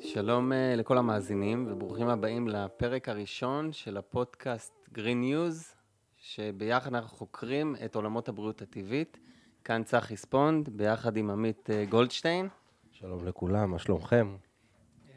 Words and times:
שלום 0.00 0.52
אה, 0.52 0.74
לכל 0.76 0.98
המאזינים 0.98 1.66
וברוכים 1.68 2.08
הבאים 2.08 2.48
לפרק 2.48 3.08
הראשון 3.08 3.72
של 3.72 3.96
הפודקאסט 3.96 4.88
Green 4.94 5.24
News, 5.24 5.74
שביחד 6.16 6.94
אנחנו 6.94 7.16
חוקרים 7.16 7.76
את 7.84 7.94
עולמות 7.94 8.28
הבריאות 8.28 8.62
הטבעית. 8.62 9.18
כאן 9.64 9.82
צחי 9.84 10.16
ספונד, 10.16 10.68
ביחד 10.68 11.16
עם 11.16 11.30
עמית 11.30 11.70
אה, 11.70 11.84
גולדשטיין. 11.88 12.48
שלום 12.92 13.26
לכולם, 13.26 13.70
מה 13.70 13.78
שלומכם? 13.78 14.36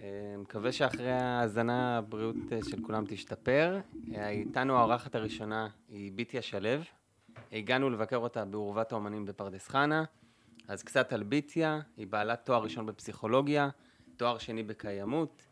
אה, 0.01 0.35
מקווה 0.37 0.71
שאחרי 0.71 1.11
ההאזנה 1.11 1.97
הבריאות 1.97 2.35
של 2.69 2.81
כולם 2.85 3.03
תשתפר. 3.07 3.79
איתנו 4.15 4.77
האורחת 4.77 5.15
הראשונה 5.15 5.67
היא 5.89 6.11
ביטיה 6.11 6.41
שלו. 6.41 6.69
הגענו 7.51 7.89
לבקר 7.89 8.17
אותה 8.17 8.45
בעורבת 8.45 8.91
האומנים 8.91 9.25
בפרדס 9.25 9.67
חנה. 9.67 10.03
אז 10.67 10.83
קצת 10.83 11.13
על 11.13 11.23
ביטיה, 11.23 11.79
היא 11.97 12.07
בעלת 12.07 12.45
תואר 12.45 12.63
ראשון 12.63 12.85
בפסיכולוגיה, 12.85 13.69
תואר 14.17 14.37
שני 14.37 14.63
בקיימות, 14.63 15.43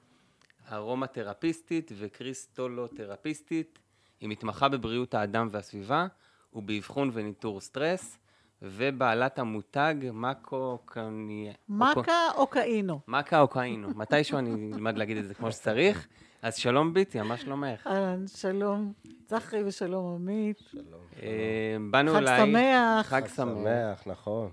ארומתרפיסטית 0.72 1.92
וקריסטולותרפיסטית. 1.98 3.80
היא 4.20 4.30
מתמחה 4.30 4.70
בבריאות 4.70 5.14
האדם 5.14 5.48
והסביבה 5.52 6.08
ובאבחון 6.54 7.10
וניטור 7.14 7.62
סטרס, 7.62 8.18
ובעלת 8.62 9.40
המותג 9.40 9.96
מקו 10.14 10.80
קניה... 10.86 11.54
מקה 11.70 12.28
או 12.36 12.48
קאינו. 12.48 13.00
מקה 13.08 13.42
או 13.42 13.48
קאינו. 13.48 13.90
מתישהו 13.96 14.38
אני 14.38 14.72
אלמד 14.74 14.98
להגיד 14.98 15.18
את 15.18 15.28
זה 15.28 15.34
כמו 15.34 15.52
שצריך. 15.52 16.08
אז 16.42 16.56
שלום 16.56 16.94
ביטיה, 16.94 17.24
מה 17.24 17.38
שלומך? 17.38 17.88
אהלן, 17.88 18.28
שלום. 18.28 18.94
צחי 19.26 19.64
ושלום 19.64 20.16
עמית. 20.16 20.58
שלום. 20.58 21.02
אה, 21.22 21.78
באנו 21.92 22.12
חג 22.12 22.18
אלייך... 22.18 22.46
שמח. 22.46 23.08
חג. 23.08 23.28
שמח, 23.28 24.08
נכון, 24.08 24.52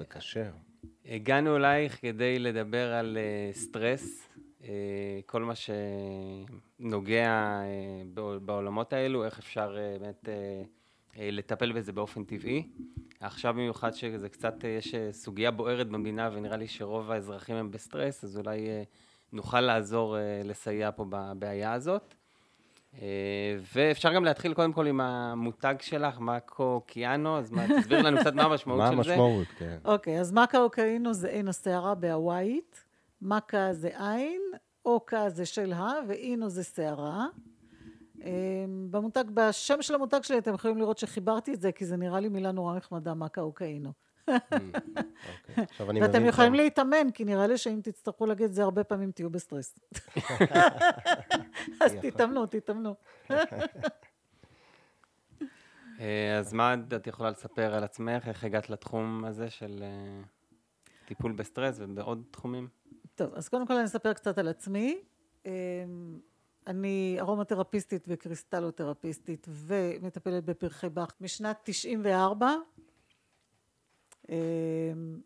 וכשר. 0.00 0.50
הגענו 1.10 1.56
אלייך 1.56 2.00
כדי 2.00 2.38
לדבר 2.38 2.92
על 2.92 3.16
אה, 3.16 3.56
סטרס, 3.56 4.28
אה, 4.60 4.64
כל 5.26 5.42
מה 5.42 5.52
שנוגע 6.78 7.60
אה, 7.60 8.18
בעולמות 8.40 8.92
האלו, 8.92 9.24
איך 9.24 9.38
אפשר 9.38 9.76
אה, 9.76 10.00
באמת 10.00 10.24
אה, 10.24 10.28
אה, 11.14 11.18
לטפל 11.18 11.72
בזה 11.72 11.92
באופן 11.92 12.24
טבעי. 12.24 12.68
עכשיו 13.20 13.54
במיוחד 13.54 13.94
שזה 13.94 14.28
קצת, 14.28 14.54
אה, 14.64 14.66
יש 14.66 14.94
סוגיה 15.10 15.50
בוערת 15.50 15.88
במדינה 15.88 16.30
ונראה 16.32 16.56
לי 16.56 16.68
שרוב 16.68 17.10
האזרחים 17.10 17.56
הם 17.56 17.70
בסטרס, 17.70 18.24
אז 18.24 18.38
אולי 18.38 18.66
אה, 18.66 18.86
נוכל 19.32 19.60
לעזור 19.60 20.16
אה, 20.16 20.46
לסייע 20.46 20.90
פה 20.90 21.04
בבעיה 21.08 21.72
הזאת. 21.72 22.14
Uh, 22.94 23.00
ואפשר 23.74 24.14
גם 24.14 24.24
להתחיל 24.24 24.54
קודם 24.54 24.72
כל 24.72 24.86
עם 24.86 25.00
המותג 25.00 25.74
שלך, 25.80 26.18
מאקו 26.18 26.82
קיאנו, 26.86 27.38
אז 27.38 27.50
מה, 27.50 27.66
תסביר 27.80 28.02
לנו 28.02 28.18
קצת 28.20 28.34
מה 28.34 28.42
המשמעות 28.42 28.80
מה 28.80 28.90
של 28.90 29.02
זה. 29.02 29.12
המשמעות, 29.12 29.46
כן. 29.58 29.78
אוקיי, 29.84 30.20
אז 30.20 30.32
מקה 30.32 30.58
או 30.58 30.70
קאינו 30.70 31.14
זה 31.14 31.28
עין 31.28 31.48
השערה 31.48 31.94
בהוואית, 31.94 32.84
מקה 33.22 33.72
זה 33.72 33.90
עין, 33.94 34.42
אוקה 34.84 35.30
זה 35.30 35.46
של 35.46 35.72
ה, 35.72 35.92
ואינו 36.08 36.48
זה 36.48 36.64
שערה. 36.64 37.26
אמ, 38.24 38.86
במותג, 38.90 39.24
בשם 39.34 39.82
של 39.82 39.94
המותג 39.94 40.20
שלי 40.22 40.38
אתם 40.38 40.54
יכולים 40.54 40.78
לראות 40.78 40.98
שחיברתי 40.98 41.54
את 41.54 41.60
זה, 41.60 41.72
כי 41.72 41.86
זה 41.86 41.96
נראה 41.96 42.20
לי 42.20 42.28
מילה 42.28 42.52
נורא 42.52 42.76
נחמדה, 42.76 43.14
מקה 43.14 43.40
או 43.40 43.52
אוקיי, 45.80 46.02
ואתם 46.02 46.26
יכולים 46.26 46.54
להתאמן, 46.54 47.10
כי 47.14 47.24
נראה 47.24 47.46
לי 47.46 47.58
שאם 47.58 47.80
תצטרכו 47.82 48.26
להגיד 48.26 48.46
את 48.46 48.54
זה 48.54 48.62
הרבה 48.62 48.84
פעמים 48.84 49.10
תהיו 49.10 49.30
בסטרס. 49.30 49.78
אז. 51.80 51.94
תתאמנו, 52.02 52.46
תתאמנו. 52.46 52.94
אה, 56.00 56.38
אז 56.38 56.52
מה 56.52 56.74
את 56.96 57.06
יכולה 57.06 57.30
לספר 57.30 57.74
על 57.74 57.84
עצמך? 57.84 58.28
איך 58.28 58.44
הגעת 58.44 58.70
לתחום 58.70 59.24
הזה 59.24 59.50
של 59.50 59.82
אה, 59.82 60.20
טיפול 61.06 61.32
בסטרס 61.32 61.76
ובעוד 61.78 62.22
תחומים? 62.30 62.68
טוב, 63.14 63.34
אז 63.34 63.48
קודם 63.48 63.66
כל 63.66 63.74
אני 63.74 63.84
אספר 63.84 64.12
קצת 64.12 64.38
על 64.38 64.48
עצמי. 64.48 64.98
אמ, 65.46 65.50
אני 66.66 67.16
ארומתרפיסטית 67.20 68.04
וקריסטלותרפיסטית 68.08 69.46
ומטפלת 69.50 70.44
בפרחי 70.44 70.88
באך 70.88 71.14
משנת 71.20 71.56
94. 71.62 72.54
אמ, 74.28 75.20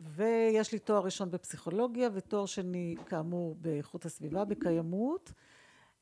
ויש 0.00 0.72
לי 0.72 0.78
תואר 0.78 1.04
ראשון 1.04 1.30
בפסיכולוגיה 1.30 2.08
ותואר 2.14 2.46
שני 2.46 2.94
כאמור 3.06 3.54
באיכות 3.54 4.04
הסביבה, 4.04 4.44
בקיימות. 4.44 5.32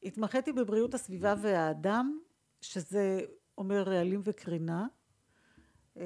התמחיתי 0.02 0.52
בבריאות 0.52 0.94
הסביבה 0.94 1.34
והאדם, 1.42 2.18
שזה 2.60 3.20
אומר 3.58 3.82
רעלים 3.82 4.20
וקרינה. 4.24 4.86
אמ, 5.96 6.02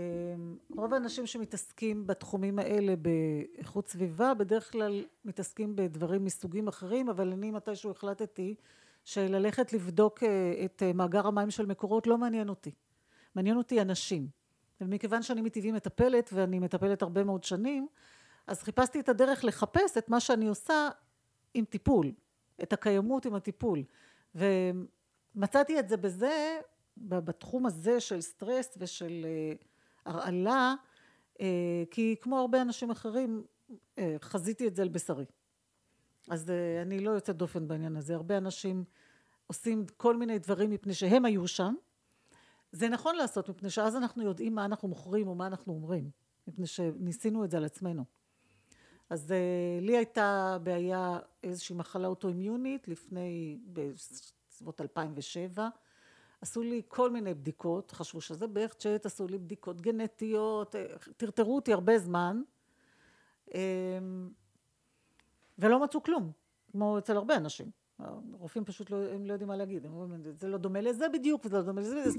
רוב 0.76 0.94
האנשים 0.94 1.26
שמתעסקים 1.26 2.06
בתחומים 2.06 2.58
האלה 2.58 2.94
באיכות 2.96 3.88
סביבה 3.88 4.34
בדרך 4.34 4.72
כלל 4.72 5.04
מתעסקים 5.24 5.76
בדברים 5.76 6.24
מסוגים 6.24 6.68
אחרים 6.68 7.08
אבל 7.08 7.32
אני 7.32 7.50
מתישהו 7.50 7.90
החלטתי 7.90 8.54
שללכת 9.04 9.72
לבדוק 9.72 10.22
אה, 10.22 10.64
את 10.64 10.82
אה, 10.82 10.92
מאגר 10.92 11.26
המים 11.26 11.50
של 11.50 11.66
מקורות 11.66 12.06
לא 12.06 12.18
מעניין 12.18 12.48
אותי 12.48 12.70
מעניין 13.34 13.56
אותי 13.56 13.80
אנשים 13.80 14.28
ומכיוון 14.80 15.22
שאני 15.22 15.40
מטבעי 15.40 15.72
מטפלת 15.72 16.30
ואני 16.32 16.58
מטפלת 16.58 17.02
הרבה 17.02 17.24
מאוד 17.24 17.44
שנים 17.44 17.88
אז 18.46 18.62
חיפשתי 18.62 19.00
את 19.00 19.08
הדרך 19.08 19.44
לחפש 19.44 19.98
את 19.98 20.08
מה 20.08 20.20
שאני 20.20 20.48
עושה 20.48 20.88
עם 21.54 21.64
טיפול 21.64 22.12
את 22.62 22.72
הקיימות 22.72 23.26
עם 23.26 23.34
הטיפול 23.34 23.82
ומצאתי 24.34 25.78
את 25.78 25.88
זה 25.88 25.96
בזה 25.96 26.60
בתחום 26.96 27.66
הזה 27.66 28.00
של 28.00 28.20
סטרס 28.20 28.74
ושל 28.76 29.26
אה, 29.26 29.52
הרעלה, 30.04 30.74
אה, 31.40 31.82
כי 31.90 32.16
כמו 32.20 32.38
הרבה 32.38 32.62
אנשים 32.62 32.90
אחרים, 32.90 33.44
אה, 33.98 34.16
חזיתי 34.20 34.68
את 34.68 34.76
זה 34.76 34.82
על 34.82 34.88
בשרי. 34.88 35.24
אז 36.30 36.50
אני 36.82 37.00
לא 37.00 37.10
יוצאת 37.10 37.36
דופן 37.36 37.68
בעניין 37.68 37.96
הזה. 37.96 38.14
הרבה 38.14 38.38
אנשים 38.38 38.84
עושים 39.46 39.86
כל 39.96 40.16
מיני 40.16 40.38
דברים 40.38 40.70
מפני 40.70 40.94
שהם 40.94 41.24
היו 41.24 41.48
שם. 41.48 41.74
זה 42.74 42.88
נכון 42.88 43.16
לעשות, 43.16 43.48
מפני 43.48 43.70
שאז 43.70 43.96
אנחנו 43.96 44.22
יודעים 44.22 44.54
מה 44.54 44.64
אנחנו 44.64 44.88
מוכרים 44.88 45.28
או 45.28 45.34
מה 45.34 45.46
אנחנו 45.46 45.72
אומרים, 45.72 46.10
מפני 46.46 46.66
שניסינו 46.66 47.44
את 47.44 47.50
זה 47.50 47.56
על 47.56 47.64
עצמנו. 47.64 48.04
אז 49.10 49.32
אה, 49.32 49.78
לי 49.80 49.96
הייתה 49.96 50.58
בעיה, 50.62 51.18
איזושהי 51.42 51.76
מחלה 51.76 52.08
אוטואימיונית 52.08 52.88
לפני, 52.88 53.58
בסביבות 53.72 54.80
2007. 54.80 55.68
עשו 56.40 56.62
לי 56.62 56.82
כל 56.88 57.10
מיני 57.10 57.34
בדיקות, 57.34 57.90
חשבו 57.90 58.20
שזה 58.20 58.46
בערך 58.46 58.74
צ'אט, 58.74 59.06
עשו 59.06 59.26
לי 59.26 59.38
בדיקות 59.38 59.80
גנטיות, 59.80 60.76
אה, 60.76 60.84
טרטרו 61.16 61.56
אותי 61.56 61.72
הרבה 61.72 61.98
זמן, 61.98 62.42
אמ, 63.54 64.30
ולא 65.58 65.84
מצאו 65.84 66.02
כלום, 66.02 66.32
כמו 66.72 66.98
אצל 66.98 67.16
הרבה 67.16 67.36
אנשים. 67.36 67.83
הרופאים 67.98 68.64
פשוט 68.64 68.90
לא, 68.90 68.96
הם 69.12 69.26
לא 69.26 69.32
יודעים 69.32 69.48
מה 69.48 69.56
להגיד, 69.56 69.86
הם 69.86 69.92
אומרים, 69.92 70.22
זה 70.38 70.48
לא 70.48 70.58
דומה 70.58 70.80
לזה 70.80 71.08
בדיוק, 71.08 71.44
וזה 71.44 71.56
לא 71.56 71.62
דומה 71.62 71.80
לזה, 71.80 72.02
אז 72.02 72.16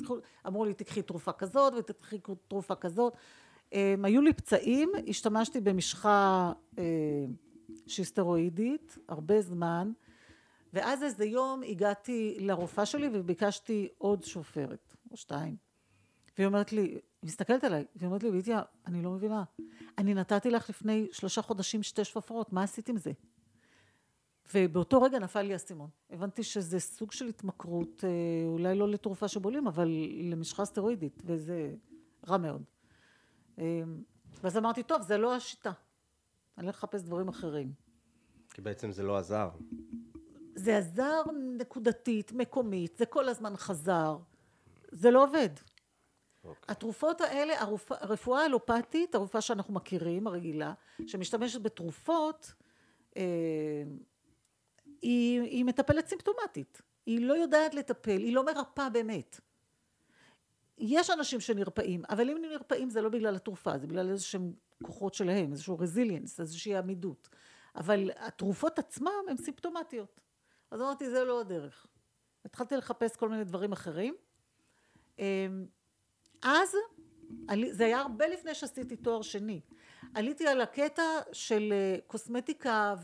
אמרו 0.48 0.66
לי, 0.66 0.74
תקחי 0.74 1.02
תרופה 1.02 1.32
כזאת 1.32 1.74
ותקחי 1.78 2.18
תרופה 2.48 2.76
כזאת. 2.76 3.14
אמ, 3.74 4.06
היו 4.06 4.22
לי 4.22 4.34
פצעים, 4.34 4.92
השתמשתי 5.08 5.62
במשחה 5.62 6.52
אה, 6.78 6.84
שהיא 7.88 8.06
סטרואידית, 8.06 8.98
הרבה 9.10 9.42
זמן, 9.42 9.92
ואז 10.74 11.04
איזה 11.04 11.26
יום 11.26 11.62
הגעתי 11.64 12.38
לרופאה 12.40 12.86
שלי 12.86 13.10
וביקשתי 13.14 13.88
עוד 13.98 14.24
שופרת, 14.24 14.96
או 15.12 15.18
שתיים. 15.18 15.56
והיא 16.38 16.48
אומרת 16.48 16.74
לי, 16.74 16.82
היא 16.82 17.00
מסתכלת 17.24 17.64
עליי, 17.64 17.86
והיא 17.96 18.08
אומרת 18.08 18.24
לי, 18.24 18.32
ביטיה, 18.32 18.62
אני 18.88 19.04
לא 19.04 19.12
מבינה. 19.12 19.44
אני 19.98 20.14
נתתי 20.14 20.50
לך 20.50 20.70
לפני 20.70 21.08
שלושה 21.12 21.42
חודשים 21.42 21.84
שתי 21.84 22.04
שפפרות, 22.04 22.54
מה 22.54 22.64
עשית 22.64 22.90
עם 22.90 22.98
זה? 22.98 23.12
ובאותו 24.54 25.02
רגע 25.02 25.20
נפל 25.20 25.42
לי 25.42 25.54
האסימון. 25.54 25.90
הבנתי 26.10 26.44
שזה 26.44 26.80
סוג 26.80 27.12
של 27.12 27.28
התמכרות, 27.28 28.04
אה, 28.04 28.10
אולי 28.48 28.76
לא 28.76 28.90
לתרופה 28.90 29.28
שבולים, 29.28 29.68
אבל 29.68 29.90
למשחה 30.24 30.66
סטרואידית, 30.66 31.22
וזה 31.26 31.74
רע 32.28 32.38
מאוד. 32.38 32.64
אה, 33.60 33.82
ואז 34.44 34.58
אמרתי, 34.58 34.84
טוב, 34.84 35.02
זה 35.02 35.18
לא 35.18 35.36
השיטה. 35.36 35.72
אני 36.58 36.66
הולך 36.66 36.78
לחפש 36.78 37.02
דברים 37.02 37.28
אחרים. 37.28 37.74
כי 38.54 38.62
בעצם 38.62 38.92
זה 38.92 39.04
לא 39.04 39.18
עזר. 39.18 39.50
זה 40.56 40.78
עזר 40.78 41.22
נקודתית, 41.58 42.32
מקומית, 42.32 42.98
זה 42.98 43.06
כל 43.06 43.30
הזמן 43.30 43.58
חזר, 43.58 44.18
זה 44.92 45.12
לא 45.12 45.24
עובד. 45.24 45.50
אוקיי. 46.44 46.64
התרופות 46.68 47.22
האלה, 47.22 47.62
הרופ... 47.62 47.92
הרפואה 47.92 48.42
האלופתית, 48.42 49.16
הרופאה 49.16 49.42
שאנחנו 49.42 49.74
מכירים, 49.74 50.28
הרגילה, 50.28 50.74
שמשתמשת 51.08 51.62
בתרופות, 51.62 52.54
אה, 53.18 53.24
היא, 55.02 55.42
היא 55.42 55.66
מטפלת 55.66 56.08
סימפטומטית. 56.08 56.82
היא 57.06 57.26
לא 57.26 57.34
יודעת 57.34 57.74
לטפל, 57.74 58.18
היא 58.18 58.36
לא 58.36 58.46
מרפאה 58.46 58.90
באמת. 58.90 59.40
יש 60.78 61.10
אנשים 61.10 61.40
שנרפאים, 61.40 62.04
אבל 62.10 62.30
אם 62.30 62.36
הם 62.38 62.52
נרפאים 62.52 62.90
זה 62.90 63.02
לא 63.02 63.10
בגלל 63.10 63.36
התרופה, 63.36 63.78
זה 63.78 63.88
בגלל 63.88 64.10
איזשהם 64.10 64.54
כוחות 64.84 65.14
שלהם, 65.14 65.52
איזשהו 65.52 65.80
רזיליאנס, 65.80 66.40
איזושהי 66.40 66.78
עמידות. 66.78 67.30
אבל 67.76 68.12
התרופות 68.16 68.80
עצמן 68.80 69.12
הן 69.30 69.38
סימפטומטיות. 69.38 70.22
אז 70.72 70.82
אמרתי, 70.82 71.10
זה 71.10 71.24
לא 71.24 71.40
הדרך. 71.40 71.88
התחלתי 72.46 72.78
לחפש 72.78 73.16
כל 73.16 73.30
מיני 73.30 73.44
דברים 73.44 73.72
אחרים. 73.72 74.16
אמ, 75.20 75.66
אז, 76.42 76.76
זה 77.72 77.86
היה 77.86 78.00
הרבה 78.00 78.28
לפני 78.28 78.56
שעשיתי 78.56 78.96
תואר 78.96 79.22
שני, 79.22 79.62
עליתי 80.16 80.48
על 80.48 80.62
הקטע 80.62 81.04
של 81.32 81.74
אה, 81.74 81.98
קוסמטיקה 82.08 82.96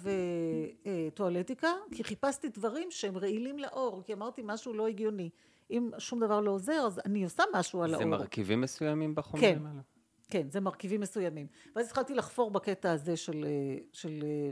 וטואלטיקה, 1.11 1.73
כי 1.91 2.03
חיפשתי 2.03 2.49
דברים 2.49 2.91
שהם 2.91 3.17
רעילים 3.17 3.59
לאור, 3.59 4.03
כי 4.05 4.13
אמרתי 4.13 4.41
משהו 4.45 4.73
לא 4.73 4.87
הגיוני. 4.87 5.29
אם 5.71 5.89
שום 5.97 6.19
דבר 6.19 6.41
לא 6.41 6.51
עוזר, 6.51 6.85
אז 6.87 6.99
אני 7.05 7.23
עושה 7.23 7.43
משהו 7.53 7.83
על 7.83 7.89
זה 7.89 7.95
האור. 7.95 8.05
מרכיבים 8.05 8.61
מסוימים 8.61 9.15
בחומרים 9.15 9.59
כן. 9.59 9.65
האלה? 9.65 9.81
כן, 10.29 10.49
זה 10.49 10.59
מרכיבים 10.59 11.01
מסוימים. 11.01 11.47
ואז 11.75 11.87
התחלתי 11.87 12.13
לחפור 12.13 12.51
בקטע 12.51 12.91
הזה 12.91 13.17
של, 13.17 13.45
אה, 13.47 13.77
של 13.91 14.19
אה, 14.23 14.51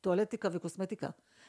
טואלטיקה 0.00 0.48
וקוסמטיקה. 0.52 1.08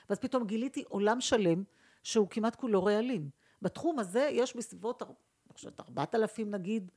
ואז 0.10 0.20
פתאום 0.20 0.46
גיליתי 0.46 0.84
עולם 0.88 1.22
שלם 1.22 1.64
שהוא 2.04 2.28
כמעט 2.30 2.56
כולו 2.56 2.84
רעלים. 2.84 3.30
בתחום 3.62 4.00
הזה 4.00 4.30
יש 4.32 4.56
בסביבות, 4.56 5.02
אני 5.04 5.14
חושבת, 5.54 5.80
ארבעת 5.80 6.16
אלפים 6.16 6.52
נגיד, 6.52 6.92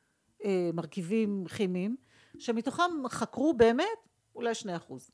אה, 0.44 0.70
מרכיבים 0.74 1.44
כימיים, 1.56 1.96
שמתוכם 2.38 3.08
חקרו 3.08 3.54
באמת 3.54 4.08
אולי 4.34 4.54
שני 4.54 4.76
אחוז. 4.76 5.10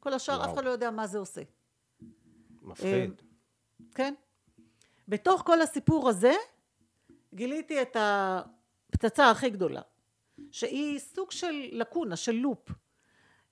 כל 0.00 0.12
השאר, 0.12 0.34
וואו. 0.34 0.50
אף 0.50 0.54
אחד 0.54 0.64
לא 0.64 0.70
יודע 0.70 0.90
מה 0.90 1.06
זה 1.06 1.18
עושה. 1.18 1.42
מפחיד. 2.62 3.22
כן? 3.94 4.14
בתוך 5.08 5.42
כל 5.46 5.62
הסיפור 5.62 6.08
הזה 6.08 6.32
גיליתי 7.34 7.82
את 7.82 7.96
הפצצה 8.00 9.30
הכי 9.30 9.50
גדולה, 9.50 9.82
שהיא 10.50 10.98
סוג 10.98 11.30
של 11.30 11.68
לקונה, 11.72 12.16
של 12.16 12.32
לופ, 12.32 12.68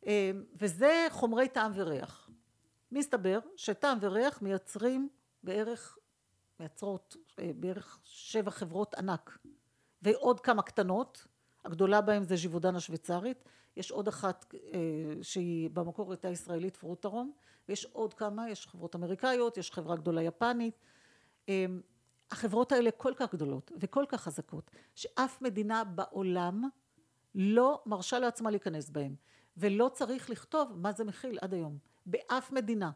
אה, 0.06 0.30
וזה 0.56 1.06
חומרי 1.10 1.48
טעם 1.48 1.72
וריח. 1.74 2.30
מסתבר 2.92 3.38
שטעם 3.56 3.98
וריח 4.00 4.42
מייצרים 4.42 5.08
בערך, 5.42 5.98
מייצרות 6.60 7.16
אה, 7.38 7.50
בערך 7.54 7.98
שבע 8.04 8.50
חברות 8.50 8.94
ענק, 8.94 9.38
ועוד 10.02 10.40
כמה 10.40 10.62
קטנות, 10.62 11.26
הגדולה 11.64 12.00
בהן 12.00 12.22
זה 12.24 12.36
ז'יבודן 12.36 12.76
השוויצרית, 12.76 13.44
יש 13.76 13.90
עוד 13.90 14.08
אחת 14.08 14.54
אה, 14.54 14.78
שהיא 15.22 15.70
במקור 15.70 16.12
הייתה 16.12 16.28
ישראלית 16.28 16.76
פרוטרום, 16.76 17.32
ויש 17.68 17.84
עוד 17.84 18.14
כמה, 18.14 18.50
יש 18.50 18.66
חברות 18.66 18.94
אמריקאיות, 18.96 19.56
יש 19.56 19.70
חברה 19.70 19.96
גדולה 19.96 20.22
יפנית. 20.22 20.74
אה, 21.48 21.66
החברות 22.30 22.72
האלה 22.72 22.90
כל 22.90 23.12
כך 23.16 23.34
גדולות 23.34 23.72
וכל 23.80 24.04
כך 24.08 24.20
חזקות, 24.20 24.70
שאף 24.94 25.42
מדינה 25.42 25.84
בעולם 25.84 26.68
לא 27.34 27.82
מרשה 27.86 28.18
לעצמה 28.18 28.50
להיכנס 28.50 28.90
בהן, 28.90 29.14
ולא 29.56 29.90
צריך 29.92 30.30
לכתוב 30.30 30.72
מה 30.76 30.92
זה 30.92 31.04
מכיל 31.04 31.38
עד 31.42 31.54
היום, 31.54 31.78
באף 32.06 32.52
מדינה. 32.52 32.90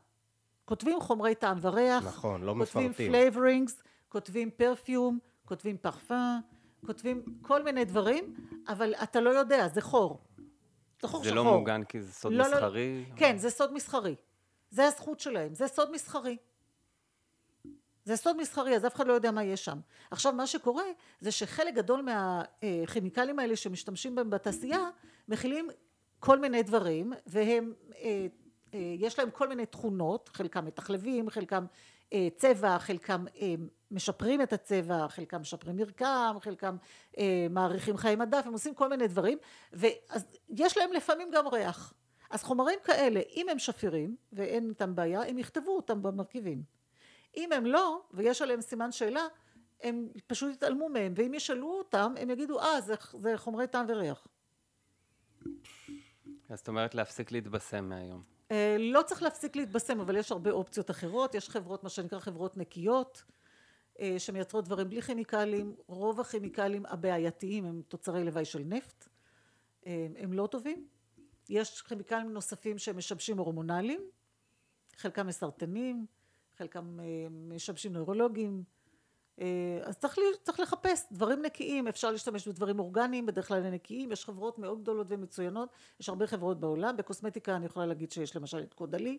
כותבים 0.64 1.00
חומרי 1.00 1.35
טעם 1.35 1.59
וריח, 1.62 2.06
נכון, 2.06 2.43
לא 2.43 2.55
כותבים 2.59 2.91
מפרטים. 2.91 3.12
flavorings, 3.12 3.82
כותבים 4.09 4.50
perfume, 4.50 5.19
כותבים 5.44 5.76
parfum, 5.79 6.41
כותבים 6.87 7.23
כל 7.43 7.62
מיני 7.62 7.84
דברים, 7.84 8.34
אבל 8.69 8.94
אתה 8.94 9.20
לא 9.20 9.31
יודע, 9.31 9.69
זה 9.69 9.81
חור. 9.81 10.23
זה 11.00 11.08
חור 11.08 11.25
זה 11.25 11.31
שחור. 11.31 11.44
לא 11.44 11.58
מוגן 11.58 11.84
כי 11.84 12.02
זה 12.02 12.12
סוד 12.12 12.32
לא, 12.32 12.44
לא, 12.44 12.56
מסחרי? 12.56 13.05
כן, 13.17 13.38
זה 13.38 13.50
סוד 13.50 13.73
מסחרי. 13.73 14.14
זה 14.70 14.87
הזכות 14.87 15.20
שלהם, 15.20 15.55
זה 15.55 15.67
סוד 15.69 15.90
מסחרי. 15.90 16.37
זה 18.05 18.17
סוד 18.17 18.37
מסחרי, 18.37 18.76
אז 18.76 18.87
אף 18.87 18.94
אחד 18.94 19.06
לא 19.06 19.12
יודע 19.12 19.31
מה 19.31 19.44
יש 19.44 19.64
שם. 19.64 19.79
עכשיו, 20.11 20.32
מה 20.32 20.46
שקורה 20.46 20.84
זה 21.20 21.31
שחלק 21.31 21.75
גדול 21.75 22.02
מהכימיקלים 22.02 23.38
האלה 23.38 23.56
שמשתמשים 23.56 24.14
בהם 24.14 24.31
בתעשייה, 24.31 24.88
מכילים 25.28 25.69
כל 26.20 26.38
מיני 26.38 26.62
דברים, 26.62 27.12
והם, 27.26 27.73
אה, 27.96 28.26
אה, 28.75 28.94
יש 28.99 29.19
להם 29.19 29.31
כל 29.31 29.49
מיני 29.49 29.67
תכונות, 29.67 30.31
חלקם 30.32 30.64
מתחלבים, 30.64 31.31
חלקם 31.31 31.67
אה, 32.12 32.28
צבע, 32.37 32.78
חלקם 32.78 33.25
משפרים 33.93 34.43
את 34.43 34.53
הצבע, 34.53 35.09
חלקם 35.09 35.41
משפרים 35.41 35.77
מרקם, 35.77 36.37
חלקם 36.41 36.77
אה, 37.19 37.47
מאריכים 37.50 37.97
חיי 37.97 38.17
מדף, 38.17 38.43
הם 38.47 38.53
עושים 38.53 38.75
כל 38.75 38.89
מיני 38.89 39.09
דברים, 39.09 39.39
ואז 39.73 40.25
יש 40.49 40.77
להם 40.77 40.93
לפעמים 40.93 41.31
גם 41.31 41.49
ריח. 41.49 41.94
אז 42.31 42.43
חומרים 42.43 42.79
כאלה, 42.85 43.21
אם 43.37 43.49
הם 43.49 43.59
שפירים, 43.59 44.17
ואין 44.33 44.69
איתם 44.69 44.94
בעיה, 44.94 45.23
הם 45.23 45.39
יכתבו 45.39 45.77
אותם 45.77 46.03
במרכיבים. 46.03 46.62
אם 47.37 47.53
הם 47.53 47.67
לא, 47.67 48.03
ויש 48.11 48.43
עליהם 48.43 48.61
סימן 48.61 48.93
שאלה, 48.93 49.27
הם 49.83 50.09
פשוט 50.27 50.53
יתעלמו 50.53 50.88
מהם, 50.88 51.12
ואם 51.17 51.35
ישאלו 51.35 51.79
אותם, 51.79 52.15
הם 52.19 52.31
יגידו, 52.31 52.61
אה, 52.61 52.81
זה, 52.81 52.95
זה 53.23 53.33
חומרי 53.37 53.67
טעם 53.67 53.87
וריח. 53.88 54.27
אז 56.49 56.59
זאת 56.59 56.69
אומרת 56.69 56.95
להפסיק 56.95 57.33
להתבשם 57.33 57.88
מהיום. 57.88 58.23
אה, 58.50 58.77
לא 58.79 59.03
צריך 59.03 59.23
להפסיק 59.23 59.56
להתבשם, 59.56 60.00
אבל 60.00 60.17
יש 60.17 60.33
הרבה 60.33 60.50
אופציות 60.50 60.91
אחרות. 60.91 61.35
יש 61.35 61.49
חברות, 61.49 61.85
מה 61.85 61.88
שנקרא 61.88 62.19
חברות 62.19 62.56
נקיות, 62.56 63.23
שמייצרות 64.19 64.64
דברים 64.64 64.88
בלי 64.88 65.02
כימיקלים. 65.02 65.75
רוב 65.87 66.20
הכימיקלים 66.20 66.87
הבעייתיים 66.87 67.64
הם 67.64 67.82
תוצרי 67.88 68.25
לוואי 68.25 68.44
של 68.44 68.62
נפט. 68.66 69.08
אה, 69.87 70.06
הם 70.16 70.32
לא 70.32 70.46
טובים. 70.46 70.87
יש 71.49 71.82
כימיקלים 71.82 72.32
נוספים 72.32 72.78
שמשבשים 72.78 73.38
הורמונליים, 73.38 74.00
חלקם 74.96 75.26
מסרטנים, 75.26 76.06
חלקם 76.56 77.00
אה, 77.00 77.04
משבשים 77.31 77.93
נוירולוגיים. 77.93 78.62
אה, 79.40 79.46
אז 79.82 79.99
צריך, 79.99 80.19
לי- 80.19 80.25
צריך 80.43 80.60
לחפש 80.60 81.12
דברים 81.12 81.43
נקיים, 81.43 81.88
אפשר 81.88 82.10
להשתמש 82.10 82.49
בדברים 82.49 82.78
אורגניים, 82.78 83.26
בדרך 83.26 83.49
כלל 83.49 83.70
נקיים, 83.70 84.12
יש 84.12 84.25
חברות 84.25 84.58
מאוד 84.58 84.82
גדולות 84.82 85.06
ומצוינות, 85.10 85.69
יש 86.00 86.08
הרבה 86.08 86.26
חברות 86.26 86.60
בעולם, 86.60 86.96
בקוסמטיקה 86.96 87.56
אני 87.56 87.66
יכולה 87.66 87.87
להגיד 87.87 88.12
שיש 88.12 88.37
למשל 88.37 88.58
את 88.62 88.75
קודלי, 88.75 89.19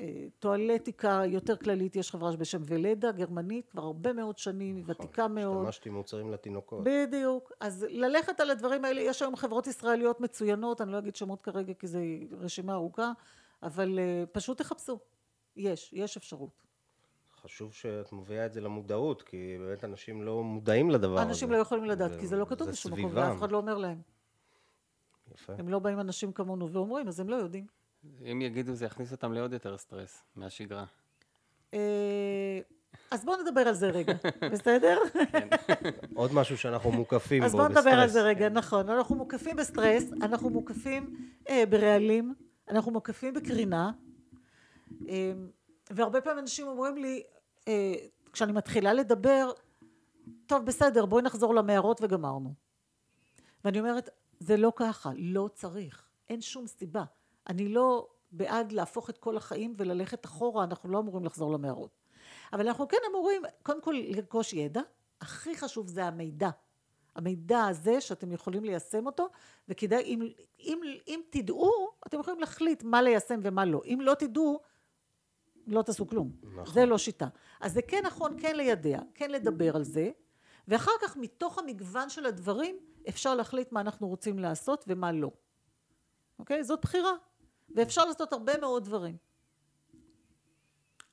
אה, 0.00 0.26
בטואלטיקה 0.38 1.22
יותר 1.26 1.56
כללית 1.56 1.96
יש 1.96 2.10
חברה 2.10 2.36
בשם 2.36 2.62
ולדה, 2.64 3.12
גרמנית, 3.12 3.68
כבר 3.70 3.82
הרבה 3.82 4.12
מאוד 4.12 4.38
שנים, 4.38 4.76
היא 4.76 4.84
ותיקה 4.86 5.28
מאוד. 5.28 5.56
השתמשתי 5.56 5.90
מוצרים 5.90 6.30
לתינוקות. 6.30 6.84
בדיוק. 6.84 7.52
אז 7.60 7.86
ללכת 7.88 8.40
על 8.40 8.50
הדברים 8.50 8.84
האלה, 8.84 9.00
יש 9.00 9.22
היום 9.22 9.36
חברות 9.36 9.66
ישראליות 9.66 10.20
מצוינות, 10.20 10.80
אני 10.80 10.92
לא 10.92 10.98
אגיד 10.98 11.16
שמות 11.16 11.42
כרגע 11.42 11.74
כי 11.74 11.86
זו 11.86 11.98
רשימה 12.32 12.72
ארוכה, 12.74 13.12
אבל 13.62 13.98
אה, 13.98 14.24
פשוט 14.32 14.58
תחפשו. 14.58 14.98
יש, 15.56 15.92
יש 15.92 16.16
אפשרות. 16.16 16.62
חשוב 17.42 17.74
שאת 17.74 18.12
מביאה 18.12 18.46
את 18.46 18.52
זה 18.52 18.60
למודעות, 18.60 19.22
כי 19.22 19.56
באמת 19.58 19.84
אנשים 19.84 20.22
לא 20.22 20.42
מודעים 20.42 20.90
לדבר 20.90 21.14
הזה. 21.14 21.22
אנשים 21.22 21.52
לא 21.52 21.56
יכולים 21.56 21.84
לדעת, 21.84 22.20
כי 22.20 22.26
זה 22.26 22.36
לא 22.36 22.44
כתוב 22.44 22.66
זה 22.66 22.72
בשום 22.72 22.92
מקום. 22.92 23.10
ואף 23.14 23.38
אחד 23.38 23.52
לא 23.52 23.56
אומר 23.56 23.78
להם. 23.78 24.00
יפה. 25.34 25.52
הם 25.58 25.68
לא 25.68 25.78
באים 25.78 26.00
אנשים 26.00 26.32
כמונו 26.32 26.72
ואומרים, 26.72 27.08
אז 27.08 27.20
הם 27.20 27.28
לא 27.28 27.36
יודעים. 27.36 27.79
אם 28.32 28.42
יגידו 28.42 28.74
זה 28.74 28.84
יכניס 28.84 29.12
אותם 29.12 29.32
לעוד 29.32 29.52
יותר 29.52 29.78
סטרס 29.78 30.22
מהשגרה. 30.36 30.84
אה, 31.74 32.60
אז 33.10 33.24
בואו 33.24 33.42
נדבר 33.42 33.60
על 33.60 33.74
זה 33.74 33.90
רגע, 33.90 34.12
בסדר? 34.52 34.98
עוד 36.14 36.34
משהו 36.34 36.58
שאנחנו 36.58 36.92
מוקפים 36.92 37.40
בו 37.40 37.46
אז 37.46 37.52
בסטרס. 37.52 37.72
בואו 37.72 37.80
נדבר 37.80 38.00
על 38.00 38.08
זה 38.08 38.22
רגע, 38.22 38.48
נכון. 38.48 38.88
אנחנו 38.88 39.14
מוקפים 39.16 39.56
בסטרס, 39.56 40.04
אנחנו 40.22 40.50
מוקפים 40.50 41.16
אה, 41.48 41.64
ברעלים, 41.66 42.34
אנחנו 42.68 42.92
מוקפים 42.92 43.34
בקרינה, 43.34 43.90
אה, 45.08 45.32
והרבה 45.90 46.20
פעמים 46.20 46.38
אנשים 46.38 46.66
אומרים 46.66 46.96
לי, 46.96 47.22
אה, 47.68 47.94
כשאני 48.32 48.52
מתחילה 48.52 48.92
לדבר, 48.92 49.50
טוב, 50.46 50.64
בסדר, 50.64 51.06
בואי 51.06 51.22
נחזור 51.22 51.54
למערות 51.54 52.00
וגמרנו. 52.02 52.54
ואני 53.64 53.80
אומרת, 53.80 54.10
זה 54.40 54.56
לא 54.56 54.72
ככה, 54.76 55.10
לא 55.16 55.50
צריך, 55.54 56.08
אין 56.28 56.40
שום 56.40 56.66
סיבה. 56.66 57.04
אני 57.50 57.68
לא 57.68 58.08
בעד 58.32 58.72
להפוך 58.72 59.10
את 59.10 59.18
כל 59.18 59.36
החיים 59.36 59.74
וללכת 59.76 60.24
אחורה, 60.24 60.64
אנחנו 60.64 60.90
לא 60.90 60.98
אמורים 60.98 61.24
לחזור 61.24 61.52
למערות. 61.52 61.90
אבל 62.52 62.66
אנחנו 62.66 62.88
כן 62.88 62.96
אמורים, 63.10 63.42
קודם 63.62 63.82
כל 63.82 63.94
לרכוש 64.08 64.52
ידע, 64.52 64.80
הכי 65.20 65.56
חשוב 65.56 65.88
זה 65.88 66.04
המידע. 66.04 66.50
המידע 67.16 67.64
הזה 67.64 68.00
שאתם 68.00 68.32
יכולים 68.32 68.64
ליישם 68.64 69.06
אותו, 69.06 69.28
וכדאי, 69.68 70.02
אם, 70.02 70.28
אם, 70.60 70.80
אם 71.08 71.20
תדעו, 71.30 71.90
אתם 72.06 72.20
יכולים 72.20 72.40
להחליט 72.40 72.82
מה 72.82 73.02
ליישם 73.02 73.40
ומה 73.42 73.64
לא. 73.64 73.82
אם 73.84 73.98
לא 74.02 74.14
תדעו, 74.14 74.60
לא 75.66 75.82
תעשו 75.82 76.06
כלום. 76.06 76.32
נכון. 76.42 76.74
זה 76.74 76.86
לא 76.86 76.98
שיטה. 76.98 77.28
אז 77.60 77.72
זה 77.72 77.82
כן 77.82 78.02
נכון, 78.06 78.36
כן 78.40 78.56
לידע, 78.56 78.98
כן 79.14 79.30
לדבר 79.30 79.76
על 79.76 79.82
זה, 79.82 80.10
ואחר 80.68 80.92
כך 81.02 81.16
מתוך 81.16 81.58
המגוון 81.58 82.08
של 82.10 82.26
הדברים, 82.26 82.76
אפשר 83.08 83.34
להחליט 83.34 83.72
מה 83.72 83.80
אנחנו 83.80 84.08
רוצים 84.08 84.38
לעשות 84.38 84.84
ומה 84.88 85.12
לא. 85.12 85.30
אוקיי? 86.38 86.64
זאת 86.64 86.80
בחירה. 86.82 87.12
ואפשר 87.76 88.04
לעשות 88.04 88.32
הרבה 88.32 88.58
מאוד 88.60 88.84
דברים. 88.84 89.16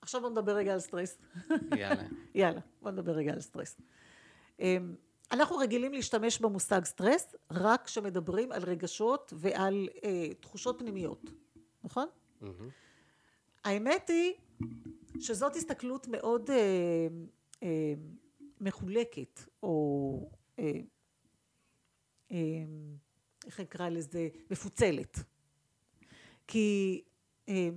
עכשיו 0.01 0.21
בוא 0.21 0.29
נדבר 0.29 0.51
רגע 0.55 0.73
על 0.73 0.79
סטרס. 0.79 1.17
יאללה. 1.77 2.03
יאללה, 2.35 2.59
בוא 2.81 2.91
נדבר 2.91 3.11
רגע 3.11 3.33
על 3.33 3.41
סטרס. 3.41 3.77
אמ, 4.59 4.95
אנחנו 5.31 5.57
רגילים 5.57 5.93
להשתמש 5.93 6.39
במושג 6.39 6.85
סטרס 6.85 7.35
רק 7.51 7.85
כשמדברים 7.85 8.51
על 8.51 8.63
רגשות 8.63 9.33
ועל 9.35 9.89
אה, 10.03 10.33
תחושות 10.39 10.79
פנימיות, 10.79 11.21
נכון? 11.83 12.07
מהמם. 12.41 12.69
האמת 13.63 14.09
היא 14.09 14.33
שזאת 15.19 15.55
הסתכלות 15.55 16.07
מאוד 16.07 16.49
אה, 16.49 17.07
אה, 17.63 17.93
מחולקת, 18.61 19.41
או 19.63 20.29
אה, 20.59 20.71
אה, 22.31 22.37
איך 23.45 23.59
נקרא 23.59 23.89
לזה? 23.89 24.29
מפוצלת. 24.51 25.23
כי 26.47 27.03
אה, 27.49 27.69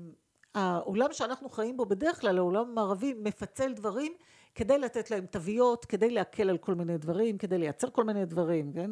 העולם 0.54 1.12
שאנחנו 1.12 1.48
חיים 1.48 1.76
בו 1.76 1.86
בדרך 1.86 2.20
כלל, 2.20 2.38
העולם 2.38 2.68
המערבי, 2.70 3.14
מפצל 3.14 3.72
דברים 3.72 4.12
כדי 4.54 4.78
לתת 4.78 5.10
להם 5.10 5.26
תוויות, 5.26 5.84
כדי 5.84 6.10
להקל 6.10 6.50
על 6.50 6.58
כל 6.58 6.74
מיני 6.74 6.98
דברים, 6.98 7.38
כדי 7.38 7.58
לייצר 7.58 7.90
כל 7.90 8.04
מיני 8.04 8.24
דברים, 8.26 8.72
כן? 8.72 8.90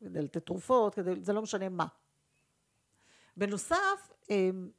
כדי 0.00 0.22
לתת 0.22 0.46
תרופות, 0.46 0.94
כדי, 0.94 1.10
זה 1.22 1.32
לא 1.32 1.42
משנה 1.42 1.68
מה. 1.68 1.86
בנוסף, 3.36 4.12
אמ, 4.30 4.70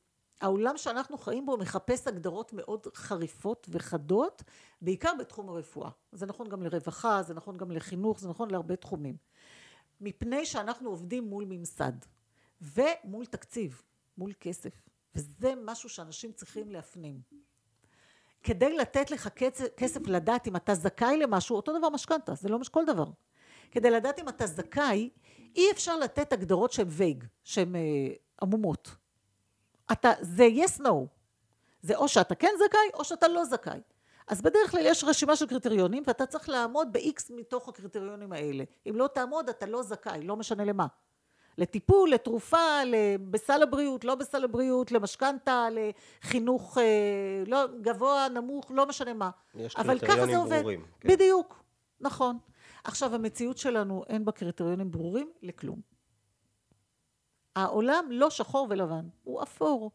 העולם 0.41 0.77
שאנחנו 0.77 1.17
חיים 1.17 1.45
בו 1.45 1.57
מחפש 1.57 2.07
הגדרות 2.07 2.53
מאוד 2.53 2.87
חריפות 2.95 3.67
וחדות, 3.71 4.43
בעיקר 4.81 5.11
בתחום 5.19 5.49
הרפואה. 5.49 5.89
זה 6.11 6.25
נכון 6.25 6.49
גם 6.49 6.63
לרווחה, 6.63 7.23
זה 7.23 7.33
נכון 7.33 7.57
גם 7.57 7.71
לחינוך, 7.71 8.19
זה 8.19 8.29
נכון 8.29 8.51
להרבה 8.51 8.75
תחומים. 8.75 9.17
מפני 10.01 10.45
שאנחנו 10.45 10.89
עובדים 10.89 11.23
מול 11.23 11.45
ממסד 11.47 11.93
ומול 12.61 13.25
תקציב, 13.25 13.81
מול 14.17 14.33
כסף, 14.39 14.73
וזה 15.15 15.53
משהו 15.65 15.89
שאנשים 15.89 16.31
צריכים 16.31 16.71
להפנים. 16.71 17.21
כדי 18.43 18.77
לתת 18.77 19.11
לך 19.11 19.29
כסף, 19.77 20.07
לדעת 20.07 20.47
אם 20.47 20.55
אתה 20.55 20.75
זכאי 20.75 21.17
למשהו, 21.17 21.55
אותו 21.55 21.77
דבר 21.77 21.89
משכנתה, 21.89 22.35
זה 22.35 22.49
לא 22.49 22.59
כל 22.71 22.85
דבר. 22.85 23.05
כדי 23.71 23.91
לדעת 23.91 24.19
אם 24.19 24.29
אתה 24.29 24.47
זכאי, 24.47 25.09
אי 25.55 25.71
אפשר 25.71 25.97
לתת 25.97 26.33
הגדרות 26.33 26.71
שהן 26.71 26.87
וייג, 26.89 27.23
שהן 27.43 27.75
אה, 27.75 27.81
עמומות. 28.41 28.95
אתה, 29.91 30.11
זה 30.21 30.47
yes 30.55 30.79
no. 30.79 30.93
זה 31.81 31.95
או 31.95 32.07
שאתה 32.07 32.35
כן 32.35 32.51
זכאי 32.57 32.89
או 32.93 33.03
שאתה 33.03 33.27
לא 33.27 33.45
זכאי. 33.45 33.79
אז 34.27 34.41
בדרך 34.41 34.71
כלל 34.71 34.81
יש 34.83 35.03
רשימה 35.03 35.35
של 35.35 35.47
קריטריונים 35.47 36.03
ואתה 36.07 36.25
צריך 36.25 36.49
לעמוד 36.49 36.93
ב-X 36.93 37.23
מתוך 37.29 37.69
הקריטריונים 37.69 38.33
האלה. 38.33 38.63
אם 38.89 38.95
לא 38.95 39.07
תעמוד 39.07 39.49
אתה 39.49 39.65
לא 39.65 39.83
זכאי, 39.83 40.23
לא 40.23 40.35
משנה 40.35 40.65
למה. 40.65 40.87
לטיפול, 41.57 42.09
לתרופה, 42.09 42.57
בסל 43.29 43.63
הבריאות, 43.63 44.05
לא 44.05 44.15
בסל 44.15 44.43
הבריאות, 44.43 44.91
למשכנתה, 44.91 45.67
לחינוך 45.71 46.77
אה, 46.77 47.43
לא, 47.47 47.65
גבוה, 47.81 48.27
נמוך, 48.29 48.71
לא 48.71 48.85
משנה 48.85 49.13
מה. 49.13 49.29
יש 49.55 49.75
קריטריונים 49.75 50.39
ברורים. 50.49 50.85
כן. 50.99 51.09
בדיוק, 51.09 51.63
נכון. 51.99 52.37
עכשיו 52.83 53.15
המציאות 53.15 53.57
שלנו 53.57 54.03
אין 54.09 54.25
בה 54.25 54.31
קריטריונים 54.31 54.91
ברורים 54.91 55.31
לכלום. 55.41 55.81
העולם 57.55 58.05
לא 58.09 58.29
שחור 58.29 58.67
ולבן, 58.69 59.05
הוא 59.23 59.43
אפור. 59.43 59.91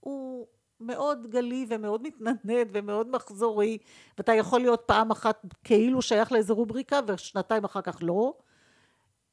הוא 0.00 0.46
מאוד 0.80 1.26
גלי 1.26 1.66
ומאוד 1.68 2.02
מתנדנד 2.02 2.68
ומאוד 2.72 3.08
מחזורי, 3.10 3.78
ואתה 4.18 4.34
יכול 4.34 4.60
להיות 4.60 4.82
פעם 4.86 5.10
אחת 5.10 5.42
כאילו 5.64 6.02
שייך 6.02 6.32
לאיזה 6.32 6.52
רובריקה 6.52 7.00
ושנתיים 7.06 7.64
אחר 7.64 7.80
כך 7.80 7.98
לא, 8.02 8.34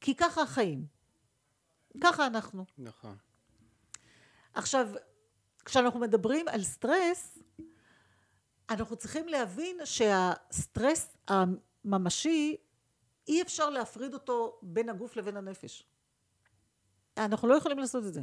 כי 0.00 0.14
ככה 0.14 0.42
החיים. 0.42 0.93
ככה 2.00 2.26
אנחנו. 2.26 2.64
נכון. 2.78 3.16
עכשיו, 4.54 4.88
כשאנחנו 5.64 6.00
מדברים 6.00 6.48
על 6.48 6.62
סטרס, 6.62 7.38
אנחנו 8.70 8.96
צריכים 8.96 9.28
להבין 9.28 9.76
שהסטרס 9.84 11.16
הממשי, 11.28 12.56
אי 13.28 13.42
אפשר 13.42 13.70
להפריד 13.70 14.14
אותו 14.14 14.58
בין 14.62 14.88
הגוף 14.88 15.16
לבין 15.16 15.36
הנפש. 15.36 15.84
אנחנו 17.16 17.48
לא 17.48 17.54
יכולים 17.54 17.78
לעשות 17.78 18.04
את 18.06 18.14
זה. 18.14 18.22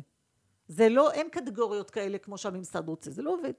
זה 0.68 0.90
לא, 0.90 1.12
אין 1.12 1.30
קטגוריות 1.30 1.92
כאלה 1.92 2.18
כמו 2.18 2.38
שהממסד 2.38 2.88
רוצה, 2.88 3.12
זה 3.12 3.22
לא 3.22 3.34
עובד. 3.34 3.54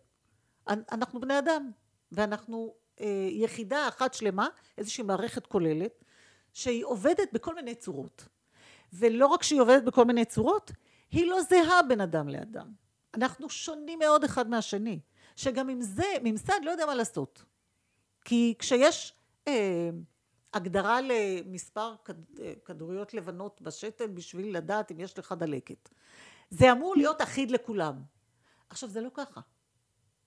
אנחנו 0.69 1.21
בני 1.21 1.39
אדם, 1.39 1.71
ואנחנו 2.13 2.75
אה, 3.01 3.29
יחידה 3.31 3.89
אחת 3.89 4.15
שלמה, 4.15 4.49
איזושהי 4.79 5.05
מערכת 5.05 5.47
כוללת, 5.47 6.05
שהיא 6.53 6.85
עובדת 6.85 7.33
בכל 7.33 7.55
מיני 7.55 7.75
צורות. 7.75 8.29
ולא 8.93 9.27
רק 9.27 9.43
שהיא 9.43 9.61
עובדת 9.61 9.85
בכל 9.85 10.05
מיני 10.05 10.25
צורות, 10.25 10.73
היא 11.11 11.27
לא 11.27 11.43
זהה 11.43 11.83
בין 11.89 12.01
אדם 12.01 12.29
לאדם. 12.29 12.73
אנחנו 13.15 13.49
שונים 13.49 13.99
מאוד 13.99 14.25
אחד 14.25 14.51
מהשני, 14.51 15.01
שגם 15.37 15.69
עם 15.69 15.81
זה 15.81 16.07
ממסד 16.23 16.61
לא 16.63 16.71
יודע 16.71 16.87
מה 16.87 16.95
לעשות. 16.95 17.45
כי 18.25 18.55
כשיש 18.59 19.15
אה, 19.49 19.91
הגדרה 20.55 21.01
למספר 21.01 21.95
כדוריות 22.65 23.15
לבנות 23.15 23.63
בשתן 23.63 24.15
בשביל 24.15 24.57
לדעת 24.57 24.93
אם 24.93 25.01
יש 25.01 25.19
לך 25.19 25.35
דלקת. 25.39 25.89
זה 26.51 26.73
אמור 26.73 26.95
להיות 26.97 27.23
אחיד 27.23 27.51
לכולם. 27.51 28.03
עכשיו 28.69 28.89
זה 28.89 29.01
לא 29.01 29.09
ככה. 29.15 29.41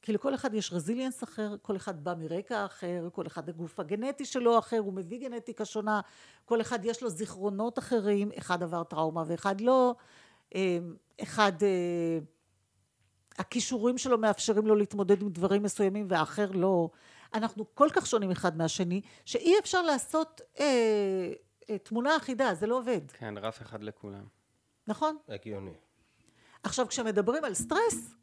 כי 0.05 0.13
לכל 0.13 0.35
אחד 0.35 0.53
יש 0.53 0.73
רזיליאנס 0.73 1.23
אחר, 1.23 1.55
כל 1.61 1.75
אחד 1.75 2.03
בא 2.03 2.13
מרקע 2.17 2.65
אחר, 2.65 3.09
כל 3.11 3.27
אחד 3.27 3.49
הגוף 3.49 3.79
הגנטי 3.79 4.25
שלו 4.25 4.59
אחר, 4.59 4.77
הוא 4.77 4.93
מביא 4.93 5.19
גנטיקה 5.19 5.65
שונה, 5.65 6.01
כל 6.45 6.61
אחד 6.61 6.85
יש 6.85 7.03
לו 7.03 7.09
זיכרונות 7.09 7.79
אחרים, 7.79 8.31
אחד 8.37 8.63
עבר 8.63 8.83
טראומה 8.83 9.23
ואחד 9.27 9.61
לא, 9.61 9.95
אה, 10.55 10.77
אחד 11.21 11.63
אה, 11.63 12.19
הכישורים 13.37 13.97
שלו 13.97 14.17
מאפשרים 14.17 14.67
לו 14.67 14.75
להתמודד 14.75 15.21
עם 15.21 15.29
דברים 15.29 15.63
מסוימים 15.63 16.07
והאחר 16.09 16.51
לא. 16.51 16.89
אנחנו 17.33 17.65
כל 17.73 17.89
כך 17.93 18.05
שונים 18.05 18.31
אחד 18.31 18.57
מהשני, 18.57 19.01
שאי 19.25 19.53
אפשר 19.59 19.81
לעשות 19.81 20.41
אה, 20.59 21.31
אה, 21.69 21.77
תמונה 21.77 22.17
אחידה, 22.17 22.53
זה 22.53 22.67
לא 22.67 22.77
עובד. 22.77 23.11
כן, 23.11 23.37
רף 23.37 23.61
אחד 23.61 23.83
לכולם. 23.83 24.23
נכון? 24.87 25.17
הגיוני. 25.29 25.73
עכשיו, 26.63 26.87
כשמדברים 26.87 27.43
על 27.43 27.53
סטרס, 27.53 28.15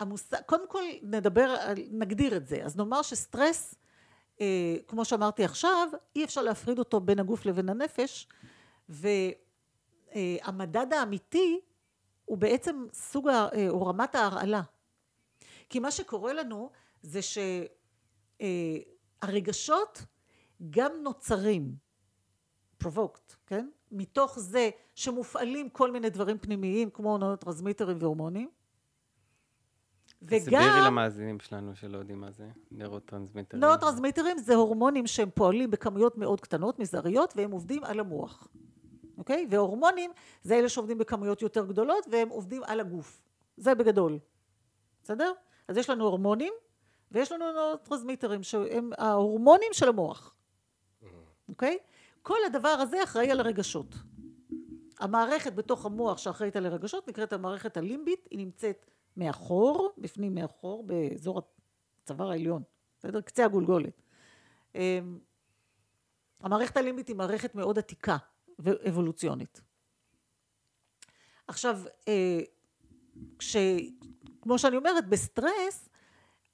המושג, 0.00 0.36
קודם 0.46 0.68
כל 0.68 0.82
נדבר, 1.02 1.54
נגדיר 1.90 2.36
את 2.36 2.46
זה. 2.46 2.64
אז 2.64 2.76
נאמר 2.76 3.02
שסטרס, 3.02 3.74
אה, 4.40 4.76
כמו 4.86 5.04
שאמרתי 5.04 5.44
עכשיו, 5.44 5.88
אי 6.16 6.24
אפשר 6.24 6.42
להפריד 6.42 6.78
אותו 6.78 7.00
בין 7.00 7.18
הגוף 7.18 7.46
לבין 7.46 7.68
הנפש, 7.68 8.28
והמדד 8.88 10.92
האמיתי 10.92 11.60
הוא 12.24 12.38
בעצם 12.38 12.86
סוג, 12.92 13.28
אה, 13.28 13.68
או 13.68 13.86
רמת 13.86 14.14
ההרעלה. 14.14 14.62
כי 15.70 15.78
מה 15.78 15.90
שקורה 15.90 16.32
לנו 16.32 16.70
זה 17.02 17.22
ש... 17.22 17.38
אה, 18.40 18.78
גם 20.70 20.92
נוצרים, 21.02 21.74
provoked, 22.84 23.34
כן? 23.46 23.68
מתוך 23.92 24.38
זה 24.38 24.70
שמופעלים 24.94 25.68
כל 25.68 25.90
מיני 25.90 26.10
דברים 26.10 26.38
פנימיים 26.38 26.90
כמו 26.90 27.18
נורוטרנסמיטרים 27.18 27.96
והורמונים. 28.00 28.50
וגם... 30.26 30.38
תסבירי 30.40 30.86
למאזינים 30.86 31.40
שלנו 31.40 31.76
שלא 31.76 31.98
יודעים 31.98 32.20
מה 32.20 32.30
זה 32.30 32.48
נורוטרנסמיטרים. 32.70 33.64
נורוטרנסמיטרים 33.64 34.38
זה 34.38 34.54
הורמונים 34.54 35.06
שהם 35.06 35.28
פועלים 35.34 35.70
בכמויות 35.70 36.18
מאוד 36.18 36.40
קטנות, 36.40 36.78
מזעריות, 36.78 37.34
והם 37.36 37.50
עובדים 37.50 37.84
על 37.84 38.00
המוח. 38.00 38.48
אוקיי? 39.18 39.46
והורמונים 39.50 40.10
זה 40.42 40.54
אלה 40.54 40.68
שעובדים 40.68 40.98
בכמויות 40.98 41.42
יותר 41.42 41.66
גדולות 41.66 42.06
והם 42.10 42.28
עובדים 42.28 42.62
על 42.64 42.80
הגוף. 42.80 43.22
זה 43.56 43.74
בגדול. 43.74 44.18
בסדר? 45.02 45.32
אז 45.68 45.76
יש 45.76 45.90
לנו 45.90 46.04
הורמונים 46.04 46.52
ויש 47.12 47.32
לנו 47.32 47.52
נורוטרנסמיטרים 47.52 48.42
שהם 48.42 48.90
ההורמונים 48.98 49.68
של 49.72 49.88
המוח, 49.88 50.34
אוקיי? 51.48 51.78
כל 52.22 52.38
הדבר 52.46 52.68
הזה 52.68 53.02
אחראי 53.02 53.30
על 53.30 53.40
הרגשות. 53.40 53.94
המערכת 55.00 55.54
בתוך 55.54 55.86
המוח 55.86 56.18
שאחראית 56.18 56.56
על 56.56 56.66
הרגשות 56.66 57.08
נקראת 57.08 57.32
המערכת 57.32 57.76
הלימבית, 57.76 58.28
היא 58.30 58.38
נמצאת 58.38 58.86
מאחור, 59.16 59.94
בפנים 59.98 60.34
מאחור, 60.34 60.86
באזור 60.86 61.42
הצוואר 62.02 62.30
העליון, 62.30 62.62
בסדר? 62.98 63.20
קצה 63.20 63.44
הגולגולת. 63.44 64.02
אמ, 64.74 65.18
המערכת 66.40 66.76
הלימבית 66.76 67.08
היא 67.08 67.16
מערכת 67.16 67.54
מאוד 67.54 67.78
עתיקה 67.78 68.16
ואבולוציונית. 68.58 69.60
עכשיו, 71.46 71.80
אה, 72.08 72.40
כש... 73.38 73.56
כמו 74.42 74.58
שאני 74.58 74.76
אומרת, 74.76 75.08
בסטרס 75.08 75.88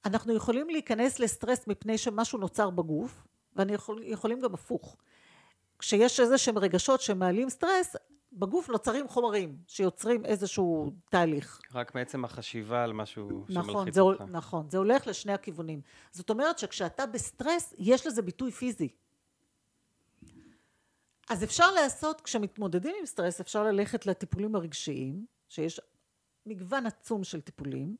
אנחנו 0.05 0.33
יכולים 0.33 0.71
להיכנס 0.71 1.19
לסטרס 1.19 1.67
מפני 1.67 1.99
שמשהו 1.99 2.39
נוצר 2.39 2.71
בגוף, 2.71 3.27
ואנחנו 3.57 4.03
יכולים 4.03 4.41
גם 4.41 4.55
הפוך. 4.55 4.97
כשיש 5.79 6.21
איזה 6.21 6.39
שהם 6.39 6.59
רגשות 6.59 7.01
שמעלים 7.01 7.51
סטרס, 7.51 7.97
בגוף 8.33 8.69
נוצרים 8.71 9.09
חומרים 9.09 9.57
שיוצרים 9.67 10.25
איזשהו 10.25 10.93
תהליך. 11.11 11.61
רק 11.75 11.95
מעצם 11.95 12.25
החשיבה 12.25 12.85
על 12.85 12.93
משהו 12.93 13.45
נכון, 13.49 13.73
שמלחיץ 13.73 13.95
זה, 13.95 14.01
אותך. 14.01 14.25
נכון, 14.29 14.71
זה 14.71 14.79
הולך 14.79 15.07
לשני 15.07 15.33
הכיוונים. 15.33 15.81
זאת 16.13 16.31
אומרת 16.31 16.59
שכשאתה 16.59 17.07
בסטרס, 17.07 17.75
יש 17.79 18.07
לזה 18.07 18.23
ביטוי 18.23 18.51
פיזי. 18.51 18.89
אז 21.31 21.45
אפשר 21.45 21.73
לעשות, 21.73 22.21
כשמתמודדים 22.21 22.95
עם 23.01 23.07
סטרס, 23.07 23.41
אפשר 23.41 23.63
ללכת 23.63 24.07
לטיפולים 24.07 24.55
הרגשיים, 24.55 25.27
שיש 25.49 25.81
מגוון 26.47 26.87
עצום 26.87 27.25
של 27.25 27.41
טיפולים, 27.41 27.97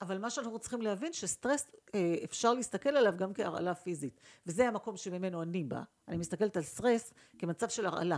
אבל 0.00 0.18
מה 0.18 0.30
שאנחנו 0.30 0.58
צריכים 0.58 0.82
להבין 0.82 1.12
שסטרס 1.12 1.70
אה, 1.94 2.14
אפשר 2.24 2.54
להסתכל 2.54 2.88
עליו 2.88 3.12
גם 3.16 3.34
כהרעלה 3.34 3.74
פיזית 3.74 4.20
וזה 4.46 4.68
המקום 4.68 4.96
שממנו 4.96 5.42
אני 5.42 5.64
באה 5.64 5.82
אני 6.08 6.16
מסתכלת 6.16 6.56
על 6.56 6.62
סטרס 6.62 7.12
כמצב 7.38 7.68
של 7.68 7.86
הרעלה 7.86 8.16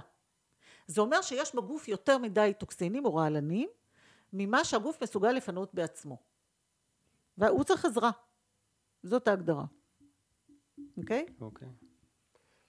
זה 0.89 1.01
אומר 1.01 1.23
שיש 1.23 1.55
בגוף 1.55 1.89
יותר 1.89 2.19
מדי 2.19 2.53
טוקסינים 2.59 3.05
או 3.05 3.15
רעלנים 3.15 3.69
ממה 4.33 4.65
שהגוף 4.65 5.03
מסוגל 5.03 5.33
לפנות 5.33 5.75
בעצמו 5.75 6.19
והוא 7.39 7.65
צריך 7.65 7.85
עזרה 7.85 8.11
זאת 9.03 9.29
ההגדרה 9.29 9.65
אוקיי? 10.99 11.27
Okay? 11.29 11.33
אוקיי. 11.41 11.69
Okay. 11.69 11.89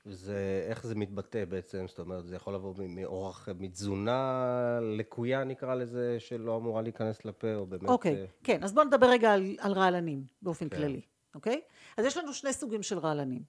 זה, 0.06 0.66
איך 0.70 0.88
זה 0.88 0.96
מתבטא 0.96 1.46
בעצם? 1.46 1.86
זאת 1.88 2.00
אומרת, 2.00 2.26
זה 2.26 2.36
יכול 2.36 2.54
לבוא 2.54 2.74
מאורח, 2.78 3.50
מתזונה 3.60 4.80
לקויה 4.98 5.44
נקרא 5.44 5.76
לזה, 5.76 6.16
שלא 6.20 6.58
אמורה 6.58 6.82
להיכנס 6.82 7.26
לפה, 7.26 7.56
או 7.56 7.66
באמת... 7.66 7.90
אוקיי, 7.90 8.26
okay, 8.26 8.44
כן, 8.44 8.64
אז 8.64 8.74
בואו 8.74 8.86
נדבר 8.86 9.10
רגע 9.10 9.34
על, 9.34 9.56
על 9.60 9.72
רעלנים 9.72 10.24
באופן 10.42 10.70
כן. 10.70 10.78
כללי, 10.78 11.02
אוקיי? 11.36 11.62
אז 11.98 12.06
יש 12.06 12.18
לנו 12.18 12.34
שני 12.34 12.54
סוגים 12.54 12.84
של 12.84 12.98
רעלנים. 12.98 13.44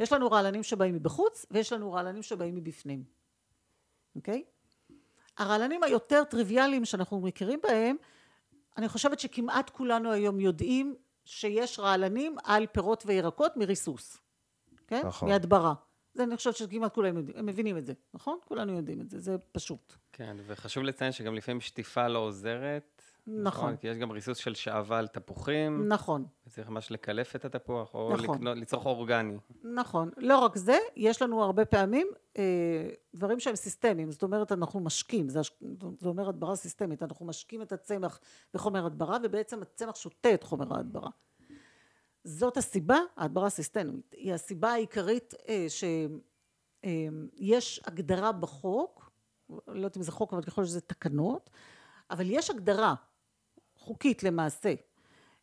יש 0.00 0.12
לנו 0.12 0.30
רעלנים 0.30 0.62
שבאים 0.62 0.94
מבחוץ, 0.94 1.46
ויש 1.50 1.72
לנו 1.72 1.92
רעלנים 1.92 2.22
שבאים 2.22 2.54
מבפנים. 2.54 3.04
אוקיי? 4.18 4.44
הרעלנים 5.38 5.82
היותר 5.82 6.24
טריוויאליים 6.24 6.84
שאנחנו 6.84 7.20
מכירים 7.20 7.60
בהם, 7.62 7.96
אני 8.76 8.88
חושבת 8.88 9.20
שכמעט 9.20 9.70
כולנו 9.70 10.12
היום 10.12 10.40
יודעים 10.40 10.94
שיש 11.24 11.78
רעלנים 11.78 12.36
על 12.44 12.66
פירות 12.66 13.02
וירקות 13.06 13.56
מריסוס, 13.56 14.18
כן? 14.86 15.06
נכון. 15.06 15.28
מהדברה. 15.28 15.74
זה 16.14 16.24
אני 16.24 16.36
חושבת 16.36 16.56
שכמעט 16.56 16.94
כולם 16.94 17.16
יודעים, 17.16 17.38
הם 17.38 17.46
מבינים 17.46 17.78
את 17.78 17.86
זה, 17.86 17.92
נכון? 18.14 18.38
כולנו 18.44 18.72
יודעים 18.72 19.00
את 19.00 19.10
זה, 19.10 19.18
זה 19.18 19.36
פשוט. 19.52 19.92
כן, 20.12 20.36
וחשוב 20.46 20.84
לציין 20.84 21.12
שגם 21.12 21.34
לפעמים 21.34 21.60
שטיפה 21.60 22.08
לא 22.08 22.18
עוזרת. 22.18 22.97
נכון. 23.28 23.76
כי 23.76 23.88
יש 23.88 23.98
גם 23.98 24.10
ריסוס 24.10 24.38
של 24.38 24.54
שעווה 24.54 24.98
על 24.98 25.06
תפוחים. 25.06 25.88
נכון, 25.88 26.24
צריך 26.48 26.68
ממש 26.68 26.90
לקלף 26.90 27.36
את 27.36 27.44
התפוח, 27.44 27.94
או 27.94 28.12
נכון. 28.12 28.34
לקנות, 28.34 28.56
לצרוך 28.56 28.86
אורגני. 28.86 29.36
נכון. 29.64 30.10
לא 30.16 30.38
רק 30.38 30.56
זה, 30.56 30.78
יש 30.96 31.22
לנו 31.22 31.42
הרבה 31.42 31.64
פעמים 31.64 32.08
אה, 32.38 32.42
דברים 33.14 33.40
שהם 33.40 33.56
סיסטמיים, 33.56 34.10
זאת 34.12 34.22
אומרת 34.22 34.52
אנחנו 34.52 34.80
משקים, 34.80 35.28
זה, 35.28 35.40
זה 35.98 36.08
אומר 36.08 36.28
הדברה 36.28 36.56
סיסטמית, 36.56 37.02
אנחנו 37.02 37.26
משקים 37.26 37.62
את 37.62 37.72
הצמח 37.72 38.20
בחומר 38.54 38.86
הדברה 38.86 39.18
ובעצם 39.24 39.62
הצמח 39.62 39.96
שותה 39.96 40.34
את 40.34 40.42
חומר 40.42 40.76
ההדברה. 40.76 41.10
זאת 42.24 42.56
הסיבה, 42.56 42.98
ההדברה 43.16 43.46
הסיסטמית, 43.46 44.14
היא 44.16 44.34
הסיבה 44.34 44.72
העיקרית 44.72 45.34
אה, 45.48 45.66
שיש 46.84 47.80
הגדרה 47.86 48.32
בחוק, 48.32 49.10
לא 49.50 49.74
יודעת 49.74 49.96
אם 49.96 50.02
זה 50.02 50.12
חוק 50.12 50.32
אבל 50.32 50.42
ככל 50.42 50.64
שזה 50.64 50.80
תקנות, 50.80 51.50
אבל 52.10 52.30
יש 52.30 52.50
הגדרה 52.50 52.94
חוקית 53.88 54.22
למעשה, 54.22 54.74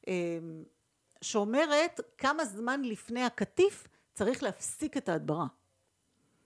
אה, 0.08 0.40
שאומרת 1.22 2.00
כמה 2.18 2.46
זמן 2.46 2.82
לפני 2.82 3.24
הקטיף 3.24 3.88
צריך 4.14 4.44
להפסיק 4.44 4.98
את 4.98 5.10
ההדברה. 5.10 5.48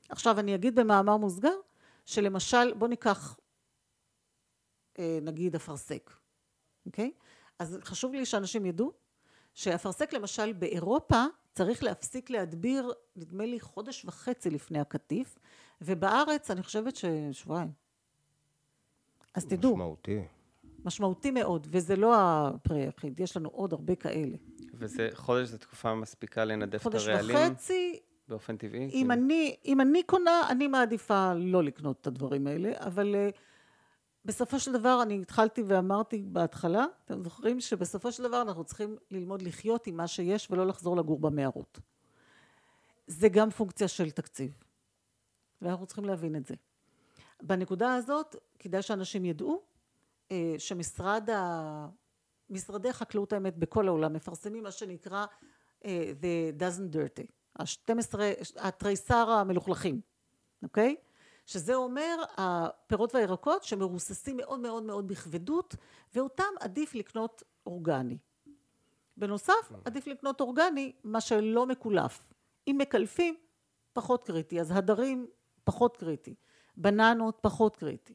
עכשיו 0.10 0.40
אני 0.40 0.56
אגיד 0.56 0.76
במאמר 0.76 1.18
מוסגר 1.18 1.56
שלמשל 2.06 2.74
בוא 2.74 2.88
ניקח 2.88 3.40
אה, 5.00 5.20
נגיד 5.22 5.56
אפרסק, 5.56 6.12
אוקיי? 6.86 7.12
אז 7.60 7.78
חשוב 7.84 8.14
לי 8.14 8.26
שאנשים 8.26 8.66
ידעו 8.66 8.92
שאפרסק 9.54 10.14
למשל 10.14 10.54
באירופה 10.54 11.24
צריך 11.52 11.84
להפסיק 11.84 12.30
להדביר 12.30 12.94
נדמה 13.16 13.46
לי 13.46 13.60
חודש 13.60 14.06
וחצי 14.06 14.50
לפני 14.50 14.80
הקטיף 14.80 15.40
ובארץ 15.82 16.52
אני 16.52 16.64
חושבת 16.64 16.96
ששבועיים. 16.96 17.72
אז 19.34 19.46
תדעו, 19.46 19.74
משמעותי. 19.76 20.22
משמעותי 20.86 21.32
מאוד 21.32 21.68
וזה 21.70 21.96
לא 21.96 22.14
הפרי 22.18 22.82
היחיד, 22.82 23.20
יש 23.20 23.38
לנו 23.38 23.50
עוד 23.50 23.74
הרבה 23.74 23.96
כאלה. 23.96 24.38
וזה, 24.74 25.10
חודש 25.14 25.48
זו 25.48 25.58
תקופה 25.58 25.96
מספיקה 25.96 26.46
לנדף 26.46 26.78
את 26.78 26.84
חודש 26.84 27.08
הרעלים 27.08 27.36
וחצי 27.36 28.00
באופן 28.28 28.58
טבעי? 28.58 28.86
אם 28.86 28.90
כאילו? 28.90 29.14
אני, 29.14 29.56
אם 29.66 29.82
אני 29.82 30.04
קונה, 30.04 30.42
אני 30.50 30.68
מעדיפה 30.68 31.34
לא 31.34 31.64
לקנות 31.64 32.02
את 32.02 32.08
הדברים 32.08 32.48
האלה, 32.48 32.72
אבל 32.78 33.16
uh, 33.16 33.38
בסופו 34.26 34.60
של 34.60 34.72
דבר 34.72 35.00
אני 35.04 35.22
התחלתי 35.22 35.64
ואמרתי 35.68 36.24
בהתחלה, 36.28 36.86
אתם 37.06 37.24
זוכרים 37.24 37.60
שבסופו 37.60 38.12
של 38.12 38.24
דבר 38.24 38.42
אנחנו 38.42 38.64
צריכים 38.64 38.98
ללמוד 39.12 39.42
לחיות 39.42 39.88
עם 39.88 39.98
מה 39.98 40.08
שיש 40.08 40.52
ולא 40.52 40.68
לחזור 40.68 40.98
לגור 40.98 41.20
במערות. 41.20 41.80
זה 43.08 43.30
גם 43.30 43.50
פונקציה 43.50 43.88
של 43.88 44.12
תקציב, 44.12 44.64
ואנחנו 45.62 45.86
צריכים 45.86 46.06
להבין 46.06 46.36
את 46.36 46.46
זה. 46.46 46.56
בנקודה 47.42 47.96
הזאת 47.96 48.36
כדאי 48.60 48.82
שאנשים 48.82 49.26
ידעו 49.26 49.62
שמשרד 50.58 51.30
ה... 51.30 51.88
משרדי 52.50 52.94
חקלאות 52.94 53.34
האמת 53.34 53.58
בכל 53.58 53.88
העולם 53.88 54.14
מפרסמים 54.14 54.64
מה 54.64 54.72
שנקרא 54.72 55.26
uh, 55.84 55.86
the 56.22 56.62
dozen 56.62 56.96
dirty, 56.96 57.26
ה-12, 57.60 58.20
התריסר 58.58 59.30
המלוכלכים, 59.30 60.02
אוקיי? 60.64 60.96
שזה 61.46 61.76
אומר 61.76 62.24
הפירות 62.38 63.16
והירקות 63.16 63.64
שמרוססים 63.64 64.38
מאוד 64.38 64.60
מאוד 64.60 64.84
מאוד 64.84 65.08
בכבדות 65.08 65.76
ואותם 66.16 66.54
עדיף 66.60 66.96
לקנות 66.96 67.44
אורגני. 67.66 68.18
בנוסף 69.18 69.72
עדיף 69.86 70.08
לקנות 70.08 70.42
אורגני 70.42 70.92
מה 71.04 71.22
שלא 71.22 71.66
מקולף. 71.66 72.28
אם 72.68 72.76
מקלפים 72.80 73.36
פחות 73.94 74.24
קריטי 74.24 74.62
אז 74.62 74.72
הדרים 74.72 75.28
פחות 75.64 75.98
קריטי, 75.98 76.36
בננות 76.78 77.38
פחות 77.42 77.78
קריטי, 77.78 78.14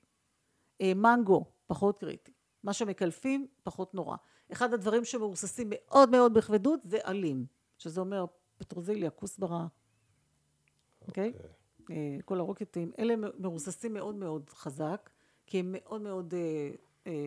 אה, 0.81 0.92
מנגו 0.94 1.53
פחות 1.74 1.98
קריטי, 1.98 2.32
מה 2.62 2.72
שמקלפים 2.72 3.46
פחות 3.62 3.94
נורא. 3.94 4.16
אחד 4.52 4.74
הדברים 4.74 5.04
שמרוססים 5.04 5.66
מאוד 5.70 6.10
מאוד 6.10 6.34
בכבדות 6.34 6.80
זה 6.84 6.98
עלים, 7.02 7.46
שזה 7.78 8.00
אומר 8.00 8.26
פטרוזיליה, 8.58 9.10
כוסברה, 9.10 9.66
אוקיי? 11.08 11.32
אה, 11.90 12.16
כל 12.24 12.38
הרוקטים, 12.38 12.92
אלה 12.98 13.14
מרוססים 13.38 13.94
מאוד 13.94 14.14
מאוד 14.14 14.50
חזק, 14.50 15.10
כי 15.46 15.58
הם 15.60 15.72
מאוד 15.72 16.00
מאוד 16.00 16.34
אה, 16.34 16.70
אה, 17.06 17.26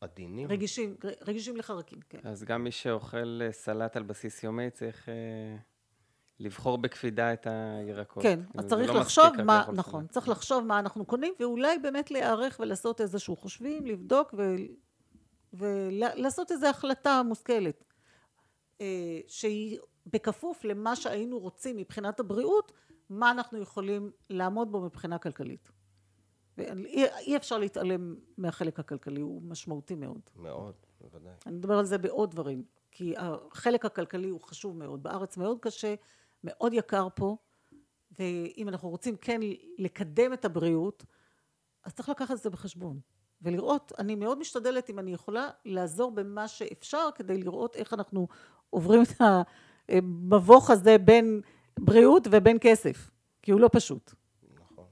עדינים. 0.00 0.48
רגישים, 0.48 0.96
רגישים 1.26 1.56
לחרקים, 1.56 1.98
כן. 2.08 2.18
אז 2.24 2.44
גם 2.44 2.64
מי 2.64 2.70
שאוכל 2.70 3.40
סלט 3.50 3.96
על 3.96 4.02
בסיס 4.02 4.44
יומי 4.44 4.70
צריך 4.70 5.08
לבחור 6.40 6.78
בקפידה 6.78 7.32
את 7.32 7.46
הירקות. 7.50 8.22
כן, 8.22 8.40
אז 8.58 8.66
צריך 8.66 8.90
לא 8.90 9.00
לחשוב 9.00 9.42
מה, 9.44 9.64
נכון, 9.72 10.02
סלט. 10.02 10.10
צריך 10.10 10.28
לחשוב 10.28 10.64
מה 10.64 10.78
אנחנו 10.78 11.04
קונים, 11.04 11.34
ואולי 11.40 11.78
באמת 11.78 12.10
להיערך 12.10 12.60
ולעשות 12.60 13.00
איזשהו 13.00 13.36
חושבים, 13.36 13.86
לבדוק 13.86 14.34
ו- 14.36 14.56
ולעשות 15.52 16.52
איזו 16.52 16.66
החלטה 16.66 17.22
מושכלת, 17.22 17.84
אה, 18.80 19.20
שהיא 19.26 19.78
בכפוף 20.06 20.64
למה 20.64 20.96
שהיינו 20.96 21.38
רוצים 21.38 21.76
מבחינת 21.76 22.20
הבריאות, 22.20 22.72
מה 23.10 23.30
אנחנו 23.30 23.58
יכולים 23.58 24.10
לעמוד 24.30 24.72
בו 24.72 24.80
מבחינה 24.80 25.18
כלכלית. 25.18 25.70
ואי 26.58 27.04
אי 27.18 27.36
אפשר 27.36 27.58
להתעלם 27.58 28.16
מהחלק 28.38 28.80
הכלכלי, 28.80 29.20
הוא 29.20 29.42
משמעותי 29.42 29.94
מאוד. 29.94 30.20
מאוד, 30.36 30.74
בוודאי. 31.00 31.32
אני 31.46 31.54
מדבר 31.56 31.78
על 31.78 31.84
זה 31.84 31.98
בעוד 31.98 32.30
דברים, 32.30 32.64
כי 32.90 33.14
החלק 33.16 33.84
הכלכלי 33.84 34.28
הוא 34.28 34.40
חשוב 34.40 34.76
מאוד. 34.76 35.02
בארץ 35.02 35.36
מאוד 35.36 35.58
קשה, 35.60 35.94
מאוד 36.44 36.72
יקר 36.72 37.08
פה, 37.14 37.36
ואם 38.18 38.68
אנחנו 38.68 38.88
רוצים 38.88 39.16
כן 39.16 39.40
לקדם 39.78 40.32
את 40.32 40.44
הבריאות, 40.44 41.04
אז 41.84 41.94
צריך 41.94 42.08
לקחת 42.08 42.36
את 42.36 42.42
זה 42.42 42.50
בחשבון. 42.50 43.00
ולראות, 43.42 43.92
אני 43.98 44.14
מאוד 44.14 44.38
משתדלת 44.38 44.90
אם 44.90 44.98
אני 44.98 45.12
יכולה 45.12 45.50
לעזור 45.64 46.10
במה 46.10 46.48
שאפשר 46.48 47.08
כדי 47.14 47.38
לראות 47.38 47.76
איך 47.76 47.94
אנחנו 47.94 48.28
עוברים 48.70 49.02
את 49.02 49.20
המבוך 49.88 50.70
הזה 50.70 50.98
בין 50.98 51.40
בריאות 51.78 52.26
ובין 52.30 52.56
כסף, 52.60 53.10
כי 53.42 53.50
הוא 53.50 53.60
לא 53.60 53.70
פשוט. 53.72 54.14
נכון. 54.54 54.86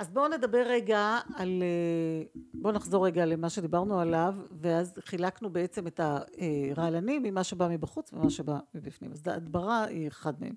אז 0.00 0.10
בואו 0.10 0.28
נדבר 0.28 0.62
רגע 0.66 1.18
על, 1.34 1.62
אה, 1.62 2.40
בואו 2.54 2.74
נחזור 2.74 3.06
רגע 3.06 3.26
למה 3.26 3.50
שדיברנו 3.50 4.00
עליו, 4.00 4.34
ואז 4.50 4.94
חילקנו 5.00 5.50
בעצם 5.50 5.86
את 5.86 6.00
הרעלנים 6.00 7.22
ממה 7.22 7.44
שבא 7.44 7.68
מבחוץ 7.68 8.12
ומה 8.12 8.30
שבא 8.30 8.58
מבפנים. 8.74 9.12
אז 9.12 9.26
ההדברה 9.26 9.84
היא 9.84 10.08
אחד 10.08 10.40
מהם. 10.40 10.54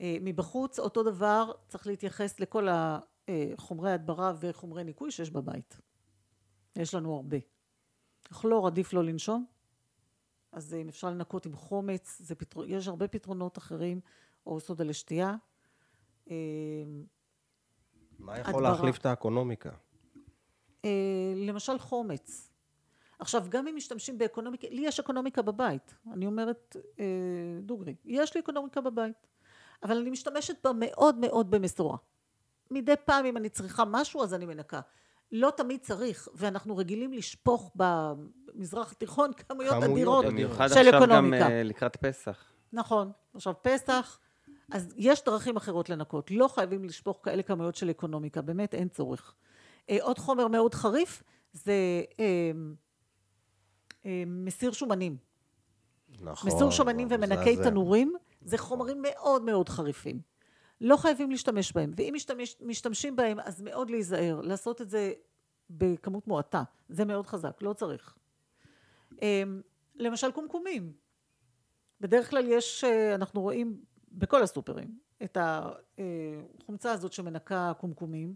אה, 0.00 0.16
מבחוץ 0.20 0.78
אותו 0.78 1.02
דבר 1.02 1.52
צריך 1.68 1.86
להתייחס 1.86 2.40
לכל 2.40 2.68
החומרי 2.70 3.92
הדברה 3.92 4.32
וחומרי 4.40 4.84
ניקוי 4.84 5.10
שיש 5.10 5.30
בבית. 5.30 5.80
יש 6.76 6.94
לנו 6.94 7.14
הרבה. 7.14 7.36
כלור 8.32 8.66
עדיף 8.66 8.92
לא 8.92 9.04
לנשום, 9.04 9.46
אז 10.52 10.74
אם 10.74 10.88
אפשר 10.88 11.10
לנקות 11.10 11.46
עם 11.46 11.56
חומץ, 11.56 12.32
פתר... 12.38 12.64
יש 12.66 12.88
הרבה 12.88 13.08
פתרונות 13.08 13.58
אחרים, 13.58 14.00
או 14.46 14.60
סודה 14.60 14.84
לשתייה. 14.84 15.34
מה 18.18 18.38
יכול 18.38 18.54
הדברה. 18.54 18.70
להחליף 18.70 18.98
את 18.98 19.06
האקונומיקה? 19.06 19.70
אה, 20.84 20.90
למשל 21.36 21.78
חומץ. 21.78 22.50
עכשיו, 23.18 23.44
גם 23.48 23.68
אם 23.68 23.76
משתמשים 23.76 24.18
באקונומיקה, 24.18 24.66
לי 24.70 24.82
יש 24.86 25.00
אקונומיקה 25.00 25.42
בבית, 25.42 25.94
אני 26.12 26.26
אומרת 26.26 26.76
אה, 27.00 27.04
דוגרי, 27.62 27.94
יש 28.04 28.34
לי 28.34 28.40
אקונומיקה 28.40 28.80
בבית, 28.80 29.26
אבל 29.82 29.96
אני 29.98 30.10
משתמשת 30.10 30.56
בה 30.64 30.70
מאוד 30.74 31.18
מאוד 31.18 31.50
במשורה. 31.50 31.96
מדי 32.70 32.94
פעם 33.04 33.24
אם 33.24 33.36
אני 33.36 33.48
צריכה 33.48 33.84
משהו 33.84 34.22
אז 34.22 34.34
אני 34.34 34.46
מנקה. 34.46 34.80
לא 35.32 35.52
תמיד 35.56 35.80
צריך, 35.80 36.28
ואנחנו 36.34 36.76
רגילים 36.76 37.12
לשפוך 37.12 37.72
במזרח 37.74 38.92
התיכון 38.92 39.32
כמויות 39.32 39.72
אדירות 39.74 39.92
אדירות. 39.92 40.24
במיוחד 40.24 40.68
של 40.68 40.74
עכשיו 40.74 40.92
גם 40.92 41.02
אקונומיקה. 41.02 41.48
אה, 41.48 41.62
לקראת 41.62 41.96
פסח. 41.96 42.52
נכון, 42.72 43.12
עכשיו 43.34 43.54
פסח, 43.62 44.18
אז 44.72 44.94
יש 44.96 45.24
דרכים 45.24 45.56
אחרות 45.56 45.88
לנקות, 45.88 46.30
לא 46.30 46.48
חייבים 46.48 46.84
לשפוך 46.84 47.20
כאלה 47.22 47.42
כמויות 47.42 47.74
של 47.74 47.90
אקונומיקה, 47.90 48.42
באמת 48.42 48.74
אין 48.74 48.88
צורך. 48.88 49.34
אה, 49.90 49.96
עוד 50.00 50.18
חומר 50.18 50.48
מאוד 50.48 50.74
חריף 50.74 51.22
זה 51.52 51.72
אה, 52.20 52.50
אה, 54.06 54.22
מסיר 54.26 54.72
שומנים. 54.72 55.16
נכון. 56.20 56.50
מסור 56.50 56.70
שומנים 56.70 57.08
ומנקי 57.10 57.52
מזעזע. 57.52 57.70
תנורים 57.70 58.14
זה 58.40 58.58
חומרים 58.58 59.02
מאוד 59.02 59.42
מאוד 59.42 59.68
חריפים. 59.68 60.20
לא 60.80 60.96
חייבים 60.96 61.30
להשתמש 61.30 61.72
בהם, 61.72 61.92
ואם 61.96 62.12
משתמש, 62.14 62.56
משתמשים 62.60 63.16
בהם 63.16 63.40
אז 63.40 63.62
מאוד 63.62 63.90
להיזהר, 63.90 64.40
לעשות 64.40 64.80
את 64.80 64.90
זה 64.90 65.12
בכמות 65.70 66.28
מועטה, 66.28 66.62
זה 66.88 67.04
מאוד 67.04 67.26
חזק, 67.26 67.62
לא 67.62 67.72
צריך. 67.72 68.14
אה, 69.22 69.42
למשל 69.94 70.32
קומקומים, 70.32 70.92
בדרך 72.00 72.30
כלל 72.30 72.44
יש, 72.48 72.84
אה, 72.84 73.14
אנחנו 73.14 73.40
רואים 73.40 73.80
בכל 74.16 74.42
הסופרים, 74.42 74.98
את 75.22 75.38
החומצה 75.40 76.92
הזאת 76.92 77.12
שמנקה 77.12 77.72
קומקומים, 77.78 78.34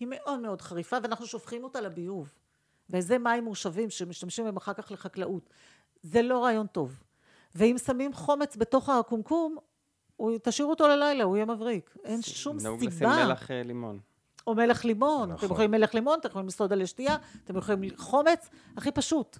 היא 0.00 0.08
מאוד 0.10 0.40
מאוד 0.40 0.62
חריפה 0.62 0.96
ואנחנו 1.02 1.26
שופכים 1.26 1.64
אותה 1.64 1.80
לביוב. 1.80 2.32
וזה 2.90 3.18
מים 3.18 3.44
מושבים 3.44 3.90
שמשתמשים 3.90 4.44
בהם 4.44 4.56
אחר 4.56 4.72
כך 4.72 4.92
לחקלאות. 4.92 5.50
זה 6.02 6.22
לא 6.22 6.44
רעיון 6.44 6.66
טוב. 6.66 7.02
ואם 7.54 7.76
שמים 7.78 8.12
חומץ 8.12 8.56
בתוך 8.56 8.88
הקומקום, 8.88 9.56
תשאירו 10.42 10.70
אותו 10.70 10.88
ללילה, 10.88 11.24
הוא 11.24 11.36
יהיה 11.36 11.46
מבריק. 11.46 11.96
אין 12.04 12.22
שום 12.22 12.58
סיבה. 12.58 12.70
נהוג 12.70 12.84
לשים 12.84 13.08
מלח 13.08 13.50
אה, 13.50 13.62
לימון. 13.62 14.00
או 14.46 14.54
מלח 14.54 14.84
לימון. 14.84 15.32
נכון. 15.32 15.44
אתם 15.44 15.54
יכולים 15.54 15.70
מלח 15.70 15.94
לימון, 15.94 16.18
אתם 16.18 16.28
יכולים 16.28 16.50
סודה 16.50 16.76
לשתייה, 16.76 17.16
אתם 17.44 17.56
יכולים 17.56 17.96
חומץ, 17.96 18.48
הכי 18.76 18.90
פשוט. 18.90 19.38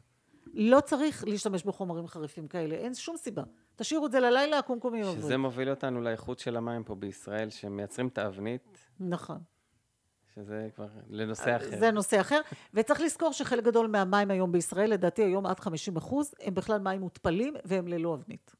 לא 0.55 0.81
צריך 0.81 1.25
להשתמש 1.27 1.63
בחומרים 1.63 2.07
חריפים 2.07 2.49
כאלה, 2.49 2.75
אין 2.75 2.95
שום 2.95 3.17
סיבה. 3.17 3.43
תשאירו 3.77 4.07
את 4.07 4.13
זה 4.13 4.21
ללילה, 4.21 4.59
הקומקומים 4.59 5.05
שזה 5.05 5.17
עוברים. 5.17 5.41
מוביל 5.41 5.71
אותנו 5.71 6.01
לאיכות 6.01 6.39
של 6.39 6.57
המים 6.57 6.85
פה 6.85 6.95
בישראל, 6.95 7.51
שמייצרים 7.51 8.09
תבנית, 8.09 8.79
נכון. 9.01 9.39
שזה 10.35 10.69
כבר 10.75 10.89
לנושא 11.09 11.57
אחר. 11.57 11.79
זה 11.79 11.91
נושא 11.91 12.21
אחר, 12.21 12.41
וצריך 12.75 13.01
לזכור 13.01 13.33
שחלק 13.33 13.65
גדול 13.65 13.87
מהמים 13.87 14.31
היום 14.31 14.53
בישראל, 14.53 14.91
לדעתי 14.91 15.23
היום 15.23 15.47
עד 15.47 15.61
50 15.61 15.97
אחוז, 15.97 16.35
הם 16.41 16.55
בכלל 16.55 16.79
מים 16.81 17.01
מותפלים 17.01 17.55
והם 17.65 17.89
ללא 17.89 18.15
אבנית. 18.15 18.55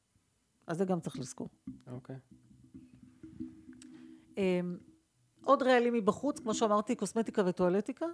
אז 0.67 0.77
זה 0.77 0.85
גם 0.85 0.99
צריך 0.99 1.19
לזכור. 1.19 1.49
אוקיי. 1.87 2.15
אמ, 4.37 4.77
עוד 5.43 5.63
רעלים 5.63 5.93
מבחוץ, 5.93 6.39
כמו 6.39 6.53
שאמרתי, 6.53 6.95
קוסמטיקה 6.95 7.41
וטואלטיקה, 7.45 8.05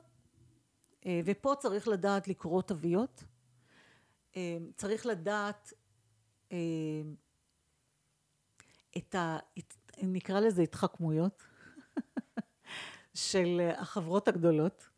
אה, 1.05 1.21
ופה 1.25 1.53
צריך 1.59 1.87
לדעת 1.87 2.27
לקרוא 2.27 2.61
תוויות, 2.61 3.23
אמ, 4.35 4.71
צריך 4.75 5.05
לדעת 5.05 5.73
את 8.97 9.15
ה... 9.15 9.37
נקרא 10.03 10.39
לזה 10.39 10.61
התחכמויות 10.61 11.43
של 13.13 13.69
החברות 13.77 14.27
הגדולות 14.27 14.89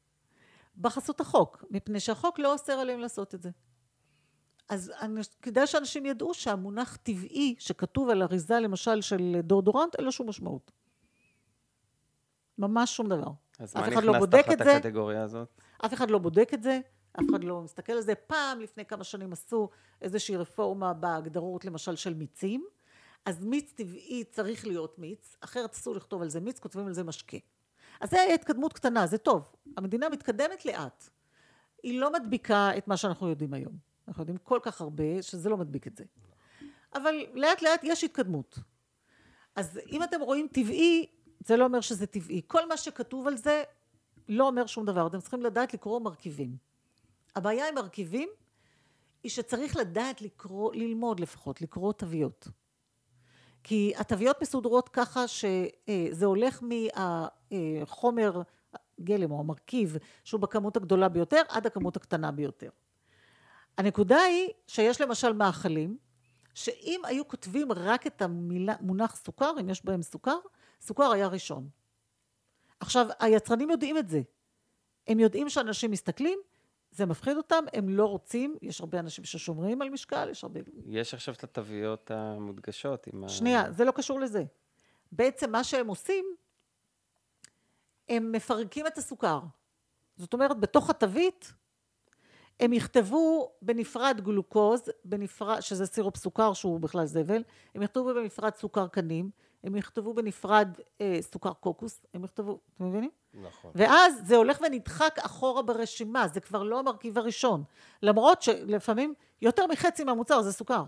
בחסות 0.78 1.22
החוק, 1.22 1.64
מפני 1.70 2.00
שהחוק 2.00 2.40
לא 2.40 2.54
אוסר 2.54 2.74
עליהם 2.74 3.00
לעשות 3.00 3.36
את 3.36 3.42
זה. 3.42 3.50
אז 4.70 4.92
אני- 5.02 5.22
כדאי 5.42 5.68
שאנשים 5.68 6.06
ידעו 6.06 6.34
שהמונח 6.34 6.96
טבעי 6.96 7.56
שכתוב 7.60 8.10
על 8.10 8.22
אריזה 8.24 8.60
למשל 8.60 9.02
של 9.02 9.38
דורדורנט 9.44 9.96
אין 9.96 10.06
לו 10.06 10.12
שום 10.12 10.30
משמעות. 10.30 10.72
ממש 12.58 12.96
שום 12.96 13.10
דבר. 13.10 13.28
אז 13.60 13.76
מה 13.76 13.82
לא 13.82 13.88
נכנס 13.88 14.16
בודק 14.20 14.46
תחת. 14.46 14.68
הקטגוריה 14.68 15.24
הזאת? 15.24 15.62
אף 15.86 15.94
אחד 15.94 16.10
לא 16.10 16.18
בודק 16.20 16.52
את 16.54 16.64
זה, 16.64 16.80
אף 17.20 17.26
אחד 17.30 17.44
לא 17.44 17.62
מסתכל 17.62 17.94
על 17.94 18.02
זה. 18.02 18.16
פעם, 18.16 18.60
לפני 18.60 18.86
כמה 18.86 19.04
שנים 19.04 19.34
עשו 19.34 19.70
איזושהי 20.02 20.38
רפורמה 20.38 20.94
בהגדרות 20.94 21.66
למשל 21.66 21.96
של 21.96 22.14
מיצים, 22.14 22.66
אז 23.26 23.46
מיץ 23.46 23.72
טבעי 23.76 24.24
צריך 24.24 24.68
להיות 24.68 25.00
מיץ, 25.00 25.36
אחרת 25.42 25.74
אסור 25.74 25.96
לכתוב 25.96 26.22
על 26.22 26.30
זה 26.30 26.40
מיץ, 26.40 26.60
כותבים 26.60 26.88
על 26.88 26.94
זה 26.94 27.04
משקה. 27.04 27.38
אז 28.02 28.10
זה 28.10 28.34
התקדמות 28.34 28.74
קטנה, 28.74 29.08
זה 29.08 29.18
טוב. 29.18 29.52
המדינה 29.78 30.10
מתקדמת 30.10 30.66
לאט. 30.66 31.10
היא 31.84 32.00
לא 32.00 32.14
מדביקה 32.14 32.78
את 32.78 32.88
מה 32.88 32.98
שאנחנו 32.98 33.30
יודעים 33.30 33.54
היום. 33.54 33.74
אנחנו 34.08 34.22
יודעים 34.22 34.38
כל 34.38 34.60
כך 34.62 34.82
הרבה 34.82 35.22
שזה 35.22 35.50
לא 35.50 35.58
מדביק 35.58 35.88
את 35.88 35.96
זה. 35.98 36.04
אבל 36.94 37.16
לאט 37.34 37.62
לאט 37.62 37.80
יש 37.84 38.04
התקדמות. 38.04 38.60
אז 39.56 39.80
אם 39.92 40.04
אתם 40.04 40.22
רואים 40.22 40.48
טבעי, 40.52 41.06
זה 41.46 41.58
לא 41.58 41.64
אומר 41.64 41.82
שזה 41.82 42.08
טבעי. 42.08 42.42
כל 42.48 42.68
מה 42.68 42.78
שכתוב 42.78 43.28
על 43.28 43.38
זה 43.38 43.64
לא 44.30 44.48
אומר 44.48 44.66
שום 44.66 44.86
דבר. 44.86 45.08
אתם 45.08 45.20
צריכים 45.20 45.42
לדעת 45.42 45.74
לקרוא 45.74 46.00
מרכיבים. 46.00 46.71
הבעיה 47.36 47.70
עם 47.70 47.76
מרכיבים 47.76 48.30
היא 49.24 49.32
שצריך 49.32 49.78
לדעת 49.78 50.22
לקרוא, 50.22 50.76
ללמוד 50.76 51.20
לפחות, 51.20 51.62
לקרוא 51.62 51.94
תוויות. 51.94 52.48
כי 53.64 53.94
התוויות 53.98 54.42
מסודרות 54.42 54.90
ככה 54.90 55.28
שזה 55.28 56.26
הולך 56.26 56.64
מהחומר 57.52 58.42
גלם 59.02 59.32
או 59.32 59.40
המרכיב 59.40 59.98
שהוא 60.24 60.42
בכמות 60.42 60.78
הגדולה 60.78 61.10
ביותר 61.10 61.42
עד 61.50 61.66
הכמות 61.66 61.96
הקטנה 61.96 62.32
ביותר. 62.32 62.70
הנקודה 63.78 64.18
היא 64.18 64.50
שיש 64.68 65.02
למשל 65.02 65.34
מאכלים 65.34 65.98
שאם 66.54 67.02
היו 67.04 67.28
כותבים 67.28 67.72
רק 67.72 68.08
את 68.08 68.22
המונח 68.22 69.16
סוכר, 69.16 69.54
אם 69.62 69.70
יש 69.70 69.86
בהם 69.86 70.02
סוכר, 70.02 70.38
סוכר 70.82 71.12
היה 71.12 71.28
ראשון. 71.28 71.70
עכשיו, 72.80 73.08
היצרנים 73.20 73.70
יודעים 73.70 73.98
את 73.98 74.10
זה. 74.10 74.22
הם 75.08 75.20
יודעים 75.20 75.50
שאנשים 75.50 75.92
מסתכלים, 75.92 76.40
זה 76.92 77.06
מפחיד 77.06 77.38
אותם, 77.38 77.64
הם 77.74 77.90
לא 77.90 78.06
רוצים, 78.06 78.56
יש 78.62 78.82
הרבה 78.82 79.00
אנשים 79.00 79.26
ששומרים 79.26 79.82
על 79.82 79.90
משקל, 79.90 80.30
יש 80.30 80.44
הרבה... 80.44 80.60
יש 80.86 81.14
עכשיו 81.14 81.34
את 81.34 81.44
התוויות 81.44 82.12
המודגשות 82.12 83.08
עם 83.08 83.24
ה... 83.24 83.30
שנייה, 83.30 83.72
זה 83.72 83.86
לא 83.86 83.92
קשור 83.92 84.20
לזה. 84.20 84.44
בעצם 85.12 85.52
מה 85.52 85.64
שהם 85.64 85.88
עושים, 85.88 86.26
הם 88.10 88.32
מפרקים 88.32 88.88
את 88.88 88.98
הסוכר. 88.98 89.40
זאת 90.18 90.34
אומרת, 90.34 90.60
בתוך 90.60 90.90
התווית, 90.90 91.54
הם 92.60 92.74
יכתבו 92.74 93.52
בנפרד 93.62 94.22
גלוקוז, 94.24 94.82
בנפרד, 95.06 95.60
שזה 95.60 95.86
סירופ 95.86 96.18
סוכר 96.18 96.54
שהוא 96.54 96.80
בכלל 96.80 97.06
זבל, 97.06 97.44
הם 97.76 97.82
יכתבו 97.82 98.14
בנפרד 98.14 98.56
סוכר 98.56 98.88
קנים, 98.88 99.30
הם 99.64 99.76
יכתבו 99.76 100.14
בנפרד 100.14 100.68
אה, 101.02 101.18
סוכר 101.22 101.54
קוקוס, 101.54 102.06
הם 102.14 102.24
יכתבו, 102.24 102.60
אתם 102.76 102.86
מבינים? 102.86 103.10
נכון. 103.34 103.72
ואז 103.76 104.22
זה 104.26 104.36
הולך 104.36 104.62
ונדחק 104.62 105.20
אחורה 105.20 105.62
ברשימה, 105.62 106.28
זה 106.28 106.40
כבר 106.40 106.64
לא 106.64 106.80
המרכיב 106.80 107.18
הראשון. 107.18 107.64
למרות 108.04 108.42
שלפעמים 108.42 109.14
יותר 109.42 109.68
מחצי 109.68 110.04
מהמוצר 110.04 110.42
זה 110.42 110.52
סוכר. 110.52 110.84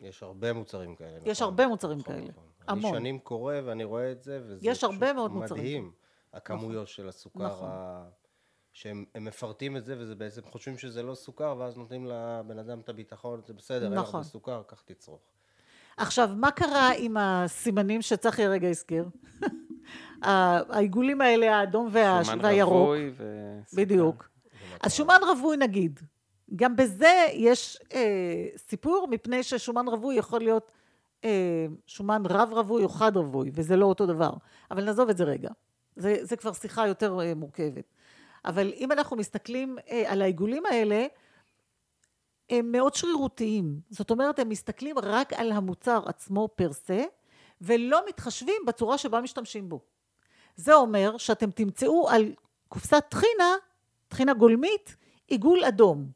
יש 0.00 0.22
הרבה 0.22 0.52
מוצרים 0.52 0.96
כאלה. 0.96 1.18
יש 1.24 1.36
נכון. 1.36 1.44
הרבה 1.44 1.66
מוצרים 1.66 1.98
נכון, 1.98 2.14
כאלה. 2.14 2.28
נכון. 2.28 2.44
המון. 2.68 2.90
אני 2.90 3.00
שנים 3.00 3.18
קורא 3.18 3.54
ואני 3.64 3.84
רואה 3.84 4.12
את 4.12 4.22
זה, 4.22 4.40
וזה 4.42 4.60
יש 4.62 4.84
הרבה 4.84 5.12
מאוד 5.12 5.30
מוצרים. 5.32 5.62
מדהים, 5.62 5.92
הכמויות 6.32 6.88
של 6.88 7.08
הסוכר, 7.08 7.46
נכון. 7.46 7.68
ה... 7.70 8.08
שהם 8.72 9.04
הם 9.14 9.24
מפרטים 9.24 9.76
את 9.76 9.84
זה, 9.84 9.94
וזה 9.98 10.14
בעצם 10.14 10.42
חושבים 10.44 10.78
שזה 10.78 11.02
לא 11.02 11.14
סוכר, 11.14 11.56
ואז 11.58 11.76
נותנים 11.76 12.06
לבן 12.06 12.58
אדם 12.58 12.80
את 12.80 12.88
הביטחון, 12.88 13.40
זה 13.46 13.54
בסדר, 13.54 13.84
אין 13.84 13.94
נכון. 13.94 14.14
הרבה 14.14 14.28
סוכר, 14.28 14.62
קח 14.66 14.82
תצרוך. 14.84 15.20
עכשיו, 15.96 16.30
מה 16.36 16.50
קרה 16.50 16.90
עם 16.98 17.16
הסימנים 17.16 18.02
שצחי 18.02 18.44
הרגע 18.44 18.68
הזכיר? 18.68 19.08
העיגולים 20.22 21.20
האלה, 21.20 21.56
האדום 21.56 21.88
וה... 21.92 22.24
שומן 22.24 22.44
והירוק. 22.44 22.72
רווי 22.74 23.10
וסוכר. 23.10 23.82
בדיוק. 23.82 24.28
אז 24.82 24.94
שומן 24.94 25.20
רווי 25.28 25.56
נגיד, 25.56 26.00
גם 26.56 26.76
בזה 26.76 27.26
יש 27.32 27.78
אה, 27.94 28.46
סיפור, 28.56 29.06
מפני 29.10 29.42
ששומן 29.42 29.88
רווי 29.88 30.14
יכול 30.14 30.40
להיות 30.40 30.72
אה, 31.24 31.66
שומן 31.86 32.22
רב 32.26 32.48
רווי 32.52 32.84
או 32.84 32.88
חד 32.88 33.16
רווי, 33.16 33.50
וזה 33.54 33.76
לא 33.76 33.86
אותו 33.86 34.06
דבר. 34.06 34.30
אבל 34.70 34.84
נעזוב 34.84 35.08
את 35.08 35.16
זה 35.16 35.24
רגע. 35.24 35.50
זה, 35.96 36.16
זה 36.22 36.36
כבר 36.36 36.52
שיחה 36.52 36.86
יותר 36.86 37.20
אה, 37.20 37.34
מורכבת. 37.34 37.84
אבל 38.44 38.72
אם 38.76 38.92
אנחנו 38.92 39.16
מסתכלים 39.16 39.76
אה, 39.90 40.12
על 40.12 40.22
העיגולים 40.22 40.66
האלה, 40.66 41.06
הם 42.50 42.72
מאוד 42.72 42.94
שרירותיים. 42.94 43.80
זאת 43.90 44.10
אומרת, 44.10 44.38
הם 44.38 44.48
מסתכלים 44.48 44.98
רק 44.98 45.32
על 45.32 45.52
המוצר 45.52 46.02
עצמו 46.06 46.48
פר 46.56 46.72
סה, 46.72 47.02
ולא 47.60 48.00
מתחשבים 48.08 48.62
בצורה 48.66 48.98
שבה 48.98 49.20
משתמשים 49.20 49.68
בו. 49.68 49.80
זה 50.56 50.74
אומר 50.74 51.16
שאתם 51.18 51.50
תמצאו 51.50 52.08
על 52.10 52.32
קופסת 52.68 53.04
טחינה, 53.08 53.54
טחינה 54.08 54.34
גולמית, 54.34 54.96
עיגול 55.28 55.64
אדום. 55.64 56.10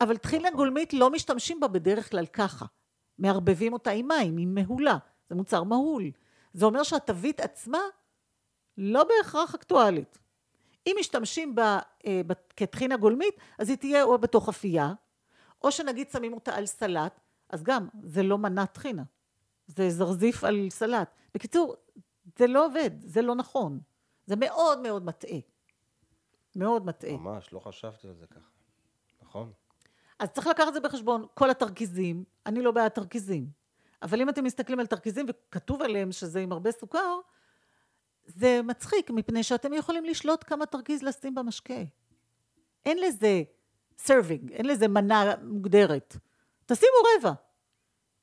אבל 0.00 0.16
טחינה 0.16 0.50
גולמית 0.50 0.92
לא 0.92 1.10
משתמשים 1.10 1.60
בה 1.60 1.68
בדרך 1.68 2.10
כלל 2.10 2.26
ככה. 2.26 2.66
מערבבים 3.18 3.72
אותה 3.72 3.90
עם 3.90 4.08
מים, 4.08 4.38
עם 4.38 4.54
מהולה. 4.54 4.96
זה 5.28 5.34
מוצר 5.34 5.62
מהול. 5.62 6.10
זה 6.52 6.64
אומר 6.64 6.82
שהתווית 6.82 7.40
עצמה 7.40 7.78
לא 8.78 9.04
בהכרח 9.04 9.54
אקטואלית. 9.54 10.18
אם 10.86 10.96
משתמשים 11.00 11.54
בה 11.54 11.78
אה, 12.06 12.20
כטחינה 12.56 12.96
גולמית, 12.96 13.34
אז 13.58 13.68
היא 13.68 13.76
תהיה 13.76 14.02
או 14.02 14.18
בתוך 14.18 14.48
אפייה, 14.48 14.92
או 15.62 15.72
שנגיד 15.72 16.10
שמים 16.10 16.32
אותה 16.32 16.54
על 16.54 16.66
סלט, 16.66 17.20
אז 17.48 17.62
גם, 17.62 17.88
זה 18.02 18.22
לא 18.22 18.38
מנת 18.38 18.72
טחינה. 18.72 19.02
זה 19.66 19.90
זרזיף 19.90 20.44
על 20.44 20.66
סלט. 20.70 21.10
בקיצור, 21.34 21.76
זה 22.38 22.46
לא 22.46 22.66
עובד, 22.66 22.90
זה 23.00 23.22
לא 23.22 23.34
נכון. 23.34 23.80
זה 24.26 24.36
מאוד 24.36 24.80
מאוד 24.80 25.04
מטעה. 25.04 25.38
מאוד 26.56 26.86
מטעה. 26.86 27.12
ממש, 27.12 27.52
לא 27.52 27.58
חשבתי 27.60 28.08
על 28.08 28.14
זה 28.14 28.26
ככה. 28.26 28.48
נכון? 29.22 29.52
אז 30.18 30.28
צריך 30.30 30.46
לקחת 30.46 30.68
את 30.68 30.74
זה 30.74 30.80
בחשבון. 30.80 31.26
כל 31.34 31.50
התרכיזים, 31.50 32.24
אני 32.46 32.62
לא 32.62 32.70
בעד 32.70 32.90
תרכיזים, 32.90 33.46
אבל 34.02 34.20
אם 34.20 34.28
אתם 34.28 34.44
מסתכלים 34.44 34.80
על 34.80 34.86
תרכיזים 34.86 35.26
וכתוב 35.28 35.82
עליהם 35.82 36.12
שזה 36.12 36.40
עם 36.40 36.52
הרבה 36.52 36.72
סוכר, 36.72 37.18
זה 38.26 38.60
מצחיק, 38.64 39.10
מפני 39.10 39.42
שאתם 39.42 39.72
יכולים 39.72 40.04
לשלוט 40.04 40.44
כמה 40.46 40.66
תרכיז 40.66 41.02
לשים 41.02 41.34
במשקה. 41.34 41.82
אין 42.84 42.98
לזה 42.98 43.42
serving, 44.06 44.52
אין 44.52 44.66
לזה 44.66 44.88
מנה 44.88 45.34
מוגדרת. 45.42 46.16
תשימו 46.66 46.92
רבע. 47.18 47.32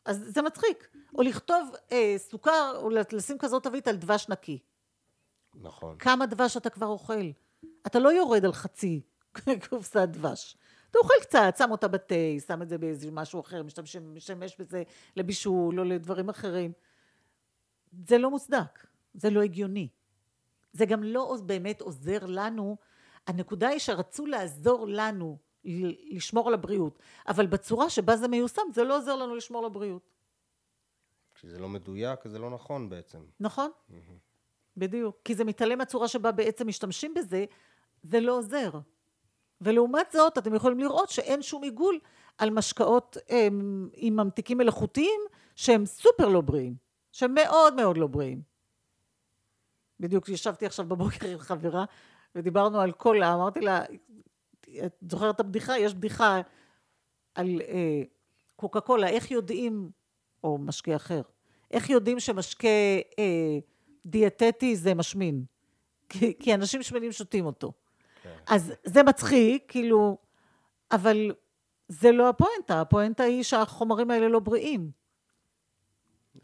אז 0.06 0.24
זה 0.28 0.42
מצחיק. 0.42 0.90
או 1.16 1.22
לכתוב 1.22 1.76
אה, 1.92 2.16
סוכר, 2.18 2.74
או 2.76 2.90
לשים 2.90 3.38
כזאת 3.38 3.64
תווית 3.64 3.88
על 3.88 3.96
דבש 3.96 4.30
נקי. 4.30 4.60
נכון. 5.56 5.98
כמה 5.98 6.26
דבש 6.26 6.58
אתה 6.58 6.70
כבר 6.70 6.88
אוכל. 6.88 7.32
אתה 7.88 8.00
לא 8.00 8.10
יורד 8.14 8.46
על 8.46 8.54
חצי 8.54 9.02
קופסת 9.70 10.08
דבש. 10.10 10.58
אתה 10.92 11.00
אוכל 11.00 11.14
קצת, 11.22 11.56
שם 11.58 11.72
אותה 11.72 11.88
בתה, 11.88 12.16
שם 12.48 12.62
את 12.62 12.70
זה 12.70 12.78
באיזה 12.78 13.12
משהו 13.12 13.40
אחר, 13.40 13.64
משתמש, 14.14 14.58
בזה 14.60 14.84
לבישול 15.16 15.80
או 15.80 15.86
לדברים 15.86 16.30
אחרים. 16.30 16.72
זה 18.08 18.18
לא 18.18 18.30
מוצדק, 18.30 18.88
זה 19.14 19.30
לא 19.30 19.42
הגיוני. 19.42 19.88
זה 20.74 20.86
גם 20.86 21.04
לא 21.04 21.38
באמת 21.46 21.82
עוזר 21.82 22.26
לנו. 22.28 22.78
הנקודה 23.28 23.68
היא 23.68 23.80
שרצו 23.80 24.26
לעזור 24.26 24.88
לנו 24.88 25.38
לשמור 26.12 26.48
על 26.48 26.54
הבריאות, 26.54 27.00
אבל 27.28 27.48
בצורה 27.48 27.90
שבה 27.90 28.18
זה 28.18 28.28
מיושם 28.28 28.62
זה 28.74 28.84
לא 28.84 28.98
עוזר 28.98 29.16
לנו 29.16 29.36
לשמור 29.36 29.60
על 29.60 29.66
הבריאות. 29.66 30.10
כשזה 31.40 31.60
לא 31.60 31.70
מדויק, 31.70 32.28
זה 32.28 32.40
לא 32.40 32.50
נכון 32.50 32.90
בעצם. 32.90 33.20
נכון, 33.40 33.72
בדיוק. 34.78 35.18
כי 35.26 35.36
זה 35.36 35.44
מתעלם 35.44 35.78
מהצורה 35.78 36.08
שבה 36.08 36.32
בעצם 36.32 36.68
משתמשים 36.68 37.14
בזה, 37.14 37.46
זה 38.04 38.20
לא 38.20 38.38
עוזר. 38.38 38.72
ולעומת 39.62 40.12
זאת, 40.12 40.38
אתם 40.38 40.56
יכולים 40.56 40.80
לראות 40.80 41.10
שאין 41.10 41.42
שום 41.42 41.64
עיגול 41.64 42.00
על 42.38 42.50
משקאות 42.50 43.18
הם, 43.30 43.90
עם 43.94 44.16
ממתיקים 44.16 44.58
מלאכותיים 44.58 45.22
שהם 45.56 45.86
סופר 45.86 46.28
לא 46.28 46.42
בריאים, 46.42 46.76
שהם 47.12 47.34
מאוד 47.34 47.76
מאוד 47.76 47.98
לא 47.98 48.08
בריאים. 48.08 48.42
בדיוק 50.00 50.30
ישבתי 50.30 50.66
עכשיו 50.66 50.86
בבוקר 50.86 51.28
עם 51.28 51.40
חברה 51.40 51.86
ודיברנו 52.36 52.82
על 52.82 52.92
קולה, 52.92 53.34
אמרתי 53.34 53.60
לה, 53.62 53.84
את 54.86 54.98
זוכרת 55.10 55.36
את 55.36 55.40
הבדיחה? 55.40 55.80
יש 55.80 55.94
בדיחה 55.94 56.42
על 57.36 57.62
אה, 57.62 58.04
קוקה 58.56 58.82
קולה, 58.82 59.08
איך 59.08 59.32
יודעים, 59.32 59.92
או 60.44 60.58
משקה 60.58 60.96
אחר, 60.96 61.22
איך 61.72 61.90
יודעים 61.90 62.20
שמשקה 62.20 62.68
אה, 63.20 63.60
דיאטטי 64.06 64.76
זה 64.76 64.94
משמין? 64.94 65.44
כי, 66.10 66.34
כי 66.40 66.54
אנשים 66.54 66.84
שמנים 66.84 67.12
שותים 67.12 67.46
אותו. 67.46 67.74
כן. 68.24 68.30
אז 68.48 68.74
זה 68.84 69.04
מצחיק, 69.04 69.64
כאילו, 69.68 70.18
אבל 70.92 71.32
זה 71.88 72.12
לא 72.12 72.30
הפואנטה, 72.30 72.82
הפואנטה 72.82 73.24
היא 73.24 73.44
שהחומרים 73.44 74.12
האלה 74.12 74.28
לא 74.28 74.40
בריאים. 74.40 74.92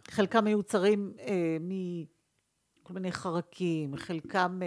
חלקם 0.08 0.44
מיוצרים 0.44 1.14
אה, 1.20 1.58
מכל 1.62 2.94
מיני 2.94 3.12
חרקים, 3.12 3.98
חלקם... 3.98 4.60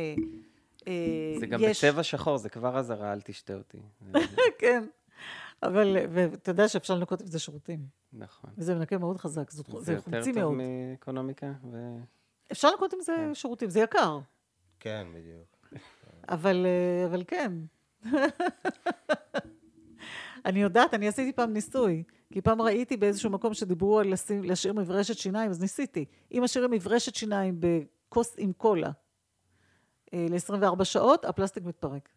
אה, 0.88 1.34
זה 1.40 1.46
גם 1.46 1.60
יש... 1.62 1.84
בצבע 1.84 2.02
שחור, 2.02 2.38
זה 2.38 2.48
כבר 2.48 2.78
אזהרה, 2.78 3.12
אל 3.12 3.20
תשתה 3.20 3.54
אותי. 3.54 3.78
כן, 4.60 4.84
אבל, 5.62 5.96
ואתה 6.10 6.50
יודע 6.50 6.68
שאפשר 6.68 6.94
לנקות 6.94 7.20
עם 7.20 7.26
זה 7.26 7.38
שירותים. 7.38 7.97
נכון. 8.12 8.50
וזה 8.58 8.74
מנקה 8.74 8.98
מאוד 8.98 9.16
חזק, 9.16 9.50
זה, 9.50 9.62
זה 9.78 10.00
חומצי 10.00 10.12
מאוד. 10.12 10.22
זה 10.22 10.30
יותר 10.30 10.42
טוב 10.42 10.54
מאקונומיקה? 10.54 11.52
ו... 11.72 11.96
אפשר 12.52 12.70
לנקות 12.70 12.92
עם 12.92 13.00
זה 13.00 13.14
כן. 13.16 13.34
שירותים, 13.34 13.70
זה 13.70 13.80
יקר. 13.80 14.18
כן, 14.80 15.06
בדיוק. 15.14 15.82
אבל, 16.28 16.66
אה, 16.66 17.06
אבל 17.06 17.24
כן. 17.26 17.52
אני 20.48 20.62
יודעת, 20.62 20.94
אני 20.94 21.08
עשיתי 21.08 21.32
פעם 21.32 21.52
ניסוי, 21.52 22.02
כי 22.32 22.40
פעם 22.40 22.62
ראיתי 22.62 22.96
באיזשהו 22.96 23.30
מקום 23.30 23.54
שדיברו 23.54 23.98
על 23.98 24.12
לשים, 24.12 24.44
להשאיר 24.44 24.72
מברשת 24.72 25.18
שיניים, 25.18 25.50
אז 25.50 25.60
ניסיתי. 25.60 26.04
אם 26.32 26.40
משאירים 26.44 26.70
מברשת 26.70 27.14
שיניים 27.14 27.60
בכוס 27.60 28.34
עם 28.38 28.52
קולה 28.52 28.90
אה, 30.14 30.26
ל-24 30.30 30.84
שעות, 30.84 31.24
הפלסטיק 31.24 31.64
מתפרק. 31.64 32.08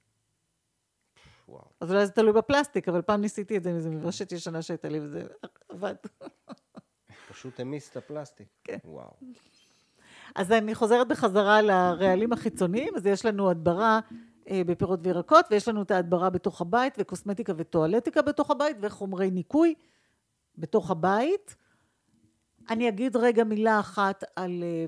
וואו. 1.52 1.66
אז 1.82 1.92
אולי 1.92 2.06
זה 2.06 2.12
תלוי 2.12 2.34
בפלסטיק, 2.34 2.90
אבל 2.90 3.02
פעם 3.02 3.22
ניסיתי 3.22 3.58
את 3.58 3.64
זה 3.64 3.70
עם 3.70 3.76
איזה 3.76 3.90
מברשת 3.90 4.32
ישנה 4.32 4.62
שהייתה 4.62 4.90
לי, 4.90 5.00
וזה 5.00 5.24
עבד. 5.70 5.96
פשוט 7.30 7.60
המיס 7.60 7.90
את 7.92 7.98
הפלסטיק. 7.98 8.48
כן. 8.64 8.78
וואו. 8.86 9.12
אז 10.36 10.52
אני 10.52 10.76
חוזרת 10.76 11.08
בחזרה 11.08 11.62
לרעלים 11.62 12.34
החיצוניים, 12.34 12.96
אז 12.96 13.06
יש 13.06 13.26
לנו 13.26 13.50
הדברה 13.50 14.00
אה, 14.50 14.62
בפירות 14.66 15.00
וירקות, 15.04 15.46
ויש 15.52 15.68
לנו 15.68 15.82
את 15.82 15.92
ההדברה 15.92 16.30
בתוך 16.30 16.62
הבית, 16.62 16.94
וקוסמטיקה 17.00 17.54
וטואלטיקה 17.58 18.22
בתוך 18.22 18.52
הבית, 18.52 18.78
וחומרי 18.82 19.32
ניקוי 19.32 19.74
בתוך 20.58 20.92
הבית. 20.92 21.56
אני 22.70 22.90
אגיד 22.90 23.16
רגע 23.16 23.44
מילה 23.44 23.80
אחת 23.80 24.24
על, 24.36 24.64
אה, 24.64 24.86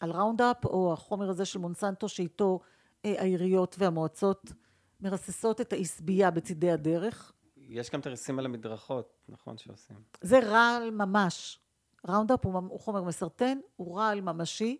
על 0.00 0.10
ראונדאפ, 0.10 0.64
או 0.64 0.92
החומר 0.92 1.30
הזה 1.30 1.44
של 1.44 1.58
מונסנטו, 1.58 2.08
שאיתו 2.08 2.60
אה, 3.04 3.14
העיריות 3.18 3.76
והמועצות 3.78 4.52
מרססות 5.00 5.60
את 5.60 5.72
העשבייה 5.72 6.30
בצידי 6.30 6.70
הדרך. 6.70 7.32
יש 7.56 7.90
גם 7.90 8.00
תריסים 8.00 8.38
על 8.38 8.44
המדרכות, 8.44 9.12
נכון, 9.28 9.58
שעושים. 9.58 9.96
זה 10.20 10.38
רעל 10.38 10.90
ממש. 10.90 11.60
ראונדאפ 12.08 12.46
הוא, 12.46 12.54
הוא 12.54 12.80
חומר 12.80 13.02
מסרטן, 13.02 13.58
הוא 13.76 13.98
רעל 13.98 14.20
ממשי, 14.20 14.78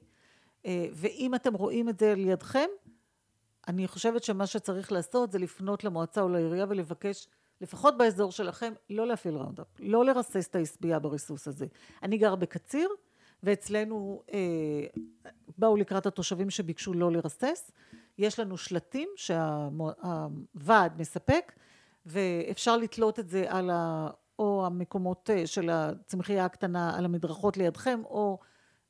אה, 0.66 0.86
ואם 0.92 1.34
אתם 1.34 1.54
רואים 1.54 1.88
את 1.88 1.98
זה 1.98 2.14
לידכם, 2.14 2.68
אני 3.68 3.88
חושבת 3.88 4.24
שמה 4.24 4.46
שצריך 4.46 4.92
לעשות 4.92 5.32
זה 5.32 5.38
לפנות 5.38 5.84
למועצה 5.84 6.20
או 6.20 6.28
לעירייה 6.28 6.66
ולבקש, 6.68 7.28
לפחות 7.60 7.98
באזור 7.98 8.32
שלכם, 8.32 8.72
לא 8.90 9.06
להפעיל 9.06 9.34
ראונדאפ, 9.34 9.66
לא 9.78 10.04
לרסס 10.04 10.48
את 10.48 10.54
העשבייה 10.54 10.98
בריסוס 10.98 11.48
הזה. 11.48 11.66
אני 12.02 12.18
גר 12.18 12.34
בקציר, 12.34 12.88
ואצלנו 13.42 14.22
אה, 14.32 14.86
באו 15.58 15.76
לקראת 15.76 16.06
התושבים 16.06 16.50
שביקשו 16.50 16.94
לא 16.94 17.12
לרסס. 17.12 17.72
יש 18.18 18.40
לנו 18.40 18.56
שלטים 18.56 19.08
שהוועד 19.16 21.00
מספק, 21.00 21.52
ואפשר 22.06 22.76
לתלות 22.76 23.18
את 23.18 23.28
זה 23.28 23.44
על 23.48 23.70
ה... 23.70 24.08
או 24.38 24.66
המקומות 24.66 25.30
אה, 25.30 25.46
של 25.46 25.70
הצמחייה 25.70 26.44
הקטנה 26.44 26.98
על 26.98 27.04
המדרכות 27.04 27.56
לידכם, 27.56 28.00
או 28.04 28.38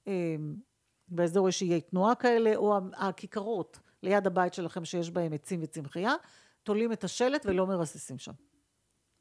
אה, 0.08 0.36
באזור 1.08 1.48
יש 1.48 1.62
איי 1.62 1.80
תנועה 1.80 2.14
כאלה, 2.14 2.56
או 2.56 2.78
הכיכרות 2.96 3.78
ליד 4.02 4.26
הבית 4.26 4.54
שלכם 4.54 4.84
שיש 4.84 5.10
בהם 5.10 5.32
עצים 5.32 5.60
וצמחייה, 5.62 6.14
תולים 6.62 6.92
את 6.92 7.04
השלט 7.04 7.46
ולא 7.46 7.66
מרססים 7.66 8.18
שם. 8.18 8.32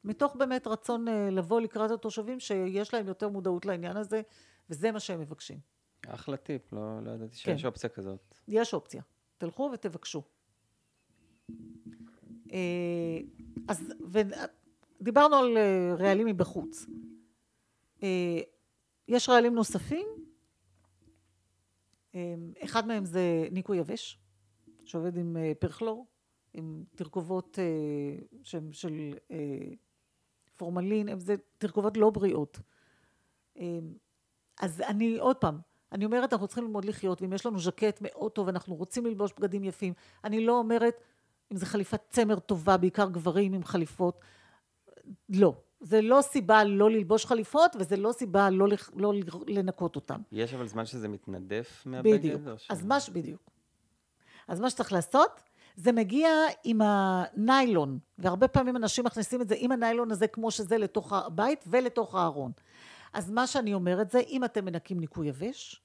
מתוך 0.04 0.36
באמת 0.36 0.66
רצון 0.66 1.08
אה, 1.08 1.30
לבוא 1.30 1.60
לקראת 1.60 1.90
התושבים 1.90 2.40
שיש 2.40 2.94
להם 2.94 3.08
יותר 3.08 3.28
מודעות 3.28 3.66
לעניין 3.66 3.96
הזה, 3.96 4.22
וזה 4.70 4.92
מה 4.92 5.00
שהם 5.00 5.20
מבקשים. 5.20 5.58
אחלה 6.06 6.36
טיפ, 6.36 6.72
לא, 6.72 7.02
לא 7.02 7.10
ידעתי 7.10 7.36
שיש 7.36 7.62
כן. 7.62 7.68
אופציה 7.68 7.90
כזאת. 7.90 8.34
יש 8.48 8.74
אופציה. 8.74 9.02
תלכו 9.38 9.70
ותבקשו. 9.72 10.22
אז, 13.68 13.92
דיברנו 15.00 15.36
על 15.36 15.56
אה, 15.56 15.94
רעלים 15.98 16.26
מבחוץ. 16.26 16.86
אה, 18.02 18.38
יש 19.08 19.28
רעלים 19.28 19.54
נוספים, 19.54 20.06
אה, 22.14 22.34
אחד 22.64 22.86
מהם 22.86 23.04
זה 23.04 23.48
ניקוי 23.52 23.78
יבש, 23.78 24.18
שעובד 24.84 25.16
עם 25.16 25.36
פרכלור, 25.58 26.06
עם 26.54 26.84
תרכובות 26.94 27.58
של, 28.42 28.72
של 28.72 29.14
פורמלין, 30.56 31.18
זה 31.18 31.34
תרכובות 31.58 31.96
לא 31.96 32.10
בריאות. 32.10 32.58
אז 34.60 34.80
אני, 34.80 35.18
עוד 35.18 35.36
פעם, 35.36 35.58
אני 35.92 36.04
אומרת, 36.04 36.32
אנחנו 36.32 36.46
צריכים 36.46 36.64
ללמוד 36.64 36.84
לחיות, 36.84 37.22
ואם 37.22 37.32
יש 37.32 37.46
לנו 37.46 37.58
ז'קט 37.58 37.98
מאוד 38.00 38.32
טוב, 38.32 38.48
אנחנו 38.48 38.74
רוצים 38.74 39.06
ללבוש 39.06 39.32
בגדים 39.38 39.64
יפים. 39.64 39.92
אני 40.24 40.46
לא 40.46 40.58
אומרת, 40.58 40.94
אם 41.52 41.56
זו 41.56 41.66
חליפת 41.66 42.00
צמר 42.08 42.38
טובה, 42.38 42.76
בעיקר 42.76 43.08
גברים 43.10 43.52
עם 43.52 43.64
חליפות, 43.64 44.20
לא. 45.28 45.54
זה 45.80 46.00
לא 46.00 46.20
סיבה 46.22 46.64
לא 46.64 46.90
ללבוש 46.90 47.26
חליפות, 47.26 47.76
וזה 47.78 47.96
לא 47.96 48.12
סיבה 48.12 48.50
לא, 48.50 48.66
לא 48.96 49.12
לנקות 49.46 49.96
אותן. 49.96 50.20
יש 50.32 50.54
אבל 50.54 50.66
זמן 50.66 50.86
שזה 50.86 51.08
מתנדף 51.08 51.82
מהבגד? 51.86 52.14
בדיוק. 52.14 52.42
ש... 52.56 52.70
אז 52.70 52.84
מה 52.84 53.00
ש... 53.00 53.10
בדיוק. 53.10 53.50
אז 54.48 54.60
מה 54.60 54.70
שצריך 54.70 54.92
לעשות, 54.92 55.40
זה 55.76 55.92
מגיע 55.92 56.28
עם 56.64 56.80
הניילון, 56.84 57.98
והרבה 58.18 58.48
פעמים 58.48 58.76
אנשים 58.76 59.04
מכניסים 59.04 59.42
את 59.42 59.48
זה 59.48 59.54
עם 59.58 59.72
הניילון 59.72 60.10
הזה 60.10 60.26
כמו 60.26 60.50
שזה 60.50 60.78
לתוך 60.78 61.12
הבית 61.12 61.64
ולתוך 61.66 62.14
הארון. 62.14 62.52
אז 63.16 63.30
מה 63.30 63.46
שאני 63.46 63.74
אומרת 63.74 64.10
זה, 64.10 64.18
אם 64.18 64.44
אתם 64.44 64.64
מנקים 64.64 65.00
ניקוי 65.00 65.28
יבש, 65.28 65.82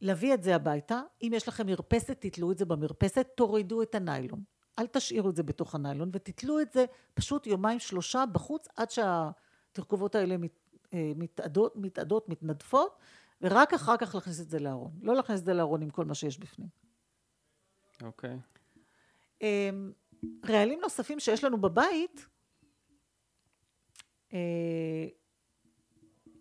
להביא 0.00 0.34
את 0.34 0.42
זה 0.42 0.54
הביתה, 0.54 1.00
אם 1.22 1.32
יש 1.34 1.48
לכם 1.48 1.66
מרפסת, 1.66 2.16
תתלו 2.20 2.52
את 2.52 2.58
זה 2.58 2.64
במרפסת, 2.64 3.28
תורידו 3.36 3.82
את 3.82 3.94
הניילון. 3.94 4.42
אל 4.78 4.86
תשאירו 4.86 5.30
את 5.30 5.36
זה 5.36 5.42
בתוך 5.42 5.74
הניילון 5.74 6.10
ותתלו 6.12 6.60
את 6.60 6.72
זה 6.72 6.84
פשוט 7.14 7.46
יומיים 7.46 7.78
שלושה 7.78 8.24
בחוץ 8.32 8.68
עד 8.76 8.90
שהתרכובות 8.90 10.14
האלה 10.14 10.36
מת, 10.36 10.58
אה, 10.94 11.12
מתאדות, 11.16 11.76
מתאדות, 11.76 12.28
מתנדפות 12.28 12.98
ורק 13.40 13.74
אחר 13.74 13.96
כך 13.96 14.14
להכניס 14.14 14.40
את 14.40 14.50
זה 14.50 14.58
לארון. 14.58 14.92
לא 15.02 15.14
להכניס 15.14 15.40
את 15.40 15.44
זה 15.44 15.54
לארון 15.54 15.82
עם 15.82 15.90
כל 15.90 16.04
מה 16.04 16.14
שיש 16.14 16.38
בפנים. 16.38 16.68
אוקיי. 18.02 18.36
Okay. 18.36 19.42
אמ, 19.42 19.92
רעלים 20.48 20.80
נוספים 20.80 21.20
שיש 21.20 21.44
לנו 21.44 21.60
בבית 21.60 22.26
אה, 24.32 24.38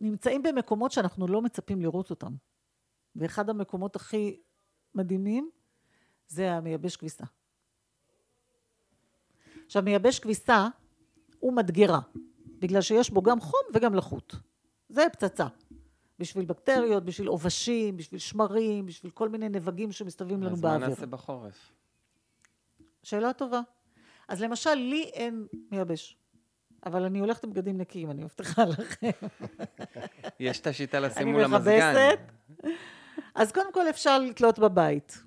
נמצאים 0.02 0.44
במקומות 0.44 0.92
שאנחנו 0.92 1.28
לא 1.28 1.42
מצפים 1.42 1.82
לראות 1.82 2.10
אותם. 2.10 2.34
ואחד 3.16 3.50
המקומות 3.50 3.96
הכי 3.96 4.40
מדהימים 4.96 5.50
זה 6.28 6.52
המייבש 6.52 6.96
כביסה. 6.96 7.24
עכשיו 9.66 9.84
מייבש 9.84 10.20
כביסה 10.20 10.68
הוא 11.40 11.54
מדגרה, 11.54 12.00
בגלל 12.60 12.82
שיש 12.82 13.10
בו 13.10 13.22
גם 13.22 13.40
חום 13.40 13.62
וגם 13.74 13.96
לחות. 13.96 14.36
זה 14.90 15.06
פצצה. 15.14 15.48
בשביל 16.20 16.46
בקטריות, 16.46 17.06
בשביל 17.06 17.28
עובשים, 17.28 17.98
בשביל 17.98 18.20
שמרים, 18.20 18.86
בשביל 18.86 19.12
כל 19.12 19.30
מיני 19.30 19.50
נבגים 19.50 19.92
שמסתובבים 19.92 20.44
לנו 20.44 20.56
באוויר. 20.56 20.76
אז 20.76 20.82
מה 20.82 20.88
נעשה 20.88 21.06
בחורף? 21.06 21.72
שאלה 23.04 23.34
טובה. 23.34 23.62
אז 24.28 24.42
למשל, 24.42 24.74
לי 24.74 25.04
אין 25.04 25.48
מייבש. 25.72 26.18
אבל 26.88 27.04
אני 27.04 27.20
הולכת 27.20 27.44
עם 27.44 27.50
בגדים 27.50 27.78
נקיים, 27.78 28.12
אני 28.12 28.24
מבטיחה 28.24 28.66
לכם. 28.66 29.10
יש 30.40 30.60
את 30.60 30.68
השיטה 30.68 31.00
לשים 31.00 31.22
אני 31.22 31.32
מול 31.32 31.44
המזגן. 31.44 31.94
מכבסת. 31.94 32.20
אז 33.36 33.52
קודם 33.52 33.74
כל 33.74 33.90
אפשר 33.90 34.20
לתלות 34.20 34.60
בבית, 34.60 35.24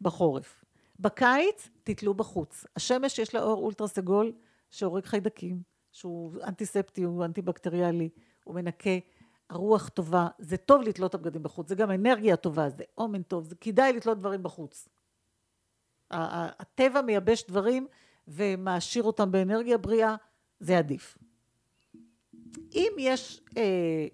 בחורף. 0.00 0.64
בקיץ, 1.00 1.70
תתלו 1.84 2.14
בחוץ. 2.14 2.64
השמש 2.76 3.18
יש 3.18 3.34
לה 3.34 3.42
אור 3.42 3.62
אולטרה 3.62 3.88
סגול 3.88 4.32
שהורג 4.70 5.04
חיידקים, 5.04 5.62
שהוא 5.92 6.32
אנטיספטי, 6.42 7.02
הוא 7.02 7.24
אנטי-בקטריאלי, 7.24 8.08
הוא 8.44 8.54
מנקה. 8.54 8.90
הרוח 9.50 9.88
טובה, 9.88 10.28
זה 10.38 10.56
טוב 10.56 10.82
לתלות 10.82 11.10
את 11.10 11.14
הבגדים 11.14 11.42
בחוץ, 11.42 11.68
זה 11.68 11.74
גם 11.74 11.90
אנרגיה 11.90 12.36
טובה, 12.36 12.68
זה 12.68 12.84
אומן 12.98 13.22
טוב, 13.22 13.44
זה 13.44 13.54
כדאי 13.60 13.92
לתלות 13.92 14.18
דברים 14.18 14.42
בחוץ. 14.42 14.88
הטבע 16.10 17.02
מייבש 17.02 17.44
דברים 17.48 17.86
ומעשיר 18.28 19.02
אותם 19.02 19.32
באנרגיה 19.32 19.78
בריאה, 19.78 20.16
זה 20.60 20.78
עדיף. 20.78 21.18
אם 22.74 22.92
יש 22.98 23.40
אה, 23.56 24.06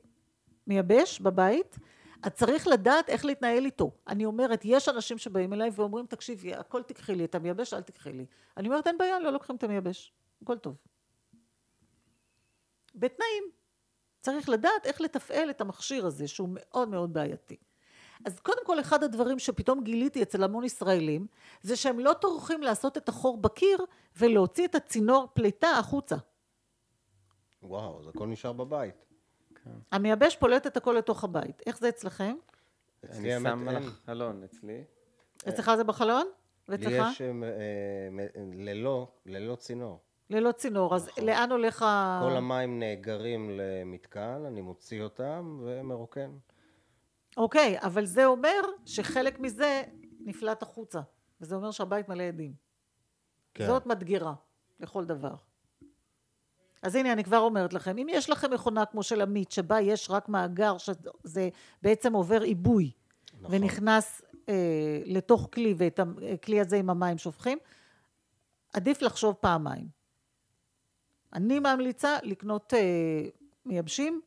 מייבש 0.66 1.20
בבית, 1.20 1.76
אז 2.22 2.32
צריך 2.32 2.66
לדעת 2.66 3.08
איך 3.08 3.24
להתנהל 3.24 3.64
איתו. 3.64 3.90
אני 4.08 4.24
אומרת, 4.24 4.60
יש 4.64 4.88
אנשים 4.88 5.18
שבאים 5.18 5.52
אליי 5.52 5.70
ואומרים, 5.74 6.06
תקשיבי, 6.06 6.54
הכל 6.54 6.82
תקחי 6.82 7.14
לי, 7.14 7.24
את 7.24 7.34
המייבש 7.34 7.74
אל 7.74 7.80
תקחי 7.80 8.12
לי. 8.12 8.26
אני 8.56 8.68
אומרת, 8.68 8.86
אין 8.86 8.98
בעיה, 8.98 9.20
לא 9.20 9.30
לוקחים 9.32 9.56
את 9.56 9.64
המייבש, 9.64 10.12
הכל 10.42 10.58
טוב. 10.58 10.76
בתנאים. 12.94 13.44
צריך 14.20 14.48
לדעת 14.48 14.86
איך 14.86 15.00
לתפעל 15.00 15.50
את 15.50 15.60
המכשיר 15.60 16.06
הזה, 16.06 16.28
שהוא 16.28 16.48
מאוד 16.52 16.88
מאוד 16.88 17.12
בעייתי. 17.12 17.56
אז 18.24 18.40
קודם 18.40 18.66
כל, 18.66 18.80
אחד 18.80 19.04
הדברים 19.04 19.38
שפתאום 19.38 19.84
גיליתי 19.84 20.22
אצל 20.22 20.44
המון 20.44 20.64
ישראלים, 20.64 21.26
זה 21.62 21.76
שהם 21.76 21.98
לא 21.98 22.12
טורחים 22.12 22.62
לעשות 22.62 22.96
את 22.96 23.08
החור 23.08 23.36
בקיר 23.36 23.84
ולהוציא 24.16 24.64
את 24.64 24.74
הצינור 24.74 25.28
פליטה 25.34 25.70
החוצה. 25.70 26.16
וואו, 27.62 28.02
זה 28.02 28.10
הכל 28.14 28.26
נשאר 28.26 28.52
בבית. 28.52 29.04
המייבש 29.92 30.36
פולט 30.36 30.66
את 30.66 30.76
הכל 30.76 30.94
לתוך 30.98 31.24
הבית. 31.24 31.62
איך 31.66 31.78
זה 31.78 31.88
אצלכם? 31.88 32.34
אני 33.04 33.10
אצלי 33.12 33.32
האמת 33.34 33.52
שם. 33.52 33.68
על 33.68 33.76
החלון 33.76 34.42
אצלי. 34.44 34.84
אצלך 35.48 35.70
זה 35.76 35.84
בחלון? 35.84 36.26
לי 36.26 36.76
ואצלך? 36.76 37.06
יש 37.12 37.22
אה, 37.22 37.32
מ- 38.10 38.52
ללא, 38.52 39.08
ללא 39.26 39.54
צינור. 39.54 40.00
ללא 40.30 40.52
צינור. 40.52 40.94
אז 40.94 41.10
לאן 41.22 41.52
הולך 41.52 41.82
ה... 41.82 42.20
כל 42.22 42.36
המים 42.36 42.78
נאגרים 42.78 43.50
למתקן, 43.50 44.42
אני 44.46 44.60
מוציא 44.60 45.02
אותם 45.02 45.60
ומרוקן. 45.64 46.30
אוקיי, 47.36 47.78
אבל 47.80 48.04
זה 48.04 48.26
אומר 48.26 48.60
שחלק 48.86 49.40
מזה 49.40 49.82
נפלט 50.20 50.62
החוצה. 50.62 51.00
וזה 51.40 51.54
אומר 51.54 51.70
שהבית 51.70 52.08
מלא 52.08 52.22
עדים. 52.22 52.54
כן. 53.54 53.66
זאת 53.66 53.86
מדגירה 53.86 54.34
לכל 54.80 55.04
דבר. 55.04 55.34
אז 56.82 56.94
הנה, 56.94 57.12
אני 57.12 57.24
כבר 57.24 57.38
אומרת 57.38 57.72
לכם, 57.72 57.98
אם 57.98 58.06
יש 58.10 58.30
לכם 58.30 58.52
מכונה 58.52 58.86
כמו 58.86 59.02
של 59.02 59.20
עמית, 59.20 59.52
שבה 59.52 59.80
יש 59.80 60.10
רק 60.10 60.28
מאגר 60.28 60.78
שזה 60.78 61.48
בעצם 61.82 62.12
עובר 62.12 62.40
עיבוי, 62.40 62.90
נכון. 63.40 63.54
ונכנס 63.54 64.22
אה, 64.48 65.02
לתוך 65.04 65.48
כלי, 65.52 65.74
ואת 65.78 66.00
הכלי 66.34 66.60
הזה 66.60 66.76
עם 66.76 66.90
המים 66.90 67.18
שופכים, 67.18 67.58
עדיף 68.72 69.02
לחשוב 69.02 69.34
פעמיים. 69.40 69.88
אני 71.32 71.58
ממליצה 71.58 72.16
לקנות 72.22 72.74
אה, 72.74 73.28
מייבשים, 73.66 74.20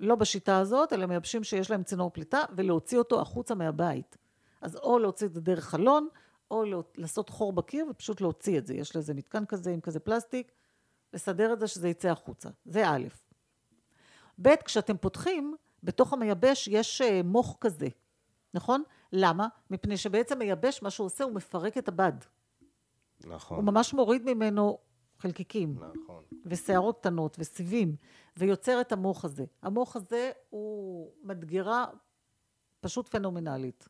לא 0.00 0.14
בשיטה 0.14 0.58
הזאת, 0.58 0.92
אלא 0.92 1.06
מייבשים 1.06 1.44
שיש 1.44 1.70
להם 1.70 1.82
צינור 1.82 2.10
פליטה, 2.10 2.42
ולהוציא 2.56 2.98
אותו 2.98 3.20
החוצה 3.20 3.54
מהבית. 3.54 4.16
אז 4.60 4.76
או 4.76 4.98
להוציא 4.98 5.26
את 5.26 5.34
זה 5.34 5.40
דרך 5.40 5.64
חלון, 5.64 6.08
או 6.50 6.64
לעשות 6.96 7.30
חור 7.30 7.52
בקיר 7.52 7.86
ופשוט 7.90 8.20
להוציא 8.20 8.58
את 8.58 8.66
זה. 8.66 8.74
יש 8.74 8.96
לזה 8.96 9.14
מתקן 9.14 9.44
כזה 9.44 9.70
עם 9.70 9.80
כזה 9.80 10.00
פלסטיק, 10.00 10.52
לסדר 11.16 11.52
את 11.52 11.60
זה 11.60 11.66
שזה 11.66 11.88
יצא 11.88 12.08
החוצה. 12.08 12.48
זה 12.64 12.88
א'. 12.88 13.06
ב', 14.42 14.56
כשאתם 14.64 14.96
פותחים, 14.96 15.56
בתוך 15.82 16.12
המייבש 16.12 16.68
יש 16.68 17.00
אה, 17.00 17.20
מוח 17.24 17.56
כזה, 17.60 17.88
נכון? 18.54 18.82
למה? 19.12 19.48
מפני 19.70 19.96
שבעצם 19.96 20.38
מייבש, 20.38 20.82
מה 20.82 20.90
שהוא 20.90 21.04
עושה, 21.04 21.24
הוא 21.24 21.32
מפרק 21.32 21.78
את 21.78 21.88
הבד. 21.88 22.12
נכון, 23.24 23.56
הוא 23.56 23.64
ממש 23.64 23.94
מוריד 23.94 24.22
ממנו 24.34 24.78
חלקיקים. 25.18 25.78
נכון. 25.78 26.24
ושערות 26.44 26.98
קטנות 26.98 27.36
וסיבים, 27.38 27.96
ויוצר 28.36 28.80
את 28.80 28.92
המוח 28.92 29.24
הזה. 29.24 29.44
המוח 29.62 29.96
הזה 29.96 30.30
הוא 30.50 31.10
מדגרה 31.22 31.86
פשוט 32.80 33.08
פנומנלית. 33.08 33.88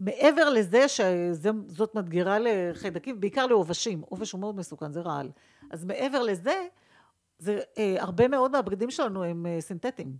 מעבר 0.00 0.50
לזה 0.50 0.88
שזאת 0.88 1.94
מדגרה 1.94 2.38
לחיידקים, 2.38 3.20
בעיקר 3.20 3.46
לעובשים, 3.46 4.00
עובש 4.00 4.32
הוא 4.32 4.40
מאוד 4.40 4.56
מסוכן, 4.56 4.92
זה 4.92 5.00
רעל. 5.00 5.30
אז 5.70 5.84
מעבר 5.84 6.22
לזה, 6.22 6.66
זה, 7.38 7.60
אה, 7.78 7.96
הרבה 7.98 8.28
מאוד 8.28 8.50
מהבגדים 8.50 8.90
שלנו 8.90 9.24
הם 9.24 9.46
אה, 9.46 9.60
סינתטיים. 9.60 10.16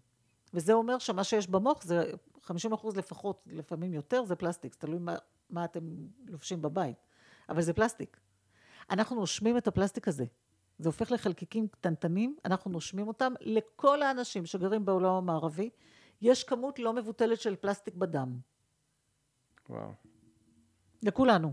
וזה 0.55 0.73
אומר 0.73 0.99
שמה 0.99 1.25
שיש 1.25 1.49
במוח 1.49 1.83
זה 1.83 2.13
50 2.43 2.73
אחוז 2.73 2.97
לפחות, 2.97 3.43
לפעמים 3.47 3.95
יותר, 3.95 4.25
זה 4.25 4.37
פלסטיק, 4.37 4.73
זה 4.73 4.79
תלוי 4.79 4.99
מה, 4.99 5.15
מה 5.51 5.65
אתם 5.65 5.81
לובשים 6.27 6.63
בבית. 6.63 6.97
אבל 7.49 7.63
זה 7.63 7.73
פלסטיק. 7.73 8.17
אנחנו 8.91 9.17
נושמים 9.17 9.57
את 9.57 9.67
הפלסטיק 9.67 10.09
הזה. 10.09 10.25
זה 10.79 10.89
הופך 10.89 11.13
לחלקיקים 11.13 11.69
קטנטנים, 11.69 12.37
אנחנו 12.45 12.71
נושמים 12.71 13.09
אותם. 13.09 13.33
לכל 13.41 14.03
האנשים 14.03 14.47
שגרים 14.47 14.85
בעולם 14.85 15.13
המערבי, 15.13 15.71
יש 16.21 16.45
כמות 16.45 16.79
לא 16.79 16.93
מבוטלת 16.93 17.41
של 17.41 17.57
פלסטיק 17.57 17.95
בדם. 17.95 18.39
וואו. 19.71 19.93
לכולנו. 21.03 21.53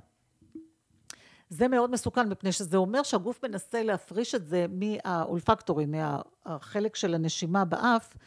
זה 1.50 1.68
מאוד 1.68 1.92
מסוכן, 1.92 2.30
מפני 2.30 2.52
שזה 2.52 2.78
אומר 2.78 3.04
שהגוף 3.04 3.46
מנסה 3.46 3.84
להפריש 3.84 4.36
את 4.36 4.46
זה 4.46 4.66
מהאולפקטורי, 4.70 5.86
מהחלק 5.86 6.96
של 6.96 7.14
הנשימה 7.14 7.66
באף, 7.66 8.18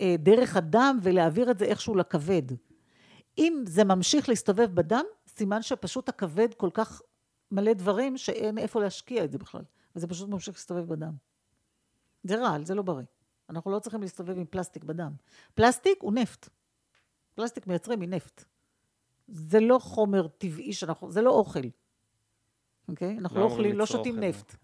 אה, 0.00 0.14
דרך 0.18 0.56
הדם, 0.56 0.98
ולהעביר 1.02 1.50
את 1.50 1.58
זה 1.58 1.64
איכשהו 1.64 1.94
לכבד. 1.94 2.42
אם 3.38 3.64
זה 3.66 3.84
ממשיך 3.84 4.28
להסתובב 4.28 4.74
בדם, 4.74 5.04
סימן 5.28 5.62
שפשוט 5.62 6.08
הכבד 6.08 6.54
כל 6.54 6.70
כך 6.74 7.02
מלא 7.50 7.72
דברים, 7.72 8.16
שאין 8.16 8.58
איפה 8.58 8.80
להשקיע 8.80 9.24
את 9.24 9.32
זה 9.32 9.38
בכלל. 9.38 9.62
וזה 9.96 10.06
פשוט 10.06 10.28
ממשיך 10.28 10.54
להסתובב 10.54 10.88
בדם. 10.88 11.12
זה 12.24 12.36
רעל, 12.36 12.64
זה 12.64 12.74
לא 12.74 12.82
בריא. 12.82 13.04
אנחנו 13.50 13.70
לא 13.70 13.78
צריכים 13.78 14.00
להסתובב 14.02 14.38
עם 14.38 14.44
פלסטיק 14.44 14.84
בדם. 14.84 15.12
פלסטיק 15.54 15.98
הוא 16.00 16.12
נפט. 16.12 16.48
פלסטיק 17.34 17.66
מייצרים 17.66 18.00
מנפט. 18.00 18.44
זה 19.28 19.60
לא 19.60 19.78
חומר 19.78 20.28
טבעי 20.28 20.72
שאנחנו, 20.72 21.10
זה 21.10 21.22
לא 21.22 21.30
אוכל. 21.30 21.60
אוקיי? 22.88 23.18
אנחנו 23.18 23.40
לא 23.40 23.44
אמורים 23.44 23.58
אוכלים, 23.58 23.78
לא 23.78 23.86
שותים 23.86 24.14
אוכל. 24.14 24.26
נפט. 24.26 24.56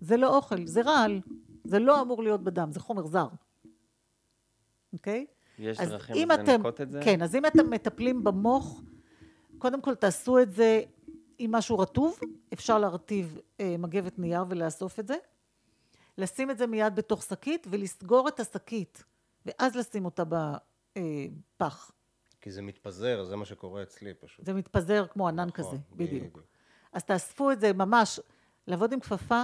זה 0.00 0.16
לא 0.16 0.36
אוכל, 0.36 0.66
זה 0.66 0.82
רעל. 0.82 1.20
זה 1.64 1.78
לא 1.78 2.00
אמור 2.00 2.22
להיות 2.22 2.44
בדם, 2.44 2.72
זה 2.72 2.80
חומר 2.80 3.06
זר. 3.06 3.28
אוקיי? 4.92 5.26
יש 5.58 5.80
אז 5.80 5.88
דרכים 5.88 6.28
לנקות 6.28 6.80
את 6.80 6.90
זה? 6.90 7.00
כן, 7.04 7.22
אז 7.22 7.34
אם 7.34 7.46
אתם 7.46 7.70
מטפלים 7.70 8.24
במוח, 8.24 8.82
קודם 9.58 9.82
כל 9.82 9.94
תעשו 9.94 10.38
את 10.38 10.52
זה 10.52 10.82
עם 11.38 11.52
משהו 11.52 11.78
רטוב, 11.78 12.18
אפשר 12.52 12.78
להרטיב 12.78 13.38
אה, 13.60 13.76
מגבת 13.78 14.18
נייר 14.18 14.44
ולאסוף 14.48 14.98
את 14.98 15.06
זה, 15.06 15.14
לשים 16.18 16.50
את 16.50 16.58
זה 16.58 16.66
מיד 16.66 16.94
בתוך 16.94 17.22
שקית 17.22 17.66
ולסגור 17.70 18.28
את 18.28 18.40
השקית, 18.40 19.04
ואז 19.46 19.76
לשים 19.76 20.04
אותה 20.04 20.22
בפח. 20.24 21.90
כי 22.42 22.50
זה 22.50 22.62
מתפזר, 22.62 23.24
זה 23.24 23.36
מה 23.36 23.44
שקורה 23.44 23.82
אצלי 23.82 24.14
פשוט. 24.14 24.46
זה 24.46 24.54
מתפזר 24.54 25.06
כמו 25.06 25.28
ענן 25.28 25.48
נכון, 25.48 25.50
כזה, 25.50 25.76
בדיוק. 25.96 26.42
אז 26.92 27.04
תאספו 27.04 27.52
את 27.52 27.60
זה 27.60 27.72
ממש, 27.72 28.20
לעבוד 28.66 28.92
עם 28.92 29.00
כפפה, 29.00 29.42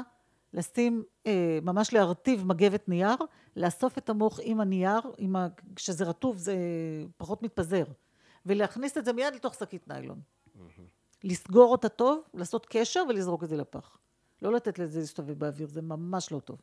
לשים, 0.53 1.05
אה, 1.27 1.59
ממש 1.63 1.93
להרטיב 1.93 2.47
מגבת 2.47 2.89
נייר, 2.89 3.17
לאסוף 3.57 3.99
את 3.99 4.09
המוח 4.09 4.41
עם 4.43 4.61
הנייר, 4.61 5.01
עם 5.19 5.37
ה... 5.37 5.49
כשזה 5.77 6.05
רטוב 6.05 6.37
זה 6.37 6.57
פחות 7.17 7.43
מתפזר, 7.43 7.85
ולהכניס 8.47 8.99
את 8.99 9.05
זה 9.05 9.13
מיד 9.13 9.35
לתוך 9.35 9.55
שקית 9.55 9.89
ניילון. 9.89 10.21
לסגור 11.25 11.73
אותה 11.73 11.89
טוב, 11.89 12.23
לעשות 12.35 12.67
קשר 12.67 13.03
ולזרוק 13.09 13.45
את 13.45 13.49
זה 13.49 13.57
לפח. 13.57 13.99
לא 14.43 14.53
לתת 14.53 14.79
לזה 14.79 15.01
להסתובב 15.01 15.39
באוויר, 15.39 15.69
זה 15.69 15.83
ממש 15.83 16.33
לא 16.33 16.41
טוב. 16.41 16.59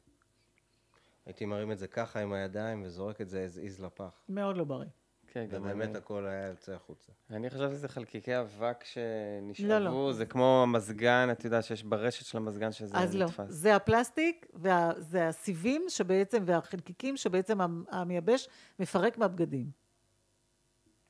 הייתי 1.25 1.45
מרים 1.45 1.71
את 1.71 1.77
זה 1.77 1.87
ככה 1.87 2.19
עם 2.19 2.33
הידיים 2.33 2.83
וזורק 2.83 3.21
את 3.21 3.29
זה 3.29 3.47
as 3.51 3.57
is 3.57 3.83
לפח. 3.83 4.23
מאוד 4.29 4.57
לא 4.57 4.63
בריא. 4.63 4.87
כן, 5.35 5.45
גם 5.45 5.61
ובאמת 5.61 5.89
אני. 5.89 5.97
הכל 5.97 6.25
היה 6.25 6.47
יוצא 6.47 6.71
החוצה. 6.73 7.11
אני 7.29 7.49
חשבתי 7.49 7.75
שזה 7.75 7.87
חלקיקי 7.87 8.39
אבק 8.39 8.83
שנשאבו, 8.83 9.69
לא, 9.69 9.79
לא. 9.79 10.13
זה 10.13 10.25
כמו 10.25 10.59
המזגן, 10.63 11.27
את 11.31 11.45
יודעת 11.45 11.63
שיש 11.63 11.83
ברשת 11.83 12.25
של 12.25 12.37
המזגן 12.37 12.71
שזה 12.71 12.97
אז 12.97 13.15
לא, 13.15 13.25
נתפס. 13.25 13.45
זה 13.49 13.75
הפלסטיק, 13.75 14.45
וזה 14.53 15.27
הסיבים 15.27 15.85
שבעצם, 15.89 16.43
והחלקיקים 16.45 17.17
שבעצם 17.17 17.61
המ- 17.61 17.83
המייבש 17.91 18.49
מפרק 18.79 19.17
מהבגדים. 19.17 19.69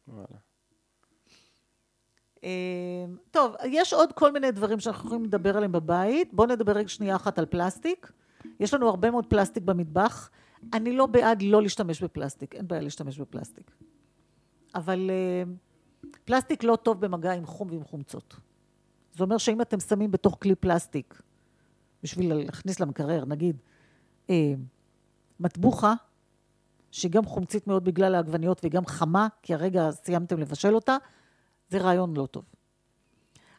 וואלה. 0.08 0.26
אה, 2.44 2.50
טוב, 3.32 3.56
יש 3.66 3.94
עוד 3.94 4.14
כל 4.14 4.32
מיני 4.32 4.52
דברים 4.52 4.80
שאנחנו 4.80 5.08
יכולים 5.08 5.26
לדבר 5.26 5.58
עליהם 5.58 5.72
בבית. 5.72 6.34
בואו 6.34 6.48
נדבר 6.48 6.72
רגע 6.72 6.88
שנייה 6.88 7.16
אחת 7.16 7.40
על 7.40 7.46
פלסטיק. 7.46 8.12
יש 8.60 8.74
לנו 8.74 8.90
הרבה 8.90 9.12
מאוד 9.12 9.26
פלסטיק 9.26 9.64
במטבח. 9.64 10.30
אני 10.74 10.92
לא 10.92 11.06
בעד 11.06 11.42
לא 11.42 11.62
להשתמש 11.62 12.04
בפלסטיק, 12.04 12.56
אין 12.56 12.68
בעיה 12.68 12.82
להשתמש 12.82 13.20
בפלסטיק. 13.20 13.72
אבל 14.76 15.10
אה, 15.10 15.44
פלסטיק 16.26 16.64
לא 16.64 16.76
טוב 16.76 17.02
במגע 17.02 17.34
עם 17.34 17.46
חום 17.46 17.68
ועם 17.72 17.84
חומצות. 17.84 18.36
זה 19.14 19.24
אומר 19.24 19.38
שאם 19.38 19.62
אתם 19.62 19.80
שמים 19.80 20.12
בתוך 20.12 20.38
כלי 20.42 20.56
פלסטיק, 20.56 21.22
בשביל 22.04 22.34
להכניס 22.34 22.80
למקרר, 22.80 23.26
נגיד, 23.26 23.62
אה, 24.30 24.54
מטבוחה, 25.40 25.94
שהיא 26.92 27.12
גם 27.12 27.26
חומצית 27.26 27.68
מאוד 27.68 27.84
בגלל 27.84 28.16
העגבניות 28.16 28.60
והיא 28.64 28.72
גם 28.72 28.86
חמה, 28.86 29.28
כי 29.42 29.54
הרגע 29.54 29.92
סיימתם 29.92 30.40
לבשל 30.40 30.76
אותה, 30.76 30.98
זה 31.70 31.78
רעיון 31.78 32.18
לא 32.18 32.26
טוב. 32.26 32.44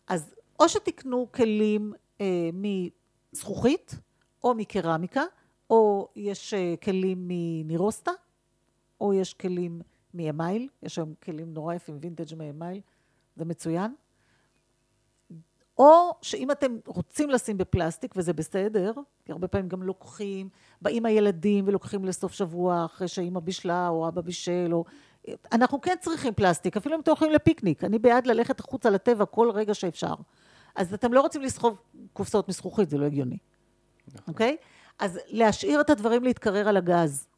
אז 0.08 0.34
או 0.60 0.68
שתקנו 0.68 1.28
כלים 1.32 1.92
אה, 2.20 2.50
מזכוכית 2.52 3.94
או 4.44 4.54
מקרמיקה, 4.54 5.22
או 5.70 6.08
יש 6.16 6.54
אה, 6.54 6.74
כלים 6.82 7.28
מנירוסטה, 7.28 8.10
או 9.00 9.14
יש 9.14 9.34
כלים 9.34 9.80
מאמייל, 10.14 10.68
יש 10.82 10.98
היום 10.98 11.14
כלים 11.22 11.54
נורא 11.54 11.74
יפים, 11.74 11.98
וינטג' 12.00 12.34
מאמייל, 12.34 12.80
זה 13.36 13.44
מצוין. 13.44 13.94
או 15.78 16.14
שאם 16.22 16.50
אתם 16.50 16.76
רוצים 16.86 17.30
לשים 17.30 17.58
בפלסטיק, 17.58 18.14
וזה 18.16 18.32
בסדר, 18.32 18.92
כי 19.24 19.32
הרבה 19.32 19.48
פעמים 19.48 19.68
גם 19.68 19.82
לוקחים, 19.82 20.48
באים 20.82 21.06
הילדים 21.06 21.64
ולוקחים 21.68 22.04
לסוף 22.04 22.32
שבוע 22.32 22.84
אחרי 22.84 23.08
שאמא 23.08 23.40
בישלה 23.40 23.88
או 23.88 24.08
אבא 24.08 24.20
בישל, 24.20 24.68
או... 24.72 24.84
אנחנו 25.52 25.80
כן 25.80 25.94
צריכים 26.00 26.34
פלסטיק, 26.34 26.76
אפילו 26.76 26.94
אם 26.94 27.00
אתם 27.00 27.10
הולכים 27.10 27.32
לפיקניק. 27.32 27.84
אני 27.84 27.98
בעד 27.98 28.26
ללכת 28.26 28.60
החוצה 28.60 28.90
לטבע 28.90 29.24
כל 29.24 29.50
רגע 29.50 29.74
שאפשר. 29.74 30.14
אז 30.74 30.94
אתם 30.94 31.12
לא 31.12 31.20
רוצים 31.20 31.42
לסחוב 31.42 31.78
קופסאות 32.12 32.48
מזכוכית, 32.48 32.90
זה 32.90 32.98
לא 32.98 33.04
הגיוני. 33.04 33.38
נכון. 34.08 34.24
אוקיי? 34.28 34.56
אז 34.98 35.18
להשאיר 35.26 35.80
את 35.80 35.90
הדברים 35.90 36.24
להתקרר 36.24 36.68
על 36.68 36.76
הגז. 36.76 37.28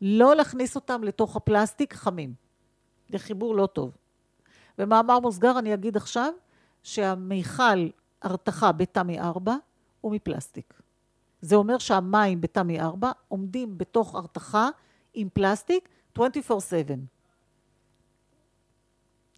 לא 0.00 0.36
להכניס 0.36 0.76
אותם 0.76 1.04
לתוך 1.04 1.36
הפלסטיק 1.36 1.94
חמים. 1.94 2.34
זה 3.08 3.18
חיבור 3.18 3.54
לא 3.54 3.66
טוב. 3.66 3.96
במאמר 4.78 5.20
מוסגר 5.20 5.58
אני 5.58 5.74
אגיד 5.74 5.96
עכשיו 5.96 6.32
שהמיכל 6.82 7.88
הרתחה 8.22 8.72
בתמי 8.72 9.20
4 9.20 9.56
הוא 10.00 10.12
מפלסטיק. 10.12 10.74
זה 11.40 11.56
אומר 11.56 11.78
שהמים 11.78 12.40
בתמי 12.40 12.80
4 12.80 13.10
עומדים 13.28 13.78
בתוך 13.78 14.14
הרתחה 14.14 14.68
עם 15.14 15.28
פלסטיק 15.32 15.88
24/7. 16.18 16.22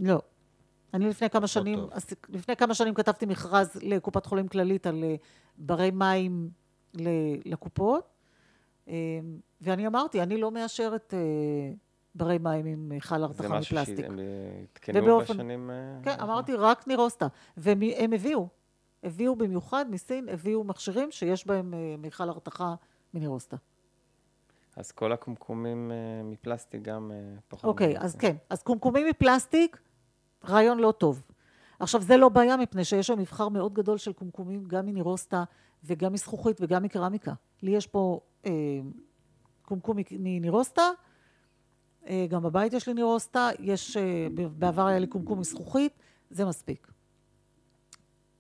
לא. 0.00 0.22
אני 0.94 1.08
לפני 1.08 1.30
כמה 1.30 1.40
לא 1.40 1.46
שנים, 1.46 1.78
טוב. 1.78 1.90
לפני 2.28 2.56
כמה 2.56 2.74
שנים 2.74 2.94
כתבתי 2.94 3.26
מכרז 3.26 3.76
לקופת 3.82 4.26
חולים 4.26 4.48
כללית 4.48 4.86
על 4.86 5.04
אה, 5.04 5.14
ברי 5.58 5.90
מים 5.90 6.50
לקופות, 7.44 8.09
ואני 9.60 9.86
אמרתי, 9.86 10.22
אני 10.22 10.36
לא 10.36 10.50
מאשרת 10.50 11.14
אה, 11.14 11.18
ברי 12.14 12.38
מים 12.38 12.66
עם 12.66 12.92
חל 12.98 13.22
הרתחה 13.22 13.58
מפלסטיק. 13.58 13.96
זה 13.96 14.08
משהו 14.08 14.16
שהם 14.86 14.96
עדכנו 14.96 15.20
בשנים... 15.20 15.70
כן, 16.02 16.20
אמרתי, 16.20 16.54
רק 16.54 16.88
נירוסטה. 16.88 17.26
והם 17.56 18.12
הביאו, 18.12 18.48
הביאו 19.02 19.36
במיוחד 19.36 19.86
מסין, 19.90 20.28
הביאו 20.28 20.64
מכשירים 20.64 21.10
שיש 21.10 21.46
בהם 21.46 21.74
מיכל 21.98 22.28
הרתחה 22.28 22.74
מנירוסטה. 23.14 23.56
אז 24.76 24.92
כל 24.92 25.12
הקומקומים 25.12 25.92
מפלסטיק 26.24 26.82
גם 26.82 27.12
פחות... 27.48 27.64
אוקיי, 27.64 27.98
אז 27.98 28.16
כן. 28.16 28.36
אז 28.50 28.62
קומקומים 28.62 29.06
מפלסטיק, 29.10 29.80
רעיון 30.48 30.78
לא 30.78 30.92
טוב. 30.98 31.22
עכשיו, 31.80 32.02
זה 32.02 32.16
לא 32.16 32.28
בעיה, 32.28 32.56
מפני 32.56 32.84
שיש 32.84 33.10
היום 33.10 33.20
מבחר 33.20 33.48
מאוד 33.48 33.74
גדול 33.74 33.98
של 33.98 34.12
קומקומים, 34.12 34.64
גם 34.64 34.86
מנירוסטה 34.86 35.44
וגם 35.84 36.12
מזכוכית 36.12 36.56
וגם 36.60 36.82
מקרמיקה. 36.82 37.32
לי 37.62 37.70
יש 37.70 37.86
פה 37.86 38.20
אה, 38.24 38.29
קומקום 39.62 39.96
מנירוסטה, 40.10 40.90
אה, 42.06 42.26
גם 42.28 42.42
בבית 42.42 42.72
יש 42.72 42.86
לי 42.86 42.94
נירוסטה, 42.94 43.50
יש, 43.58 43.96
אה, 43.96 44.26
בעבר 44.58 44.86
היה 44.86 44.98
לי 44.98 45.06
קומקום 45.06 45.40
מזכוכית, 45.40 45.92
זה 46.30 46.44
מספיק. 46.44 46.92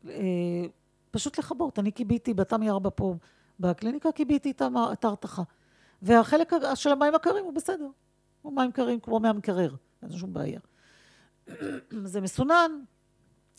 אה, 0.08 0.64
פשוט 1.10 1.38
לכבות. 1.38 1.78
אני 1.78 1.92
כיביתי 1.92 2.34
בתמי 2.34 2.70
ארבע 2.70 2.90
פה 2.94 3.14
בקליניקה, 3.60 4.12
כיביתי 4.12 4.52
את 4.92 5.04
ההרתחה. 5.04 5.42
והחלק 6.02 6.52
של 6.74 6.90
המים 6.90 7.14
הקרים 7.14 7.44
הוא 7.44 7.52
בסדר. 7.52 7.86
הוא 8.42 8.52
מים 8.52 8.72
קרים 8.72 9.00
כמו 9.00 9.20
מהמקרר, 9.20 9.74
אין 10.02 10.12
שום 10.12 10.32
בעיה. 10.32 10.60
זה 12.04 12.20
מסונן, 12.20 12.70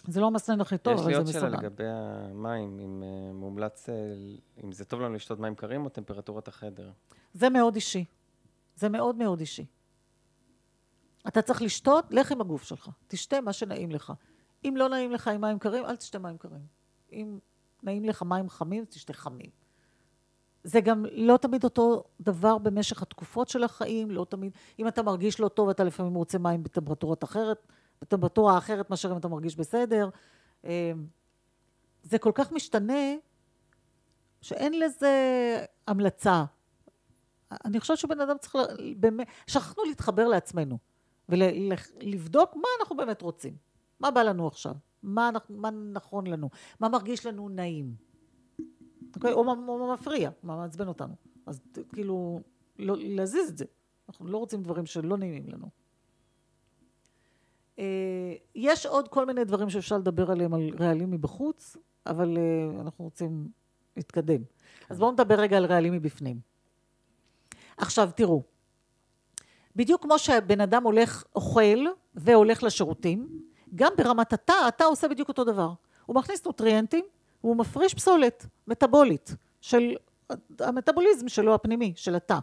זה 0.07 0.19
לא 0.19 0.27
המסנן 0.27 0.61
הכי 0.61 0.77
טוב, 0.77 0.93
אבל 0.93 1.03
זה 1.03 1.09
מסונן. 1.09 1.29
יש 1.29 1.35
לי 1.35 1.41
עוד 1.41 1.51
שאלה 1.51 1.61
לגבי 1.61 1.83
המים, 1.87 2.79
אם 2.79 3.03
uh, 3.03 3.33
מומלץ, 3.33 3.89
uh, 3.89 3.91
אם 4.63 4.71
זה 4.71 4.85
טוב 4.85 5.01
לנו 5.01 5.15
לשתות 5.15 5.39
מים 5.39 5.55
קרים 5.55 5.85
או 5.85 5.89
טמפרטורת 5.89 6.47
החדר? 6.47 6.91
זה 7.33 7.49
מאוד 7.49 7.75
אישי. 7.75 8.05
זה 8.75 8.89
מאוד 8.89 9.15
מאוד 9.15 9.39
אישי. 9.39 9.65
אתה 11.27 11.41
צריך 11.41 11.61
לשתות, 11.61 12.05
לך 12.11 12.31
עם 12.31 12.41
הגוף 12.41 12.63
שלך. 12.63 12.89
תשתה 13.07 13.41
מה 13.41 13.53
שנעים 13.53 13.91
לך. 13.91 14.13
אם 14.65 14.73
לא 14.77 14.89
נעים 14.89 15.11
לך 15.11 15.27
עם 15.27 15.41
מים 15.41 15.59
קרים, 15.59 15.85
אל 15.85 15.95
תשתה 15.95 16.19
מים 16.19 16.37
קרים. 16.37 16.65
אם 17.11 17.39
נעים 17.83 18.05
לך 18.05 18.23
מים 18.23 18.49
חמים, 18.49 18.85
תשתה 18.85 19.13
חמים. 19.13 19.49
זה 20.63 20.81
גם 20.81 21.05
לא 21.11 21.37
תמיד 21.37 21.63
אותו 21.63 22.03
דבר 22.21 22.57
במשך 22.57 23.01
התקופות 23.01 23.47
של 23.47 23.63
החיים, 23.63 24.11
לא 24.11 24.25
תמיד, 24.29 24.51
אם 24.79 24.87
אתה 24.87 25.03
מרגיש 25.03 25.39
לא 25.39 25.47
טוב, 25.47 25.69
אתה 25.69 25.83
לפעמים 25.83 26.13
רוצה 26.13 26.37
מים 26.37 26.63
בטמפרטורות 26.63 27.23
אחרת, 27.23 27.67
בטמפרטורה 28.01 28.57
אחרת 28.57 28.89
מאשר 28.89 29.11
אם 29.11 29.17
אתה 29.17 29.27
מרגיש 29.27 29.55
בסדר. 29.55 30.09
אמ, 30.63 30.69
זה 32.03 32.17
כל 32.17 32.31
כך 32.35 32.51
משתנה, 32.51 33.15
שאין 34.41 34.79
לזה 34.79 35.15
המלצה. 35.87 36.43
אני 37.65 37.79
חושבת 37.79 37.97
שבן 37.97 38.21
אדם 38.21 38.37
צריך, 38.37 38.55
באמת, 38.97 39.27
שכחנו 39.47 39.83
להתחבר 39.83 40.27
לעצמנו, 40.27 40.77
ולבדוק 41.29 42.55
מה 42.55 42.67
אנחנו 42.79 42.97
באמת 42.97 43.21
רוצים. 43.21 43.55
מה 43.99 44.11
בא 44.11 44.21
לנו 44.21 44.47
עכשיו? 44.47 44.75
מה, 45.03 45.29
מה 45.49 45.69
נכון 45.71 46.27
לנו? 46.27 46.49
מה 46.79 46.89
מרגיש 46.89 47.25
לנו 47.25 47.49
נעים? 47.49 47.95
אוקיי? 49.15 49.33
או 49.33 49.43
מה 49.43 49.93
מפריע, 49.93 50.29
מה 50.43 50.55
מעצבן 50.57 50.87
אותנו. 50.87 51.15
אז 51.45 51.61
כאילו, 51.93 52.41
לא, 52.79 52.95
להזיז 52.97 53.49
את 53.49 53.57
זה. 53.57 53.65
אנחנו 54.09 54.27
לא 54.27 54.37
רוצים 54.37 54.63
דברים 54.63 54.85
שלא 54.85 55.17
נעימים 55.17 55.47
לנו. 55.47 55.69
אה, 57.81 58.33
יש 58.55 58.85
עוד 58.85 59.07
כל 59.07 59.25
מיני 59.25 59.43
דברים 59.43 59.69
שאפשר 59.69 59.97
לדבר 59.97 60.31
עליהם 60.31 60.53
על 60.53 60.69
רעלים 60.79 61.11
מבחוץ, 61.11 61.77
אבל 62.05 62.37
אה, 62.37 62.81
אנחנו 62.81 63.05
רוצים 63.05 63.47
להתקדם. 63.97 64.41
אז 64.89 64.99
בואו 64.99 65.11
נדבר 65.11 65.35
רגע 65.35 65.57
על 65.57 65.65
רעלים 65.65 65.93
מבפנים. 65.93 66.39
עכשיו, 67.77 68.09
תראו, 68.15 68.43
בדיוק 69.75 70.01
כמו 70.01 70.19
שהבן 70.19 70.61
אדם 70.61 70.83
הולך, 70.83 71.23
אוכל 71.35 71.85
והולך 72.15 72.63
לשירותים, 72.63 73.41
גם 73.75 73.91
ברמת 73.97 74.33
התא, 74.33 74.53
התא 74.67 74.83
עושה 74.83 75.07
בדיוק 75.07 75.27
אותו 75.27 75.43
דבר. 75.43 75.73
הוא 76.05 76.15
מכניס 76.15 76.45
נוטריאנטים, 76.45 77.05
הוא 77.41 77.55
מפריש 77.55 77.93
פסולת 77.93 78.45
מטבולית 78.67 79.35
של 79.61 79.95
המטאבוליזם 80.59 81.29
שלו 81.29 81.53
הפנימי, 81.53 81.93
של 81.95 82.15
התא, 82.15 82.39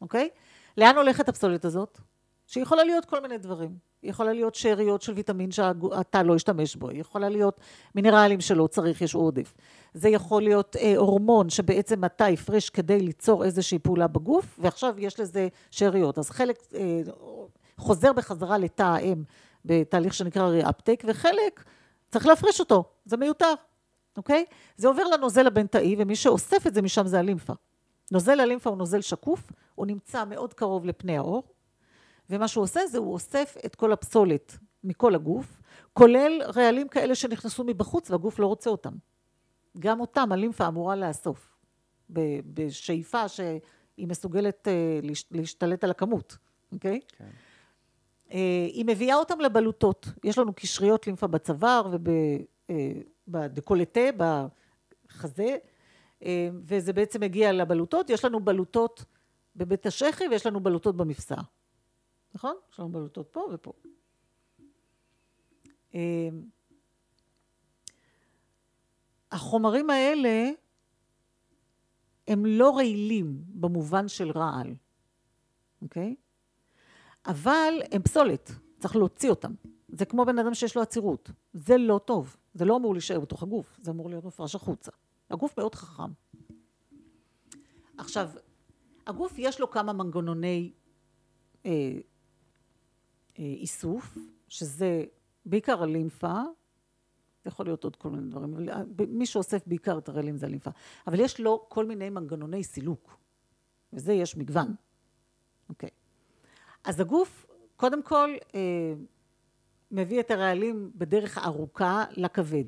אוקיי? 0.00 0.28
לאן 0.76 0.96
הולכת 0.96 1.28
הפסולת 1.28 1.64
הזאת? 1.64 1.98
שיכולה 2.46 2.84
להיות 2.84 3.04
כל 3.04 3.20
מיני 3.20 3.38
דברים. 3.38 3.91
יכולה 4.02 4.32
להיות 4.32 4.54
שאריות 4.54 5.02
של 5.02 5.12
ויטמין 5.12 5.50
שהתא 5.50 6.18
לא 6.18 6.36
ישתמש 6.36 6.76
בו, 6.76 6.92
יכולה 6.92 7.28
להיות 7.28 7.60
מינרלים 7.94 8.40
שלא 8.40 8.66
צריך, 8.66 9.02
יש 9.02 9.14
עודף. 9.14 9.54
זה 9.94 10.08
יכול 10.08 10.42
להיות 10.42 10.76
אה, 10.76 10.96
הורמון 10.96 11.50
שבעצם 11.50 12.04
התא 12.04 12.24
הפריש 12.24 12.70
כדי 12.70 13.00
ליצור 13.00 13.44
איזושהי 13.44 13.78
פעולה 13.78 14.06
בגוף, 14.06 14.58
ועכשיו 14.58 14.94
יש 14.98 15.20
לזה 15.20 15.48
שאריות. 15.70 16.18
אז 16.18 16.30
חלק 16.30 16.56
אה, 16.74 17.00
חוזר 17.76 18.12
בחזרה 18.12 18.58
לתא 18.58 18.82
האם 18.82 19.22
בתהליך 19.64 20.14
שנקרא 20.14 20.46
ריאפטק, 20.46 21.02
וחלק 21.06 21.64
צריך 22.10 22.26
להפריש 22.26 22.60
אותו, 22.60 22.84
זה 23.04 23.16
מיותר. 23.16 23.54
אוקיי? 24.16 24.44
זה 24.76 24.88
עובר 24.88 25.04
לנוזל 25.04 25.46
הבין-תאי, 25.46 25.96
ומי 25.98 26.16
שאוסף 26.16 26.66
את 26.66 26.74
זה 26.74 26.82
משם 26.82 27.06
זה 27.06 27.18
הלימפה. 27.18 27.52
נוזל 28.12 28.40
הלימפה 28.40 28.70
הוא 28.70 28.78
נוזל 28.78 29.00
שקוף, 29.00 29.52
הוא 29.74 29.86
נמצא 29.86 30.24
מאוד 30.24 30.54
קרוב 30.54 30.86
לפני 30.86 31.18
העור, 31.18 31.42
ומה 32.32 32.48
שהוא 32.48 32.64
עושה 32.64 32.86
זה 32.86 32.98
הוא 32.98 33.12
אוסף 33.12 33.56
את 33.66 33.74
כל 33.74 33.92
הפסולת 33.92 34.58
מכל 34.84 35.14
הגוף, 35.14 35.60
כולל 35.92 36.42
רעלים 36.56 36.88
כאלה 36.88 37.14
שנכנסו 37.14 37.64
מבחוץ 37.64 38.10
והגוף 38.10 38.38
לא 38.38 38.46
רוצה 38.46 38.70
אותם. 38.70 38.92
גם 39.78 40.00
אותם 40.00 40.32
הלימפה 40.32 40.68
אמורה 40.68 40.96
לאסוף, 40.96 41.56
בשאיפה 42.54 43.28
שהיא 43.28 44.08
מסוגלת 44.08 44.68
אה, 44.68 45.00
להשתלט 45.30 45.84
על 45.84 45.90
הכמות, 45.90 46.36
אוקיי? 46.72 47.00
כן. 47.18 47.28
אה, 48.32 48.66
היא 48.72 48.84
מביאה 48.86 49.16
אותם 49.16 49.40
לבלוטות. 49.40 50.08
יש 50.24 50.38
לנו 50.38 50.52
קשריות 50.54 51.06
לימפה 51.06 51.26
בצוואר 51.26 51.88
וב... 51.92 52.08
אה, 52.70 52.92
בחזה, 54.16 55.56
וזה 56.64 56.92
בעצם 56.92 57.20
מגיע 57.20 57.52
לבלוטות. 57.52 58.10
יש 58.10 58.24
לנו 58.24 58.40
בלוטות 58.40 59.04
בבית 59.56 59.86
השחי 59.86 60.24
ויש 60.30 60.46
לנו 60.46 60.60
בלוטות 60.60 60.96
במפסע. 60.96 61.36
נכון? 62.34 62.56
יש 62.72 62.80
לנו 62.80 62.88
בלוטות 62.88 63.28
פה 63.32 63.48
ופה. 63.52 63.72
אה, 65.94 66.28
החומרים 69.30 69.90
האלה 69.90 70.50
הם 72.28 72.46
לא 72.46 72.76
רעילים 72.76 73.42
במובן 73.46 74.08
של 74.08 74.30
רעל, 74.30 74.74
אוקיי? 75.82 76.14
אבל 77.26 77.74
הם 77.92 78.02
פסולת, 78.02 78.50
צריך 78.78 78.96
להוציא 78.96 79.30
אותם. 79.30 79.52
זה 79.88 80.04
כמו 80.04 80.24
בן 80.24 80.38
אדם 80.38 80.54
שיש 80.54 80.76
לו 80.76 80.82
עצירות, 80.82 81.30
זה 81.52 81.78
לא 81.78 82.00
טוב. 82.04 82.36
זה 82.54 82.64
לא 82.64 82.76
אמור 82.76 82.92
להישאר 82.92 83.20
בתוך 83.20 83.42
הגוף, 83.42 83.78
זה 83.82 83.90
אמור 83.90 84.08
להיות 84.10 84.24
מופרש 84.24 84.54
החוצה. 84.54 84.90
הגוף 85.30 85.58
מאוד 85.58 85.74
חכם. 85.74 86.12
עכשיו, 87.98 88.30
הגוף 89.06 89.34
יש 89.38 89.60
לו 89.60 89.70
כמה 89.70 89.92
מנגנוני 89.92 90.72
אה, 91.66 91.98
איסוף, 93.38 94.18
שזה 94.48 95.04
בעיקר 95.46 95.82
הלימפה, 95.82 96.40
יכול 97.46 97.66
להיות 97.66 97.84
עוד 97.84 97.96
כל 97.96 98.10
מיני 98.10 98.30
דברים, 98.30 98.54
אבל 98.54 98.70
אה, 98.70 98.82
מי 99.08 99.26
שאוסף 99.26 99.66
בעיקר 99.66 99.98
את 99.98 100.08
הרעלים 100.08 100.36
זה 100.36 100.46
הלימפה, 100.46 100.70
אבל 101.06 101.20
יש 101.20 101.40
לו 101.40 101.64
כל 101.68 101.86
מיני 101.86 102.10
מנגנוני 102.10 102.64
סילוק, 102.64 103.16
וזה 103.92 104.12
יש 104.12 104.36
מגוון, 104.36 104.74
אוקיי. 105.68 105.90
אז 106.84 107.00
הגוף, 107.00 107.46
קודם 107.76 108.02
כל, 108.02 108.30
אה, 108.54 108.94
מביא 109.90 110.20
את 110.20 110.30
הרעלים 110.30 110.90
בדרך 110.94 111.38
ארוכה 111.38 112.04
לכבד. 112.10 112.64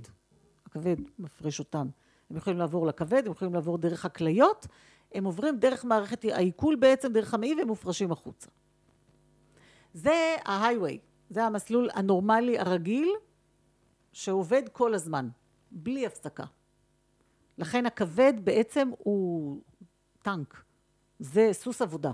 הכבד 0.67 0.97
מפריש 1.19 1.59
אותם. 1.59 1.87
הם 2.31 2.37
יכולים 2.37 2.59
לעבור 2.59 2.87
לכבד, 2.87 3.23
הם 3.27 3.33
יכולים 3.33 3.55
לעבור 3.55 3.79
דרך 3.79 4.05
הכליות, 4.05 4.67
הם 5.13 5.25
עוברים 5.25 5.59
דרך 5.59 5.85
מערכת 5.85 6.25
העיכול 6.25 6.77
בעצם, 6.77 7.13
דרך 7.13 7.35
המעי, 7.35 7.55
והם 7.55 7.67
מופרשים 7.67 8.13
החוצה. 8.13 8.51
זה 9.95 10.37
ההייווי, 10.45 10.99
זה 11.31 11.45
המסלול 11.45 11.89
הנורמלי 11.95 12.59
הרגיל 12.59 13.09
שעובד 14.13 14.63
כל 14.73 14.95
הזמן, 14.95 15.29
בלי 15.71 16.07
הפסקה. 16.07 16.45
לכן 17.59 17.87
הכבד 17.87 18.33
בעצם 18.45 18.91
הוא 18.99 19.61
טנק, 20.23 20.63
זה 21.19 21.49
סוס 21.53 21.83
עבודה. 21.83 22.13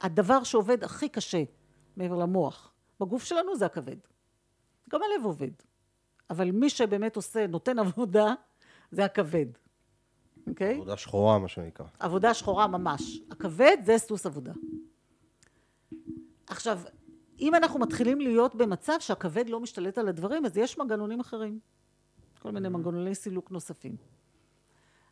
הדבר 0.00 0.42
שעובד 0.42 0.84
הכי 0.84 1.08
קשה 1.08 1.42
מעבר 1.96 2.16
למוח 2.16 2.72
בגוף 3.00 3.24
שלנו 3.24 3.56
זה 3.56 3.66
הכבד. 3.66 3.96
גם 4.90 5.00
הלב 5.02 5.24
עובד, 5.24 5.50
אבל 6.30 6.50
מי 6.50 6.70
שבאמת 6.70 7.16
עושה, 7.16 7.46
נותן 7.46 7.78
עבודה, 7.78 8.34
זה 8.90 9.04
הכבד, 9.04 9.46
אוקיי? 10.46 10.74
עבודה 10.74 10.96
שחורה, 10.96 11.38
מה 11.38 11.48
שנקרא. 11.48 11.86
עבודה 11.98 12.34
שחורה 12.34 12.66
ממש. 12.66 13.20
הכבד 13.30 13.76
זה 13.84 13.98
סוס 13.98 14.26
עבודה. 14.26 14.52
עכשיו, 16.50 16.80
אם 17.40 17.54
אנחנו 17.54 17.80
מתחילים 17.80 18.20
להיות 18.20 18.54
במצב 18.54 18.92
שהכבד 19.00 19.48
לא 19.48 19.60
משתלט 19.60 19.98
על 19.98 20.08
הדברים, 20.08 20.46
אז 20.46 20.56
יש 20.56 20.78
מנגנונים 20.78 21.20
אחרים. 21.20 21.60
כל 22.38 22.50
מיני 22.50 22.68
מנגנוני 22.68 23.14
סילוק 23.14 23.50
נוספים. 23.50 23.96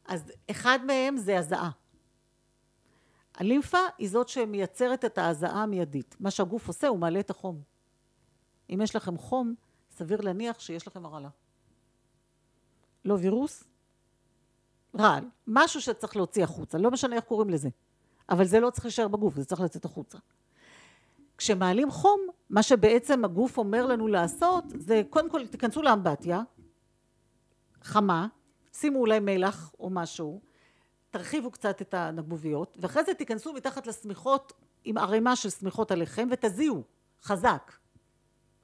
אז 0.05 0.33
אחד 0.51 0.79
מהם 0.87 1.17
זה 1.17 1.39
הזעה. 1.39 1.71
הלימפה 3.35 3.79
היא 3.99 4.09
זאת 4.09 4.29
שמייצרת 4.29 5.05
את 5.05 5.19
ההזעה 5.19 5.63
המיידית. 5.63 6.17
מה 6.21 6.31
שהגוף 6.31 6.69
עושה, 6.69 6.89
הוא 6.89 6.99
מעלה 6.99 7.21
את 7.21 7.31
החום. 7.31 7.63
אם 8.71 8.81
יש 8.83 8.97
לכם 8.97 9.19
חום, 9.19 9.55
סביר 9.91 10.21
להניח 10.21 10.61
שיש 10.61 10.87
לכם 10.87 11.07
הרעלה. 11.07 11.29
לא 13.05 13.17
וירוס, 13.21 13.65
רעל. 14.99 15.25
משהו 15.47 15.81
שצריך 15.81 16.17
להוציא 16.17 16.45
החוצה, 16.45 16.79
לא 16.79 16.91
משנה 16.91 17.17
איך 17.17 17.25
קוראים 17.25 17.51
לזה. 17.51 17.69
אבל 18.29 18.45
זה 18.45 18.61
לא 18.61 18.71
צריך 18.71 18.85
להישאר 18.85 19.09
בגוף, 19.09 19.37
זה 19.37 19.45
צריך 19.45 19.61
לצאת 19.61 19.85
החוצה. 19.85 20.19
כשמעלים 21.39 21.91
חום, 21.91 22.21
מה 22.51 22.63
שבעצם 22.63 23.25
הגוף 23.25 23.59
אומר 23.59 23.87
לנו 23.87 24.09
לעשות, 24.09 24.65
זה 24.79 25.03
קודם 25.11 25.31
כל 25.31 25.47
תיכנסו 25.47 25.83
לאמבטיה, 25.83 26.43
חמה, 27.83 28.27
שימו 28.73 28.99
אולי 28.99 29.19
מלח 29.21 29.75
או 29.81 29.91
משהו, 29.91 30.41
תרחיבו 31.11 31.51
קצת 31.51 31.83
את 31.83 31.95
הנגבוביות, 31.95 32.79
ואחרי 32.81 33.05
זה 33.05 33.15
תיכנסו 33.15 33.53
מתחת 33.53 33.87
לשמיכות 33.87 34.53
עם 34.85 34.99
ערימה 34.99 35.37
של 35.37 35.51
שמיכות 35.51 35.91
עליכם 35.91 36.29
ותזיעו, 36.31 36.83
חזק, 37.23 37.73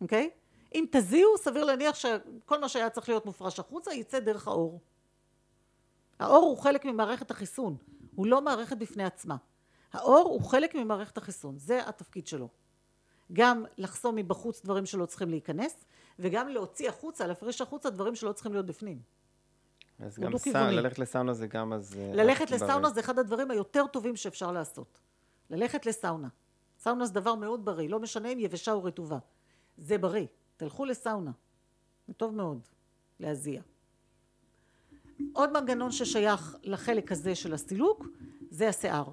אוקיי? 0.01 0.31
אם 0.75 0.85
תזיעו, 0.91 1.39
סביר 1.39 1.65
להניח 1.65 1.95
שכל 1.95 2.61
מה 2.61 2.69
שהיה 2.69 2.91
צריך 2.91 3.09
להיות 3.09 3.27
מופרש 3.27 3.59
החוצה 3.61 3.93
יצא 3.93 4.19
דרך 4.19 4.49
האור. 4.49 4.81
האור 6.19 6.45
הוא 6.45 6.59
חלק 6.59 6.85
ממערכת 6.85 7.31
החיסון, 7.31 7.77
הוא 8.15 8.27
לא 8.27 8.43
מערכת 8.43 8.77
בפני 8.77 9.05
עצמה. 9.05 9.37
האור 9.93 10.29
הוא 10.29 10.43
חלק 10.43 10.75
ממערכת 10.75 11.19
החיסון, 11.19 11.59
זה 11.59 11.89
התפקיד 11.89 12.27
שלו. 12.27 12.49
גם 13.33 13.65
לחסום 13.79 14.17
מבחוץ 14.17 14.65
דברים 14.65 14.87
שלא 14.87 15.07
צריכים 15.07 15.31
להיכנס, 15.31 15.85
וגם 16.19 16.49
להוציא 16.49 16.89
החוצה, 16.89 17.27
להפריש 17.27 17.61
החוצה 17.61 17.91
דברים 17.91 18.15
שלא 18.15 18.33
צריכים 18.33 18.53
להיות 18.53 18.67
בפנים. 18.67 18.99
אז 19.99 20.19
גם 20.19 20.39
סאונ... 20.39 20.71
ללכת 20.71 20.99
לסאונה 20.99 21.35
זה 21.35 21.47
גם 21.47 21.73
אז... 21.73 21.97
אה, 21.99 22.11
ללכת 22.15 22.51
לסאונה 22.51 22.91
זה 22.91 23.01
אחד 23.01 23.19
הדברים 23.19 23.51
היותר 23.51 23.87
טובים 23.87 24.17
שאפשר 24.17 24.53
לעשות. 24.53 25.01
ללכת 25.51 25.87
לסאונה. 25.87 26.29
סאונה 26.79 27.07
זה 27.07 27.13
דבר 27.13 27.35
מאוד 27.35 27.65
בריא, 27.65 27.89
לא 27.89 28.01
משנה 28.01 28.29
אם 28.29 28.39
יבשה 28.39 28.73
או 28.73 28.85
רטובה. 28.85 29.19
זה 29.79 29.99
בריא. 29.99 30.27
תלכו 30.57 30.85
לסאונה. 30.85 31.31
זה 32.09 32.15
טוב 32.15 32.35
מאוד 32.35 32.69
להזיע. 33.21 33.63
עוד 35.33 35.53
מנגנון 35.53 35.93
ששייך 35.93 36.57
לחלק 36.63 37.13
הזה 37.13 37.35
של 37.35 37.55
הסילוק 37.55 38.07
זה 38.51 38.69
השיער. 38.69 39.09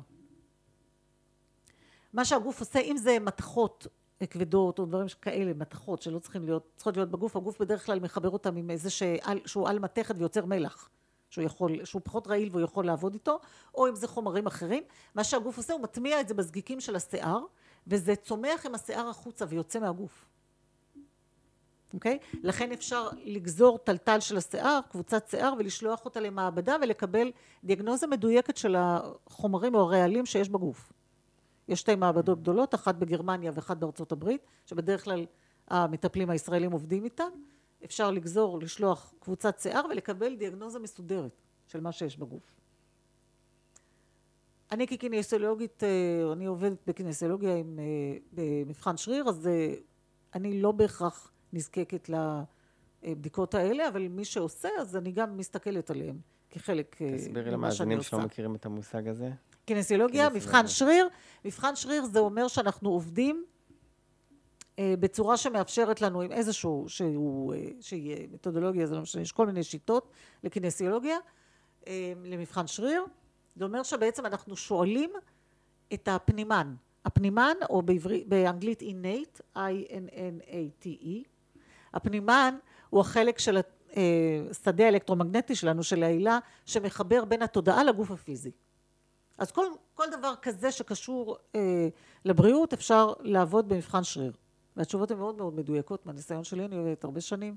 מה 2.14 2.26
שהגוף 2.26 2.60
עושה, 2.60 2.80
אם 2.80 2.98
זה 2.98 3.20
מתכות 3.20 3.88
כבדות 4.28 4.80
או 4.80 4.86
דברים 4.86 5.08
כאלה, 5.22 5.54
מתכות 5.54 6.02
שלא 6.02 6.20
צריכים 6.20 6.46
להיות, 6.46 6.72
צריכות 6.76 6.98
להיות 6.98 7.12
בגוף, 7.12 7.36
הגוף 7.36 7.60
בדרך 7.60 7.86
כלל 7.86 8.00
מחבר 8.00 8.30
אותם 8.30 8.56
עם 8.56 8.70
איזה 8.70 8.90
שעל, 8.90 9.40
שהוא 9.46 9.70
על 9.70 9.80
מתכת 9.80 10.16
ויוצר 10.18 10.46
מלח, 10.46 10.90
שהוא 11.30 11.46
יכול, 11.46 11.86
שהוא 11.86 12.02
פחות 12.06 12.28
רעיל 12.28 12.50
והוא 12.52 12.62
יכול 12.62 12.86
לעבוד 12.86 13.14
איתו, 13.14 13.40
או 13.76 13.88
אם 13.90 13.96
זה 13.96 14.08
חומרים 14.08 14.48
אחרים, 14.48 14.84
מה 15.16 15.24
שהגוף 15.24 15.58
עושה 15.58 15.74
הוא 15.74 15.82
מטמיע 15.82 16.22
את 16.22 16.28
זה 16.28 16.34
בזגיקים 16.34 16.80
של 16.80 16.96
השיער, 16.96 17.40
וזה 17.88 18.16
צומח 18.16 18.66
עם 18.66 18.76
השיער 18.76 19.10
החוצה 19.10 19.46
ויוצא 19.50 19.80
מהגוף. 19.80 20.26
אוקיי? 21.94 22.20
Okay? 22.22 22.38
לכן 22.44 22.72
אפשר 22.72 23.10
לגזור 23.24 23.78
טלטל 23.78 24.20
של 24.20 24.38
השיער, 24.38 24.80
קבוצת 24.90 25.28
שיער, 25.30 25.54
ולשלוח 25.60 26.06
אותה 26.06 26.20
למעבדה 26.20 26.76
ולקבל 26.82 27.32
דיאגנוזה 27.64 28.08
מדויקת 28.08 28.58
של 28.58 28.76
החומרים 28.78 29.76
או 29.76 29.80
הרעלים 29.80 30.26
שיש 30.26 30.50
בגוף. 30.50 30.94
יש 31.72 31.80
שתי 31.80 31.96
מעבדות 31.96 32.42
גדולות, 32.42 32.76
אחת 32.76 32.96
בגרמניה 32.96 33.52
ואחת 33.56 33.78
בארצות 33.78 34.12
הברית, 34.12 34.42
שבדרך 34.66 35.04
כלל 35.04 35.26
המטפלים 35.68 36.30
הישראלים 36.30 36.72
עובדים 36.72 37.04
איתן. 37.04 37.30
אפשר 37.86 38.12
לגזור, 38.12 38.60
לשלוח 38.60 39.14
קבוצת 39.20 39.60
שיער 39.60 39.86
ולקבל 39.90 40.36
דיאגנוזה 40.36 40.80
מסודרת 40.80 41.32
של 41.68 41.82
מה 41.82 41.92
שיש 41.92 42.18
בגוף. 42.18 42.56
אני 44.72 44.88
כקיניסיולוגית, 44.88 45.84
אה, 45.84 46.34
אני 46.34 46.46
עובדת 46.46 46.78
בקיניסיולוגיה 46.88 47.56
עם, 47.56 47.80
אה, 47.80 48.18
במבחן 48.34 48.98
שריר, 48.98 49.30
אז 49.30 49.48
אה, 49.48 49.74
אני 50.36 50.62
לא 50.62 50.72
בהכרח 50.72 51.32
נזקקת 51.54 52.10
לבדיקות 53.04 53.56
האלה, 53.56 53.88
אבל 53.88 54.08
מי 54.08 54.26
שעושה, 54.26 54.70
אז 54.80 54.96
אני 54.96 55.12
גם 55.12 55.38
מסתכלת 55.38 55.90
עליהם 55.90 56.20
כחלק 56.50 57.02
ממה 57.02 57.10
שאני 57.10 57.18
עושה. 57.18 57.30
תסבירי 57.30 57.52
למאזינים 57.52 58.02
שלא 58.02 58.20
מכירים 58.20 58.56
את 58.56 58.66
המושג 58.66 59.08
הזה. 59.08 59.32
קינסיולוגיה, 59.66 60.30
מבחן 60.30 60.68
שריר. 60.68 61.08
מבחן 61.46 61.76
שריר 61.76 62.06
זה 62.06 62.20
אומר 62.20 62.48
שאנחנו 62.48 62.90
עובדים 62.90 63.46
אה, 64.80 64.94
בצורה 65.00 65.38
שמאפשרת 65.38 66.02
לנו 66.02 66.22
עם 66.22 66.32
איזשהו, 66.32 66.86
שהוא, 66.88 67.54
אה, 67.54 67.68
שהיא 67.82 68.28
מתודולוגיה, 68.32 68.86
זה 68.86 68.96
לא 68.96 69.02
משנה, 69.02 69.22
יש 69.22 69.32
כל 69.32 69.46
מיני 69.46 69.64
שיטות 69.64 70.12
לקינסיולוגיה, 70.44 71.18
אה, 71.88 72.14
למבחן 72.24 72.68
שריר. 72.68 73.06
זה 73.56 73.66
אומר 73.66 73.84
שבעצם 73.84 74.26
אנחנו 74.26 74.56
שואלים 74.56 75.10
את 75.94 76.08
הפנימן. 76.08 76.76
הפנימן, 77.06 77.54
או 77.70 77.82
בעברי, 77.82 78.24
באנגלית 78.28 78.82
innate, 78.82 79.58
I-N-N-A-T-E, 79.58 81.28
הפנימן 81.94 82.56
הוא 82.90 83.02
החלק 83.02 83.40
של 83.40 83.58
השדה 84.50 84.86
האלקטרומגנטי 84.86 85.56
שלנו, 85.56 85.84
של 85.84 86.04
העילה, 86.04 86.40
שמחבר 86.66 87.26
בין 87.26 87.42
התודעה 87.42 87.84
לגוף 87.84 88.12
הפיזי. 88.12 88.52
אז 89.42 89.52
כל, 89.52 89.66
כל 89.94 90.06
דבר 90.12 90.34
כזה 90.42 90.72
שקשור 90.72 91.38
אה, 91.56 91.88
לבריאות 92.26 92.74
אפשר 92.74 93.14
לעבוד 93.20 93.70
במבחן 93.70 94.04
שריר. 94.04 94.34
והתשובות 94.78 95.12
הן 95.12 95.18
מאוד 95.18 95.38
מאוד 95.38 95.54
מדויקות, 95.54 96.06
מהניסיון 96.06 96.44
שלי 96.44 96.66
אני 96.66 96.78
עובדת 96.78 97.04
הרבה 97.04 97.22
שנים. 97.22 97.56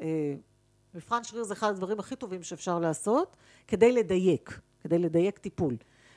אה, 0.00 0.34
מבחן 0.94 1.24
שריר 1.24 1.44
זה 1.44 1.54
אחד 1.54 1.70
הדברים 1.70 2.00
הכי 2.00 2.16
טובים 2.16 2.42
שאפשר 2.42 2.78
לעשות 2.78 3.36
כדי 3.68 3.92
לדייק, 3.92 4.60
כדי 4.80 4.98
לדייק 4.98 5.38
טיפול. 5.38 5.76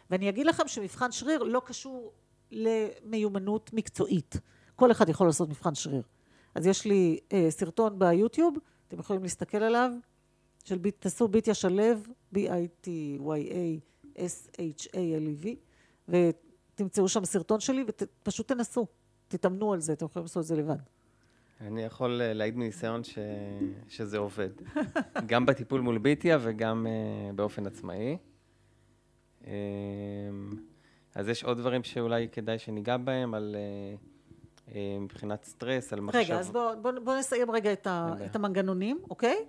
ואני 0.09 0.29
אגיד 0.29 0.45
לכם 0.45 0.67
שמבחן 0.67 1.11
שריר 1.11 1.43
לא 1.43 1.61
קשור 1.65 2.11
למיומנות 2.51 3.73
מקצועית. 3.73 4.35
כל 4.75 4.91
אחד 4.91 5.09
יכול 5.09 5.27
לעשות 5.27 5.49
מבחן 5.49 5.75
שריר. 5.75 6.03
אז 6.55 6.65
יש 6.65 6.85
לי 6.85 7.19
אה, 7.33 7.47
סרטון 7.49 7.99
ביוטיוב, 7.99 8.57
אתם 8.87 8.99
יכולים 8.99 9.23
להסתכל 9.23 9.63
עליו, 9.63 9.91
של 10.63 10.79
תעשו 10.99 11.27
ביטיה 11.27 11.53
שלו, 11.53 11.83
B-I-T-Y-A 12.35 13.90
S-H-A-L-E-V, 14.15 15.47
ותמצאו 16.09 17.07
שם 17.07 17.25
סרטון 17.25 17.59
שלי 17.59 17.85
ופשוט 17.87 18.47
תנסו, 18.47 18.87
תתאמנו 19.27 19.73
על 19.73 19.79
זה, 19.79 19.93
אתם 19.93 20.05
יכולים 20.05 20.23
לעשות 20.23 20.41
את 20.41 20.47
זה 20.47 20.55
לבד. 20.55 20.75
אני 21.61 21.83
יכול 21.83 22.21
אה, 22.21 22.33
להעיד 22.33 22.57
מניסיון 22.57 23.03
ש... 23.03 23.17
שזה 23.87 24.17
עובד, 24.17 24.49
גם 25.31 25.45
בטיפול 25.45 25.81
מול 25.81 25.97
ביטיה 25.97 26.37
וגם 26.41 26.87
uh, 26.87 27.35
באופן 27.35 27.67
עצמאי. 27.67 28.17
Um, 29.41 29.45
אז 31.15 31.27
יש 31.27 31.43
עוד 31.43 31.57
דברים 31.57 31.83
שאולי 31.83 32.27
כדאי 32.31 32.59
שניגע 32.59 32.97
בהם, 32.97 33.33
על 33.33 33.55
uh, 33.55 34.75
אה, 34.75 34.97
מבחינת 34.99 35.43
סטרס, 35.45 35.93
על 35.93 36.01
מחשב. 36.01 36.19
רגע, 36.19 36.39
אז 36.39 36.51
בואו 36.51 36.81
בוא, 36.81 36.91
בוא 37.03 37.17
נסיים 37.17 37.51
רגע 37.51 37.73
את, 37.73 37.87
ה, 37.87 38.13
את 38.25 38.35
המנגנונים, 38.35 38.99
אוקיי? 39.09 39.45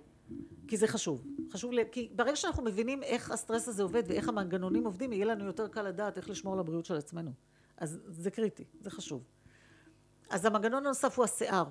כי 0.67 0.77
זה 0.77 0.87
חשוב. 0.87 1.23
חשוב, 1.53 1.73
ל... 1.73 1.83
כי 1.91 2.09
ברגע 2.15 2.35
שאנחנו 2.35 2.63
מבינים 2.63 3.03
איך 3.03 3.31
הסטרס 3.31 3.67
הזה 3.67 3.83
עובד 3.83 4.03
ואיך 4.07 4.29
המנגנונים 4.29 4.85
עובדים, 4.85 5.13
יהיה 5.13 5.25
לנו 5.25 5.45
יותר 5.45 5.67
קל 5.67 5.81
לדעת 5.81 6.17
איך 6.17 6.29
לשמור 6.29 6.53
על 6.53 6.59
הבריאות 6.59 6.85
של 6.85 6.95
עצמנו. 6.95 7.31
אז 7.77 7.99
זה 8.07 8.31
קריטי, 8.31 8.63
זה 8.81 8.91
חשוב. 8.91 9.23
אז 10.29 10.45
המנגנון 10.45 10.85
הנוסף 10.85 11.17
הוא 11.17 11.25
השיער. 11.25 11.65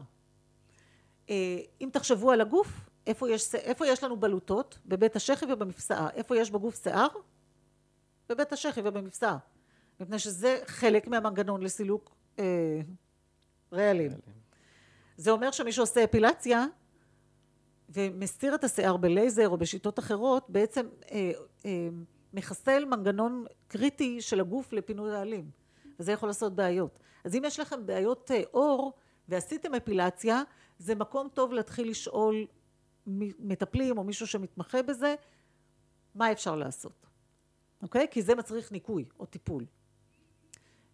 אה, 1.30 1.58
אם 1.80 1.88
תחשבו 1.92 2.30
על 2.30 2.40
הגוף, 2.40 2.68
איפה 3.06 3.30
יש, 3.30 3.54
איפה 3.54 3.86
יש 3.86 4.04
לנו 4.04 4.16
בלוטות? 4.16 4.78
בבית 4.86 5.16
השחי 5.16 5.46
ובמפסעה. 5.52 6.10
איפה 6.10 6.36
יש 6.36 6.50
בגוף 6.50 6.82
שיער? 6.82 7.08
בבית 8.28 8.52
השחי 8.52 8.80
ובמפסעה. 8.84 9.38
מפני 10.00 10.18
שזה 10.18 10.60
חלק 10.66 11.08
מהמנגנון 11.08 11.62
לסילוק 11.62 12.14
אה, 12.38 12.80
רעלים. 13.72 14.12
זה 15.16 15.30
אומר 15.30 15.50
שמי 15.50 15.72
שעושה 15.72 16.04
אפילציה 16.04 16.66
ומסתיר 17.92 18.54
את 18.54 18.64
השיער 18.64 18.96
בלייזר 18.96 19.48
או 19.48 19.56
בשיטות 19.56 19.98
אחרות, 19.98 20.50
בעצם 20.50 20.86
אה, 21.10 21.32
אה, 21.64 21.88
מחסל 22.32 22.84
מנגנון 22.84 23.44
קריטי 23.68 24.20
של 24.20 24.40
הגוף 24.40 24.72
לפינוי 24.72 25.10
רעלים. 25.10 25.50
וזה 25.98 26.12
יכול 26.12 26.28
לעשות 26.28 26.54
בעיות. 26.54 26.98
אז 27.24 27.34
אם 27.34 27.42
יש 27.46 27.60
לכם 27.60 27.86
בעיות 27.86 28.30
אה, 28.30 28.42
עור 28.50 28.92
ועשיתם 29.28 29.74
אפילציה, 29.74 30.42
זה 30.78 30.94
מקום 30.94 31.28
טוב 31.34 31.52
להתחיל 31.52 31.90
לשאול 31.90 32.46
מטפלים 33.06 33.98
או 33.98 34.04
מישהו 34.04 34.26
שמתמחה 34.26 34.82
בזה, 34.82 35.14
מה 36.14 36.32
אפשר 36.32 36.56
לעשות, 36.56 37.06
אוקיי? 37.82 38.06
כי 38.10 38.22
זה 38.22 38.34
מצריך 38.34 38.72
ניקוי 38.72 39.04
או 39.20 39.26
טיפול. 39.26 39.66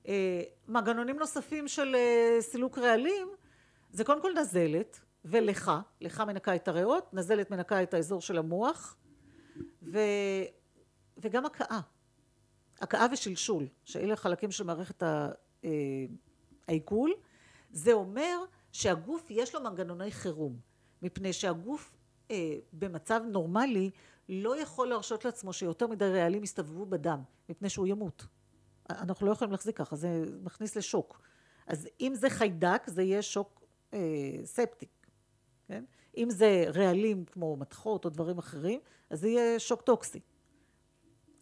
אה, 0.09 0.43
מנגנונים 0.69 1.19
נוספים 1.19 1.69
של 1.69 1.95
אה, 1.95 2.37
סילוק 2.41 2.79
רעלים 2.79 3.29
זה 3.91 4.05
קודם 4.05 4.23
כל 4.23 4.33
נזלת 4.41 5.01
ולחה, 5.31 5.81
לחה 6.01 6.25
מנקה 6.25 6.55
את 6.55 6.69
הריאות, 6.69 7.15
נזלת 7.15 7.51
מנקה 7.51 7.83
את 7.83 7.95
האזור 7.95 8.21
של 8.21 8.39
המוח 8.39 8.97
ו... 9.83 9.99
וגם 11.19 11.47
הכאה, 11.47 11.81
הכאה 12.81 13.07
ושלשול, 13.13 13.67
שאלה 13.85 14.17
חלקים 14.17 14.51
של 14.51 14.65
מערכת 14.65 15.03
אה, 15.03 15.29
העיכול, 16.69 17.15
זה 17.71 17.93
אומר 17.93 18.39
שהגוף 18.73 19.31
יש 19.31 19.55
לו 19.55 19.61
מנגנוני 19.61 20.11
חירום, 20.11 20.59
מפני 21.03 21.33
שהגוף 21.33 21.95
במצב 22.73 23.21
נורמלי 23.31 23.91
לא 24.29 24.61
יכול 24.61 24.89
להרשות 24.89 25.25
לעצמו 25.25 25.53
שיותר 25.53 25.87
מדי 25.87 26.05
רעלים 26.05 26.45
יסתובבו 26.45 26.87
בדם, 26.87 27.23
מפני 27.49 27.69
שהוא 27.69 27.87
ימות. 27.87 28.27
אנחנו 28.91 29.27
לא 29.27 29.33
יכולים 29.33 29.53
להחזיק 29.53 29.77
ככה, 29.77 29.97
זה 29.97 30.25
מכניס 30.43 30.77
לשוק. 30.77 31.21
אז 31.67 31.89
אם 32.01 32.13
זה 32.15 32.31
חיידק, 32.31 32.83
זה 32.87 33.03
יהיה 33.03 33.23
שוק 33.23 33.65
אה, 33.95 33.99
ספטיק, 34.45 34.98
כן? 35.69 35.85
אם 36.17 36.31
זה 36.31 36.65
רעלים 36.75 37.25
כמו 37.25 37.57
מתכות 37.57 38.05
או 38.05 38.11
דברים 38.11 38.39
אחרים, 38.39 38.81
אז 39.11 39.21
זה 39.21 39.29
יהיה 39.29 39.59
שוק 39.59 39.83
טוקסי. 39.83 40.21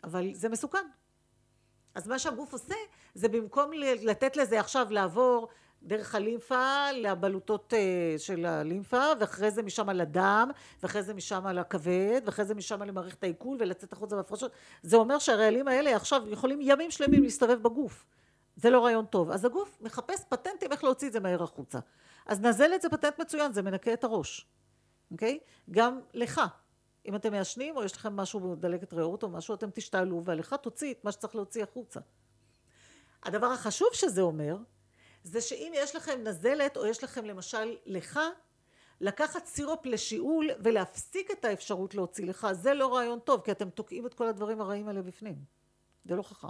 אבל 0.04 0.34
זה 0.34 0.48
מסוכן. 0.48 0.86
אז 1.94 2.08
מה 2.08 2.18
שהגוף 2.18 2.52
עושה, 2.52 2.74
זה 3.14 3.28
במקום 3.28 3.70
לתת 4.02 4.36
לזה 4.36 4.60
עכשיו 4.60 4.86
לעבור 4.90 5.48
דרך 5.82 6.14
הלימפה 6.14 6.92
לבלוטות 6.92 7.74
אה, 7.74 8.18
של 8.18 8.46
הלימפה 8.46 9.02
ואחרי 9.20 9.50
זה 9.50 9.62
משם 9.62 9.90
לדם 9.90 10.50
ואחרי 10.82 11.02
זה 11.02 11.14
משם 11.14 11.46
לכבד 11.46 12.20
ואחרי 12.24 12.44
זה 12.44 12.54
משם 12.54 12.82
למערכת 12.82 13.24
העיכול 13.24 13.56
ולצאת 13.60 13.92
החוצה 13.92 14.16
בהפרשות 14.16 14.52
זה 14.82 14.96
אומר 14.96 15.18
שהרעלים 15.18 15.68
האלה 15.68 15.96
עכשיו 15.96 16.22
יכולים 16.28 16.58
ימים 16.62 16.90
שלמים 16.90 17.22
להסתובב 17.22 17.62
בגוף 17.62 18.06
זה 18.56 18.70
לא 18.70 18.84
רעיון 18.84 19.06
טוב 19.06 19.30
אז 19.30 19.44
הגוף 19.44 19.78
מחפש 19.80 20.24
פטנטים 20.28 20.72
איך 20.72 20.84
להוציא 20.84 21.08
את 21.08 21.12
זה 21.12 21.20
מהר 21.20 21.42
החוצה 21.42 21.78
אז 22.26 22.40
נזלת 22.40 22.82
זה 22.82 22.88
פטנט 22.88 23.20
מצוין 23.20 23.52
זה 23.52 23.62
מנקה 23.62 23.92
את 23.92 24.04
הראש 24.04 24.46
אוקיי? 25.10 25.38
גם 25.70 26.00
לך. 26.14 26.40
אם 27.06 27.16
אתם 27.16 27.32
מעשנים 27.32 27.76
או 27.76 27.84
יש 27.84 27.96
לכם 27.96 28.16
משהו 28.16 28.40
בדלקת 28.40 28.92
ריאות 28.92 29.22
או 29.22 29.28
משהו 29.28 29.54
אתם 29.54 29.70
תשתעלו 29.70 30.24
והלך 30.24 30.54
תוציא 30.54 30.94
את 30.94 31.04
מה 31.04 31.12
שצריך 31.12 31.34
להוציא 31.34 31.62
החוצה. 31.62 32.00
הדבר 33.22 33.46
החשוב 33.46 33.88
שזה 33.92 34.20
אומר 34.20 34.56
זה 35.22 35.40
שאם 35.40 35.72
יש 35.74 35.96
לכם 35.96 36.20
נזלת 36.24 36.76
או 36.76 36.86
יש 36.86 37.04
לכם 37.04 37.24
למשל 37.24 37.76
לך 37.86 38.20
לקחת 39.00 39.46
סירופ 39.46 39.86
לשיעול 39.86 40.50
ולהפסיק 40.64 41.30
את 41.30 41.44
האפשרות 41.44 41.94
להוציא 41.94 42.26
לך 42.26 42.46
זה 42.52 42.74
לא 42.74 42.94
רעיון 42.94 43.18
טוב 43.20 43.40
כי 43.40 43.52
אתם 43.52 43.70
תוקעים 43.70 44.06
את 44.06 44.14
כל 44.14 44.26
הדברים 44.26 44.60
הרעים 44.60 44.88
האלה 44.88 45.02
בפנים. 45.02 45.44
זה 46.04 46.16
לא 46.16 46.22
חכם. 46.22 46.48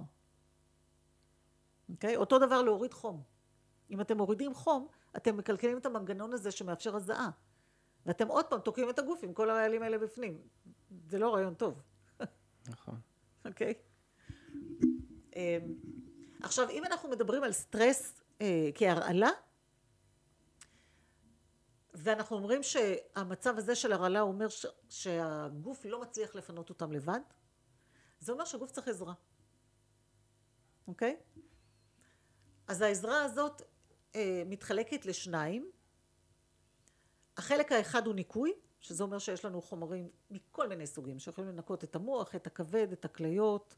אוקיי? 1.88 2.16
אותו 2.16 2.38
דבר 2.38 2.62
להוריד 2.62 2.94
חום. 2.94 3.22
אם 3.90 4.00
אתם 4.00 4.16
מורידים 4.16 4.54
חום 4.54 4.88
אתם 5.16 5.36
מקלקלים 5.36 5.78
את 5.78 5.86
המנגנון 5.86 6.32
הזה 6.32 6.50
שמאפשר 6.50 6.96
הזעה. 6.96 7.30
ואתם 8.06 8.28
עוד 8.28 8.44
פעם 8.44 8.60
תוקעים 8.60 8.90
את 8.90 8.98
הגוף 8.98 9.20
עם 9.22 9.32
כל 9.32 9.50
הרעלים 9.50 9.82
האלה 9.82 9.98
בפנים. 9.98 10.40
זה 11.08 11.18
לא 11.18 11.34
רעיון 11.34 11.54
טוב. 11.54 11.82
נכון. 12.68 13.00
אוקיי? 13.48 13.74
אמ, 15.36 15.74
עכשיו 16.42 16.70
אם 16.70 16.84
אנחנו 16.84 17.08
מדברים 17.08 17.42
על 17.42 17.52
סטרס 17.52 18.20
אה, 18.40 18.70
כהרעלה 18.74 19.30
ואנחנו 21.94 22.36
אומרים 22.36 22.62
שהמצב 22.62 23.58
הזה 23.58 23.74
של 23.74 23.92
הרעלה 23.92 24.20
אומר 24.20 24.48
ש, 24.48 24.66
שהגוף 24.88 25.84
לא 25.84 26.00
מצליח 26.00 26.34
לפנות 26.34 26.68
אותם 26.68 26.92
לבד 26.92 27.20
זה 28.20 28.32
אומר 28.32 28.44
שהגוף 28.44 28.70
צריך 28.70 28.88
עזרה. 28.88 29.12
אוקיי? 30.88 31.16
אז 32.68 32.80
העזרה 32.80 33.24
הזאת 33.24 33.62
אה, 34.14 34.42
מתחלקת 34.46 35.06
לשניים 35.06 35.70
החלק 37.36 37.72
האחד 37.72 38.06
הוא 38.06 38.14
ניקוי 38.14 38.52
שזה 38.80 39.04
אומר 39.04 39.18
שיש 39.18 39.44
לנו 39.44 39.62
חומרים 39.62 40.08
מכל 40.30 40.68
מיני 40.68 40.86
סוגים 40.86 41.18
שיכולים 41.18 41.50
לנקות 41.50 41.84
את 41.84 41.96
המוח, 41.96 42.34
את 42.34 42.46
הכבד, 42.46 42.92
את 42.92 43.04
הכליות 43.04 43.74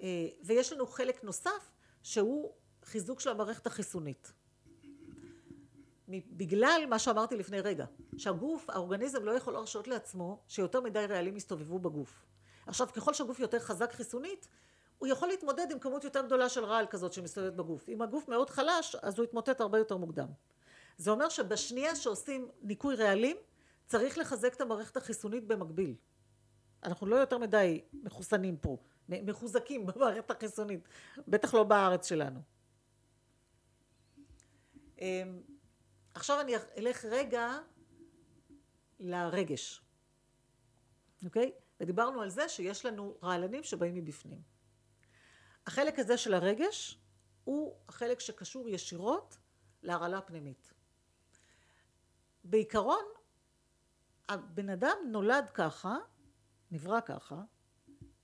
אה, 0.00 0.28
ויש 0.42 0.72
לנו 0.72 0.86
חלק 0.86 1.24
נוסף 1.24 1.72
שהוא 2.02 2.52
חיזוק 2.84 3.20
של 3.20 3.30
המערכת 3.30 3.66
החיסונית. 3.66 4.32
בגלל 6.08 6.82
מה 6.88 6.98
שאמרתי 6.98 7.36
לפני 7.36 7.60
רגע, 7.60 7.84
שהגוף, 8.16 8.70
האורגניזם 8.70 9.24
לא 9.24 9.30
יכול 9.30 9.52
להרשות 9.52 9.88
לעצמו 9.88 10.42
שיותר 10.48 10.80
מדי 10.80 11.06
רעלים 11.08 11.36
יסתובבו 11.36 11.78
בגוף. 11.78 12.26
עכשיו 12.66 12.88
ככל 12.92 13.14
שהגוף 13.14 13.40
יותר 13.40 13.58
חזק 13.58 13.92
חיסונית, 13.92 14.48
הוא 14.98 15.08
יכול 15.08 15.28
להתמודד 15.28 15.66
עם 15.70 15.78
כמות 15.78 16.04
יותר 16.04 16.26
גדולה 16.26 16.48
של 16.48 16.64
רעל 16.64 16.86
כזאת 16.86 17.12
שמסתובבת 17.12 17.52
בגוף. 17.52 17.88
אם 17.88 18.02
הגוף 18.02 18.28
מאוד 18.28 18.50
חלש, 18.50 18.96
אז 19.02 19.18
הוא 19.18 19.24
יתמוטט 19.24 19.60
הרבה 19.60 19.78
יותר 19.78 19.96
מוקדם. 19.96 20.28
זה 20.98 21.10
אומר 21.10 21.28
שבשנייה 21.28 21.96
שעושים 21.96 22.48
ניקוי 22.62 22.96
רעלים, 22.96 23.36
צריך 23.86 24.18
לחזק 24.18 24.54
את 24.54 24.60
המערכת 24.60 24.96
החיסונית 24.96 25.44
במקביל. 25.44 25.94
אנחנו 26.84 27.06
לא 27.06 27.16
יותר 27.16 27.38
מדי 27.38 27.80
מחוסנים 27.92 28.56
פה, 28.56 28.78
מחוזקים 29.08 29.86
במערכת 29.86 30.30
החיסונית, 30.30 30.88
בטח 31.28 31.54
לא 31.54 31.64
בארץ 31.64 32.08
שלנו. 32.08 32.40
אמ, 35.00 35.40
עכשיו 36.14 36.40
אני 36.40 36.52
אלך 36.76 37.04
רגע 37.04 37.58
לרגש, 39.00 39.82
אוקיי? 41.24 41.52
ודיברנו 41.80 42.22
על 42.22 42.30
זה 42.30 42.48
שיש 42.48 42.86
לנו 42.86 43.14
רעלנים 43.22 43.62
שבאים 43.62 43.94
מבפנים. 43.94 44.55
החלק 45.66 45.98
הזה 45.98 46.16
של 46.16 46.34
הרגש 46.34 46.98
הוא 47.44 47.76
החלק 47.88 48.20
שקשור 48.20 48.68
ישירות 48.68 49.38
להרעלה 49.82 50.20
פנימית. 50.20 50.72
בעיקרון 52.44 53.04
הבן 54.28 54.68
אדם 54.68 54.96
נולד 55.10 55.50
ככה, 55.54 55.96
נברא 56.70 57.00
ככה, 57.00 57.42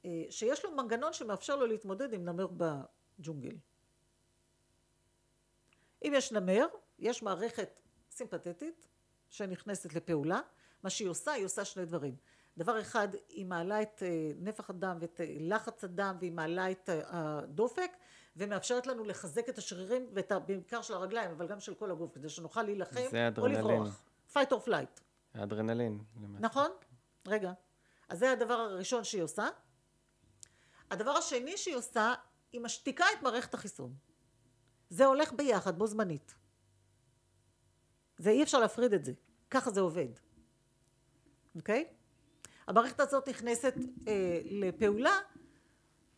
אה, 0.05 0.25
שיש 0.31 0.65
לו 0.65 0.71
מנגנון 0.71 1.13
שמאפשר 1.13 1.57
לו 1.57 1.67
להתמודד 1.67 2.13
עם 2.13 2.25
נמר 2.25 2.47
בג'ונגל. 2.47 3.57
אם 6.05 6.13
יש 6.17 6.33
נמר, 6.33 6.67
יש 6.99 7.23
מערכת 7.23 7.81
סימפתטית 8.11 8.89
שנכנסת 9.29 9.95
לפעולה, 9.95 10.41
מה 10.83 10.91
שהיא 10.91 11.09
עושה, 11.09 11.33
היא 11.33 11.45
עושה 11.45 11.65
שני 11.65 11.85
דברים. 11.85 12.17
דבר 12.59 12.81
אחד, 12.81 13.09
היא 13.29 13.47
מעלה 13.47 13.83
את 13.83 14.03
אה, 14.03 14.31
נפח 14.39 14.71
הדם 14.71 14.99
ואת 15.01 15.21
אה, 15.21 15.37
לחץ 15.41 15.85
הדם 15.85 16.17
והיא 16.21 16.33
מעלה 16.33 16.71
את 16.71 16.89
אה, 16.89 17.03
הדופק 17.11 17.91
ומאפשרת 18.37 18.87
לנו 18.87 19.05
לחזק 19.05 19.49
את 19.49 19.59
השרירים 19.59 20.07
ואת 20.13 20.33
בעיקר 20.47 20.83
של 20.83 20.95
הרגליים 20.95 21.31
אבל 21.31 21.49
גם 21.49 21.61
של 21.61 21.75
כל 21.75 21.91
הגוף 21.91 22.15
כדי 22.15 22.29
שנוכל 22.29 22.63
להילחם 22.63 23.01
או 23.39 23.47
לברוח. 23.47 24.03
fight 24.33 24.51
or 24.51 24.67
flight. 24.67 25.01
אדרנלין. 25.33 25.99
נכון? 26.41 26.71
רגע. 27.27 27.53
אז 28.09 28.19
זה 28.19 28.33
הדבר 28.33 28.55
הראשון 28.55 29.05
שהיא 29.05 29.23
עושה. 29.23 29.49
הדבר 30.91 31.11
השני 31.11 31.57
שהיא 31.57 31.77
עושה, 31.77 32.15
היא 32.53 32.61
משתיקה 32.61 33.05
את 33.19 33.23
מערכת 33.23 33.55
החיסון. 33.55 33.95
זה 34.91 35.07
הולך 35.07 35.33
ביחד 35.33 35.79
בו 35.79 35.87
זמנית. 35.87 36.35
זה 38.19 38.31
אי 38.31 38.43
אפשר 38.43 38.59
להפריד 38.59 38.93
את 38.93 39.05
זה, 39.05 39.13
ככה 39.51 39.71
זה 39.71 39.81
עובד, 39.81 40.09
אוקיי? 41.55 41.89
המערכת 42.67 43.01
הזאת 43.01 43.29
נכנסת 43.29 43.75
אה, 44.09 44.41
לפעולה 44.45 45.19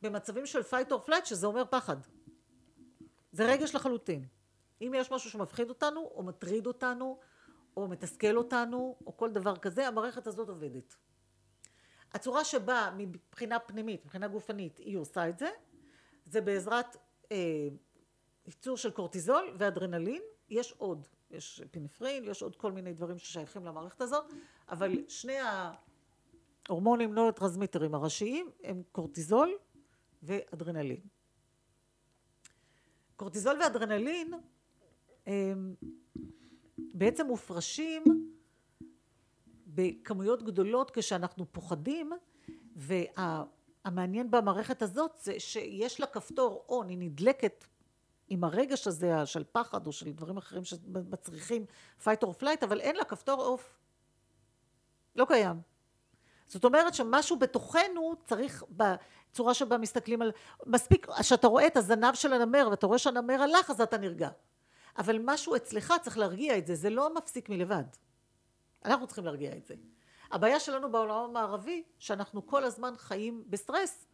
במצבים 0.03 0.47
של 0.47 0.61
fight 0.61 0.91
or 0.91 1.09
flight 1.09 1.25
שזה 1.25 1.47
אומר 1.47 1.65
פחד. 1.71 1.97
זה 3.33 3.45
רגש 3.47 3.75
לחלוטין. 3.75 4.27
אם 4.81 4.93
יש 4.97 5.11
משהו 5.11 5.31
שמפחיד 5.31 5.69
אותנו, 5.69 6.01
או 6.01 6.23
מטריד 6.23 6.67
אותנו, 6.67 7.19
או 7.77 7.89
מתסכל 7.89 8.37
אותנו, 8.37 8.97
או 9.07 9.17
כל 9.17 9.31
דבר 9.31 9.57
כזה, 9.57 9.89
המערכת 9.89 10.27
הזאת 10.27 10.49
עובדת. 10.49 10.97
הצורה 12.13 12.45
שבה 12.45 12.91
מבחינה 12.97 13.59
פנימית, 13.59 14.05
מבחינה 14.05 14.29
גופנית, 14.29 14.79
היא 14.79 14.99
עושה 14.99 15.29
את 15.29 15.39
זה, 15.39 15.51
זה 16.25 16.41
בעזרת 16.41 16.97
אה, 17.33 17.37
ייצור 18.47 18.77
של 18.77 18.91
קורטיזול 18.91 19.57
ואדרנלין, 19.59 20.23
יש 20.49 20.73
עוד, 20.73 21.07
יש 21.31 21.63
פינפרין, 21.71 22.25
יש 22.25 22.43
עוד 22.43 22.57
כל 22.57 22.73
מיני 22.73 22.93
דברים 22.93 23.19
ששייכים 23.19 23.65
למערכת 23.65 24.01
הזאת, 24.01 24.25
אבל 24.69 25.09
שני 25.09 25.37
ההורמונים 26.69 27.15
נוירוטרנסמיטרים 27.15 27.95
הראשיים 27.95 28.51
הם 28.65 28.83
קורטיזול 28.93 29.57
ואדרנלין. 30.23 31.01
קורטיזול 33.17 33.59
ואדרנלין 33.63 34.35
הם 35.27 35.75
בעצם 36.79 37.27
מופרשים 37.27 38.05
בכמויות 39.67 40.43
גדולות 40.43 40.91
כשאנחנו 40.91 41.53
פוחדים 41.53 42.13
והמעניין 42.77 44.31
במערכת 44.31 44.83
הזאת 44.83 45.11
זה 45.23 45.41
שיש 45.41 46.01
לה 46.01 46.07
כפתור 46.07 46.65
און, 46.69 46.89
היא 46.89 46.99
נדלקת 46.99 47.65
עם 48.29 48.45
הרגש 48.45 48.87
הזה 48.87 49.27
של 49.27 49.45
פחד 49.53 49.87
או 49.87 49.93
של 49.93 50.13
דברים 50.13 50.37
אחרים 50.37 50.65
שמצריכים 50.65 51.67
fight 52.05 52.25
or 52.25 52.43
flight 52.43 52.65
אבל 52.65 52.81
אין 52.81 52.97
לה 52.97 53.05
כפתור 53.05 53.43
אוף 53.43 53.79
לא 55.17 55.25
קיים 55.29 55.74
זאת 56.47 56.65
אומרת 56.65 56.95
שמשהו 56.95 57.39
בתוכנו 57.39 58.15
צריך 58.25 58.65
בצורה 58.71 59.55
שבה 59.55 59.79
מסתכלים 59.79 60.23
על 60.23 60.33
מספיק 60.67 61.07
שאתה 61.23 61.47
רואה 61.47 61.67
את 61.67 61.77
הזנב 61.77 62.15
של 62.15 62.33
הנמר 62.33 62.69
ואתה 62.71 62.87
רואה 62.87 62.99
שהנמר 62.99 63.43
הלך 63.43 63.71
אז 63.71 63.81
אתה 63.81 63.99
נרגע. 63.99 64.29
אבל 64.99 65.19
משהו 65.25 65.57
אצלך 65.57 65.95
צריך 66.03 66.19
להרגיע 66.19 66.59
את 66.59 66.67
זה 66.67 66.75
זה 66.75 66.91
לא 66.91 67.15
מפסיק 67.15 67.49
מלבד. 67.49 67.85
אנחנו 68.85 69.07
צריכים 69.07 69.25
להרגיע 69.25 69.57
את 69.57 69.67
זה. 69.67 69.75
הבעיה 70.31 70.61
שלנו 70.61 70.93
בעולם 70.93 71.25
המערבי 71.25 71.83
שאנחנו 71.99 72.47
כל 72.47 72.65
הזמן 72.65 72.95
חיים 72.97 73.45
בסטרס. 73.47 74.07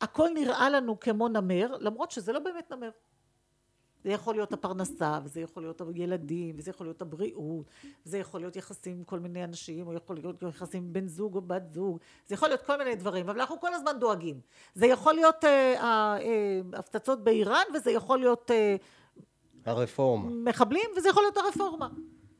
הכל 0.00 0.28
נראה 0.34 0.70
לנו 0.70 1.00
כמו 1.00 1.28
נמר 1.28 1.76
למרות 1.80 2.10
שזה 2.10 2.32
לא 2.32 2.38
באמת 2.38 2.70
נמר 2.70 2.90
זה 4.04 4.10
יכול 4.10 4.34
להיות 4.34 4.52
הפרנסה, 4.52 5.18
וזה 5.24 5.40
יכול 5.40 5.62
להיות 5.62 5.80
הילדים, 5.80 6.54
וזה 6.58 6.70
יכול 6.70 6.86
להיות 6.86 7.02
הבריאות, 7.02 7.66
וזה 8.06 8.18
יכול 8.18 8.40
להיות 8.40 8.56
יחסים 8.56 8.96
עם 8.96 9.04
כל 9.04 9.18
מיני 9.18 9.44
אנשים, 9.44 9.86
או 9.86 9.92
יכול 9.92 10.16
להיות 10.16 10.42
יחסים 10.42 10.82
עם 10.82 10.92
בן 10.92 11.08
זוג 11.08 11.34
או 11.34 11.40
בת 11.40 11.62
זוג, 11.72 11.98
זה 12.26 12.34
יכול 12.34 12.48
להיות 12.48 12.62
כל 12.62 12.78
מיני 12.78 12.96
דברים, 12.96 13.28
אבל 13.28 13.40
אנחנו 13.40 13.60
כל 13.60 13.74
הזמן 13.74 13.92
דואגים. 14.00 14.40
זה 14.74 14.86
יכול 14.86 15.14
להיות 15.14 15.44
ההפצצות 16.72 17.18
אה, 17.18 17.20
אה, 17.20 17.24
באיראן, 17.24 17.64
וזה 17.74 17.90
יכול 17.90 18.18
להיות... 18.18 18.50
אה, 18.50 18.76
הרפורמה. 19.64 20.30
מחבלים, 20.30 20.90
וזה 20.96 21.08
יכול 21.08 21.22
להיות 21.22 21.36
הרפורמה. 21.36 21.88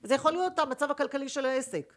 זה 0.02 0.14
יכול 0.14 0.32
להיות 0.32 0.58
המצב 0.58 0.90
הכלכלי 0.90 1.28
של 1.28 1.44
העסק. 1.44 1.94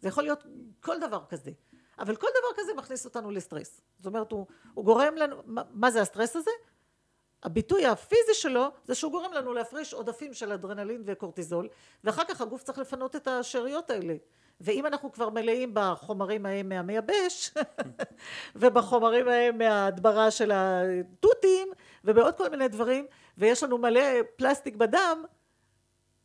זה 0.00 0.08
יכול 0.08 0.24
להיות 0.24 0.44
כל 0.80 1.00
דבר 1.00 1.20
כזה. 1.28 1.50
אבל 1.98 2.16
כל 2.16 2.26
דבר 2.30 2.62
כזה 2.62 2.72
מכניס 2.76 3.04
אותנו 3.04 3.30
לסטרס. 3.30 3.80
זאת 3.96 4.06
אומרת, 4.06 4.32
הוא, 4.32 4.46
הוא 4.74 4.84
גורם 4.84 5.14
לנו, 5.16 5.36
מה, 5.46 5.62
מה 5.72 5.90
זה 5.90 6.02
הסטרס 6.02 6.36
הזה? 6.36 6.50
הביטוי 7.42 7.86
הפיזי 7.86 8.34
שלו 8.34 8.68
זה 8.84 8.94
שהוא 8.94 9.12
גורם 9.12 9.32
לנו 9.32 9.52
להפריש 9.52 9.94
עודפים 9.94 10.34
של 10.34 10.52
אדרנלין 10.52 11.02
וקורטיזול 11.06 11.68
ואחר 12.04 12.24
כך 12.24 12.40
הגוף 12.40 12.62
צריך 12.62 12.78
לפנות 12.78 13.16
את 13.16 13.28
השאריות 13.28 13.90
האלה 13.90 14.14
ואם 14.60 14.86
אנחנו 14.86 15.12
כבר 15.12 15.30
מלאים 15.30 15.70
בחומרים 15.74 16.46
ההם 16.46 16.68
מהמייבש 16.68 17.54
ובחומרים 18.56 19.28
ההם 19.28 19.58
מההדברה 19.58 20.30
של 20.30 20.50
התותים 20.54 21.68
ובעוד 22.04 22.36
כל 22.36 22.48
מיני 22.48 22.68
דברים 22.68 23.06
ויש 23.38 23.62
לנו 23.62 23.78
מלא 23.78 24.22
פלסטיק 24.36 24.76
בדם 24.76 25.24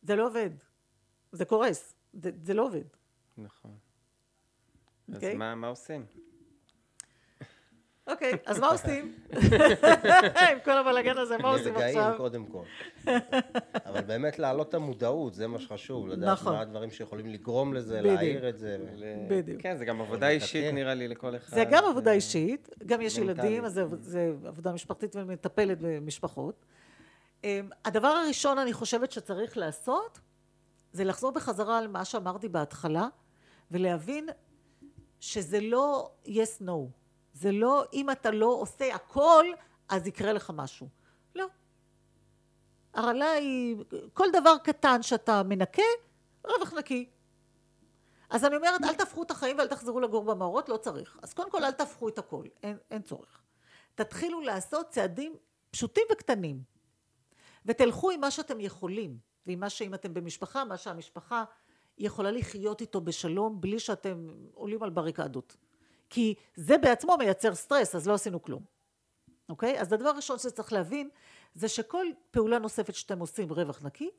זה 0.02 0.16
לא 0.16 0.26
עובד 0.26 0.50
זה 1.32 1.44
קורס 1.44 1.94
זה, 2.12 2.30
זה 2.42 2.54
לא 2.54 2.62
עובד 2.62 2.84
נכון 3.38 3.70
okay? 3.70 5.12
אז 5.12 5.14
אוקיי? 5.14 5.34
מה, 5.34 5.54
מה 5.54 5.66
עושים? 5.66 6.06
אוקיי, 8.06 8.32
אז 8.46 8.58
מה 8.58 8.66
עושים? 8.66 9.14
עם 10.52 10.58
כל 10.64 10.78
הבלאגן 10.78 11.18
הזה, 11.18 11.38
מה 11.38 11.48
עושים 11.48 11.74
עכשיו? 11.76 11.86
נרגעים 11.86 12.16
קודם 12.16 12.46
כל. 12.46 12.62
אבל 13.86 14.00
באמת 14.00 14.38
להעלות 14.38 14.68
את 14.68 14.74
המודעות, 14.74 15.34
זה 15.34 15.46
מה 15.46 15.58
שחשוב. 15.58 16.08
לדעת 16.08 16.28
נכון. 16.32 16.52
מה 16.52 16.60
הדברים 16.60 16.90
שיכולים 16.90 17.26
לגרום 17.26 17.74
לזה, 17.74 18.00
להעיר 18.00 18.48
את 18.48 18.58
זה. 18.58 18.78
בדיוק. 19.28 19.62
כן, 19.62 19.76
זה 19.76 19.84
גם 19.84 20.00
עבודה 20.00 20.28
אישית 20.28 20.74
נראה 20.74 20.94
לי 20.94 21.08
לכל 21.08 21.36
אחד. 21.36 21.54
זה 21.54 21.64
גם 21.64 21.84
עבודה 21.84 22.12
אישית, 22.12 22.68
גם 22.86 23.00
יש 23.00 23.18
ילדים, 23.18 23.64
אז 23.64 23.80
זה 24.00 24.32
עבודה 24.44 24.72
משפחתית 24.72 25.16
ומטפלת 25.16 25.78
במשפחות. 25.80 26.64
אמ, 27.44 27.68
הדבר 27.84 28.08
הראשון 28.08 28.58
אני 28.58 28.72
חושבת 28.72 29.12
שצריך 29.12 29.56
לעשות, 29.56 30.20
זה 30.92 31.04
לחזור 31.04 31.32
בחזרה 31.32 31.78
על 31.78 31.88
מה 31.88 32.04
שאמרתי 32.04 32.48
בהתחלה, 32.48 33.08
ולהבין 33.70 34.28
שזה 35.20 35.60
לא 35.60 36.10
yes 36.26 36.62
no. 36.62 37.03
זה 37.34 37.52
לא 37.52 37.84
אם 37.92 38.10
אתה 38.10 38.30
לא 38.30 38.46
עושה 38.46 38.94
הכל 38.94 39.44
אז 39.88 40.06
יקרה 40.06 40.32
לך 40.32 40.52
משהו. 40.54 40.88
לא. 41.34 41.46
הרעלה 42.94 43.32
היא 43.32 43.76
כל 44.12 44.26
דבר 44.32 44.58
קטן 44.64 45.02
שאתה 45.02 45.42
מנקה 45.42 45.82
רווח 46.44 46.72
נקי. 46.72 47.10
אז 48.30 48.44
אני 48.44 48.56
אומרת 48.56 48.80
אל 48.84 48.94
תהפכו 48.94 49.22
את 49.22 49.30
החיים 49.30 49.58
ואל 49.58 49.66
תחזרו 49.66 50.00
לגור 50.00 50.24
במאורות 50.24 50.68
לא 50.68 50.76
צריך. 50.76 51.18
אז 51.22 51.34
קודם 51.34 51.50
כל 51.50 51.64
אל 51.64 51.72
תהפכו 51.72 52.08
את 52.08 52.18
הכל 52.18 52.44
אין, 52.62 52.76
אין 52.90 53.02
צורך. 53.02 53.42
תתחילו 53.94 54.40
לעשות 54.40 54.88
צעדים 54.88 55.36
פשוטים 55.70 56.04
וקטנים 56.12 56.62
ותלכו 57.66 58.10
עם 58.10 58.20
מה 58.20 58.30
שאתם 58.30 58.60
יכולים 58.60 59.18
ועם 59.46 59.60
מה 59.60 59.70
שאם 59.70 59.94
אתם 59.94 60.14
במשפחה 60.14 60.64
מה 60.64 60.76
שהמשפחה 60.76 61.44
יכולה 61.98 62.30
לחיות 62.30 62.80
איתו 62.80 63.00
בשלום 63.00 63.60
בלי 63.60 63.78
שאתם 63.78 64.28
עולים 64.54 64.82
על 64.82 64.90
בריקדות. 64.90 65.56
כי 66.14 66.34
זה 66.54 66.78
בעצמו 66.78 67.16
מייצר 67.16 67.54
סטרס, 67.54 67.94
אז 67.94 68.08
לא 68.08 68.14
עשינו 68.14 68.42
כלום. 68.42 68.62
אוקיי? 69.48 69.80
אז 69.80 69.92
הדבר 69.92 70.08
הראשון 70.08 70.38
שצריך 70.38 70.72
להבין, 70.72 71.08
זה 71.54 71.68
שכל 71.68 72.06
פעולה 72.30 72.58
נוספת 72.58 72.94
שאתם 72.94 73.18
עושים 73.18 73.52
רווח 73.52 73.82
נקי, 73.84 74.10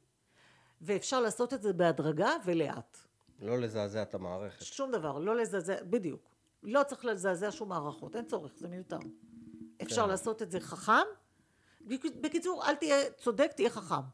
ואפשר 0.82 1.22
לעשות 1.22 1.54
את 1.54 1.62
זה 1.62 1.74
בהדרגה 1.74 2.30
ולאט. 2.46 2.98
לא 3.40 3.58
לזעזע 3.58 4.02
את 4.02 4.14
המערכת. 4.16 4.62
שום 4.62 4.92
דבר, 4.92 5.20
לא 5.20 5.36
לזעזע, 5.36 5.76
בדיוק. 5.84 6.30
לא 6.64 6.84
צריך 6.84 7.06
לזעזע 7.06 7.52
שום 7.52 7.70
מערכות, 7.70 8.16
אין 8.16 8.26
צורך, 8.26 8.52
זה 8.56 8.68
מיותר. 8.68 9.00
אפשר 9.82 10.04
כן. 10.04 10.10
לעשות 10.10 10.42
את 10.42 10.52
זה 10.52 10.60
חכם. 10.60 11.06
בקיצור, 12.22 12.66
אל 12.66 12.76
תהיה 12.76 13.10
צודק, 13.12 13.52
תהיה 13.56 13.70
חכם. 13.70 14.06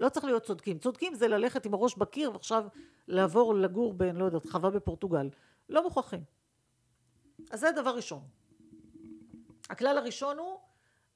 לא 0.00 0.08
צריך 0.08 0.24
להיות 0.24 0.42
צודקים. 0.42 0.78
צודקים 0.78 1.14
זה 1.14 1.28
ללכת 1.28 1.66
עם 1.66 1.74
הראש 1.74 1.96
בקיר 1.96 2.32
ועכשיו 2.32 2.64
לעבור 3.08 3.54
לגור 3.54 3.94
ב... 3.96 4.02
לא 4.02 4.24
יודעת, 4.24 4.46
חווה 4.46 4.70
בפורטוגל. 4.70 5.30
לא 5.68 5.82
מוכרחים. 5.82 6.37
אז 7.50 7.60
זה 7.60 7.72
דבר 7.72 7.96
ראשון. 7.96 8.28
הכלל 9.70 9.98
הראשון 9.98 10.38
הוא 10.38 10.60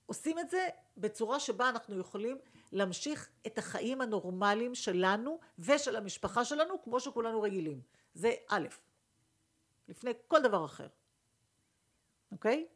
עושים 0.07 0.39
את 0.39 0.51
זה 0.51 0.68
בצורה 0.97 1.41
שבה 1.41 1.68
אנחנו 1.68 1.99
יכולים 1.99 2.39
להמשיך 2.73 3.31
את 3.47 3.59
החיים 3.59 4.01
הנורמליים 4.01 4.75
שלנו 4.75 5.39
ושל 5.59 5.97
המשפחה 5.97 6.45
שלנו 6.45 6.83
כמו 6.83 7.01
שכולנו 7.01 7.43
רגילים. 7.43 7.81
זה 8.14 8.35
א', 8.49 8.68
לפני 9.89 10.11
כל 10.29 10.43
דבר 10.43 10.64
אחר. 10.64 10.89
אוקיי? 12.33 12.66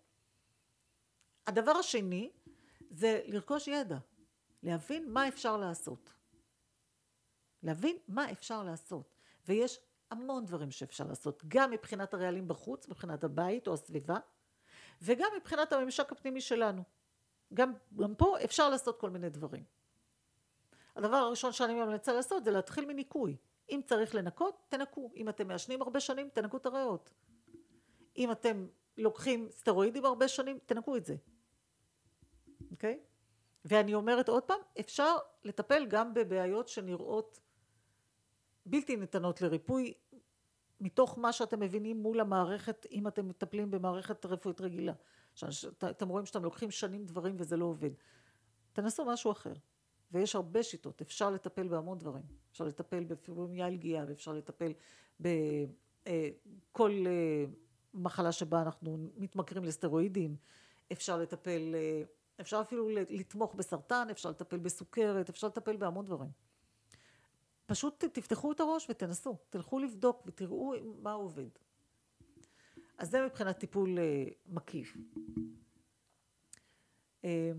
הדבר 1.47 1.70
השני 1.70 2.30
זה 2.90 3.20
לרכוש 3.26 3.68
ידע, 3.68 3.99
להבין 4.62 5.11
מה 5.12 5.28
אפשר 5.28 5.57
לעשות. 5.57 6.11
להבין 7.62 7.97
מה 8.09 8.32
אפשר 8.32 8.62
לעשות. 8.62 9.14
ויש 9.49 9.78
המון 10.11 10.44
דברים 10.46 10.70
שאפשר 10.70 11.04
לעשות, 11.04 11.42
גם 11.48 11.70
מבחינת 11.70 12.14
הרעלים 12.14 12.48
בחוץ, 12.48 12.88
מבחינת 12.88 13.24
הבית 13.24 13.68
או 13.68 13.74
הסביבה, 13.74 14.16
וגם 15.02 15.28
מבחינת 15.36 15.72
הממשק 15.72 16.12
הפנימי 16.12 16.40
שלנו. 16.40 16.82
גם, 17.54 17.72
גם 17.96 18.14
פה 18.14 18.36
אפשר 18.44 18.70
לעשות 18.70 19.00
כל 19.00 19.11
מיני 19.11 19.28
דברים. 19.30 19.64
הדבר 20.96 21.16
הראשון 21.16 21.52
שאני 21.52 21.74
ממליצה 21.74 22.12
לעשות 22.12 22.44
זה 22.44 22.50
להתחיל 22.50 22.86
מניקוי. 22.86 23.36
אם 23.70 23.80
צריך 23.84 24.14
לנקות, 24.14 24.62
תנקו. 24.68 25.11
אם 25.16 25.28
אתם 25.28 25.48
מעשנים 25.48 25.82
הרבה 25.82 26.00
שנים, 26.00 26.28
תנקו 26.28 26.57
את 26.57 26.66
הריאות. 26.66 27.11
אם 28.16 28.32
אתם 28.32 28.66
לוקחים 28.98 29.48
סטרואידים 29.50 30.04
הרבה 30.04 30.28
שנים, 30.28 30.59
תנקו 30.66 30.96
את 30.96 31.04
זה. 31.04 31.16
אוקיי? 32.70 33.00
Okay? 33.02 33.07
ואני 33.64 33.94
אומרת 33.94 34.28
עוד 34.28 34.42
פעם, 34.42 34.61
אפשר 34.80 35.16
לטפל 35.44 35.86
גם 35.86 36.14
בבעיות 36.14 36.68
שנראות 36.68 37.40
בלתי 38.66 38.96
ניתנות 38.96 39.42
לריפוי 39.42 39.94
מתוך 40.80 41.18
מה 41.18 41.32
שאתם 41.32 41.60
מבינים 41.60 42.02
מול 42.02 42.20
המערכת 42.20 42.86
אם 42.90 43.08
אתם 43.08 43.28
מטפלים 43.28 43.70
במערכת 43.70 44.26
רפואית 44.26 44.60
רגילה. 44.60 44.92
אתם 45.90 46.08
רואים 46.08 46.26
שאתם 46.26 46.44
לוקחים 46.44 46.70
שנים 46.70 47.04
דברים 47.04 47.36
וזה 47.38 47.56
לא 47.56 47.64
עובד. 47.64 47.90
תנסו 48.72 49.04
משהו 49.04 49.30
אחר. 49.30 49.52
ויש 50.12 50.34
הרבה 50.34 50.62
שיטות, 50.62 51.00
אפשר 51.00 51.30
לטפל 51.30 51.68
בהמון 51.68 51.98
דברים. 51.98 52.22
אפשר 52.50 52.64
לטפל 52.64 53.04
בפיברומיאלגיה 53.04 54.04
ואפשר 54.08 54.32
לטפל 54.32 54.72
בכל 55.20 56.90
אה, 57.06 57.12
אה, 57.12 57.44
מחלה 57.94 58.32
שבה 58.32 58.62
אנחנו 58.62 58.98
מתמכרים 59.16 59.64
לסטרואידים. 59.64 60.36
אפשר 60.92 61.18
לטפל 61.18 61.74
אפשר 62.40 62.60
אפילו 62.60 62.88
לתמוך 62.88 63.54
בסרטן, 63.54 64.06
אפשר 64.10 64.30
לטפל 64.30 64.58
בסוכרת, 64.58 65.28
אפשר 65.28 65.46
לטפל 65.46 65.76
בהמון 65.76 66.04
דברים. 66.04 66.30
פשוט 67.66 68.04
תפתחו 68.04 68.52
את 68.52 68.60
הראש 68.60 68.86
ותנסו, 68.90 69.36
תלכו 69.50 69.78
לבדוק 69.78 70.22
ותראו 70.26 70.74
מה 71.02 71.12
עובד. 71.12 71.48
אז 72.98 73.10
זה 73.10 73.26
מבחינת 73.26 73.58
טיפול 73.58 73.98
אה, 73.98 74.24
מקיף. 74.46 74.96
אה, 77.24 77.52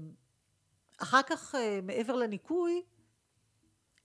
אחר 0.98 1.22
כך, 1.30 1.56
אה, 1.56 1.80
מעבר 1.84 2.16
לניקוי, 2.16 2.84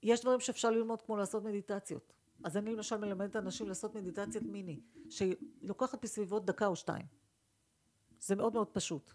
יש 0.03 0.21
דברים 0.21 0.41
שאפשר 0.41 0.71
ללמוד 0.71 1.03
כמו 1.03 1.17
לעשות 1.17 1.45
מדיטציות. 1.45 2.13
אז 2.45 2.57
אני 2.57 2.75
למשל 2.77 2.97
מלמדת 2.97 3.37
אנשים 3.37 3.69
לעשות 3.69 3.95
מדיטציית 3.95 4.45
מיני, 4.45 4.81
שלוקחת 5.11 6.03
בסביבות 6.03 6.47
דקה 6.47 6.67
או 6.67 6.77
שתיים. 6.77 7.07
זה 8.21 8.37
מאוד 8.37 8.53
מאוד 8.53 8.69
פשוט. 8.69 9.13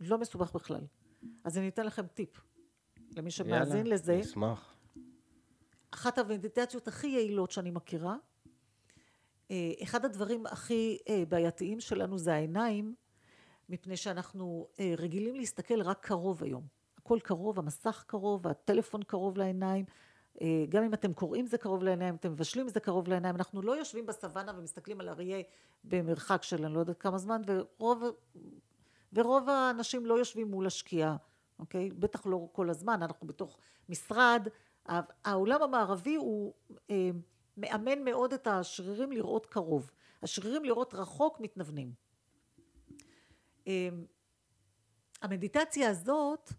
לא 0.00 0.18
מסובך 0.18 0.52
בכלל. 0.52 0.86
אז 1.44 1.58
אני 1.58 1.68
אתן 1.68 1.86
לכם 1.86 2.06
טיפ. 2.06 2.40
למי 3.16 3.30
שמאזין 3.30 3.86
לזה. 3.86 4.12
יאללה, 4.12 4.26
נשמח. 4.26 4.71
אחת 5.94 6.18
המדיטציות 6.18 6.88
הכי 6.88 7.06
יעילות 7.06 7.50
שאני 7.50 7.70
מכירה. 7.70 8.16
אה, 9.50 9.72
אחד 9.82 10.04
הדברים 10.04 10.46
הכי 10.46 10.98
אה, 11.08 11.22
בעייתיים 11.28 11.80
שלנו 11.80 12.18
זה 12.18 12.34
העיניים, 12.34 12.94
מפני 13.68 13.96
שאנחנו 13.96 14.68
אה, 14.80 14.94
רגילים 14.98 15.34
להסתכל 15.34 15.82
רק 15.82 16.06
קרוב 16.06 16.42
היום. 16.42 16.66
הכל 16.98 17.18
קרוב, 17.22 17.58
המסך 17.58 18.04
קרוב, 18.06 18.46
הטלפון 18.46 19.02
קרוב 19.02 19.38
לעיניים. 19.38 19.84
גם 20.68 20.82
אם 20.82 20.94
אתם 20.94 21.12
קוראים 21.12 21.46
זה 21.46 21.58
קרוב 21.58 21.82
לעיניים, 21.82 22.14
אתם 22.14 22.32
מבשלים 22.32 22.68
זה 22.68 22.80
קרוב 22.80 23.08
לעיניים. 23.08 23.36
אנחנו 23.36 23.62
לא 23.62 23.76
יושבים 23.76 24.06
בסוואנה 24.06 24.52
ומסתכלים 24.58 25.00
על 25.00 25.08
אריה 25.08 25.42
במרחק 25.84 26.42
של 26.42 26.64
אני 26.64 26.74
לא 26.74 26.80
יודעת 26.80 26.98
כמה 26.98 27.18
זמן, 27.18 27.42
ורוב, 27.46 28.02
ורוב 29.12 29.48
האנשים 29.48 30.06
לא 30.06 30.18
יושבים 30.18 30.50
מול 30.50 30.66
השקיעה, 30.66 31.16
אוקיי? 31.58 31.90
בטח 31.90 32.26
לא 32.26 32.48
כל 32.52 32.70
הזמן, 32.70 33.02
אנחנו 33.02 33.26
בתוך 33.26 33.58
משרד, 33.88 34.48
העולם 34.86 35.62
המערבי 35.62 36.14
הוא 36.14 36.54
אה, 36.90 37.10
מאמן 37.56 38.04
מאוד 38.04 38.32
את 38.32 38.46
השרירים 38.46 39.12
לראות 39.12 39.46
קרוב. 39.46 39.90
השרירים 40.22 40.64
לראות 40.64 40.94
רחוק 40.94 41.40
מתנוונים. 41.40 41.92
אה, 43.66 43.88
המדיטציה 45.22 45.90
הזאת 45.90 46.52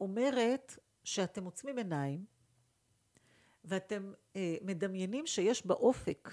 אומרת 0.00 0.78
שאתם 1.04 1.44
עוצמים 1.44 1.78
עיניים 1.78 2.24
ואתם 3.64 4.12
אה, 4.36 4.56
מדמיינים 4.62 5.26
שיש 5.26 5.66
באופק, 5.66 6.28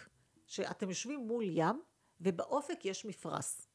שאתם 0.46 0.90
יושבים 0.90 1.20
מול 1.20 1.44
ים 1.48 1.82
ובאופק 2.22 2.86
יש 2.86 3.06
מפרש. 3.06 3.68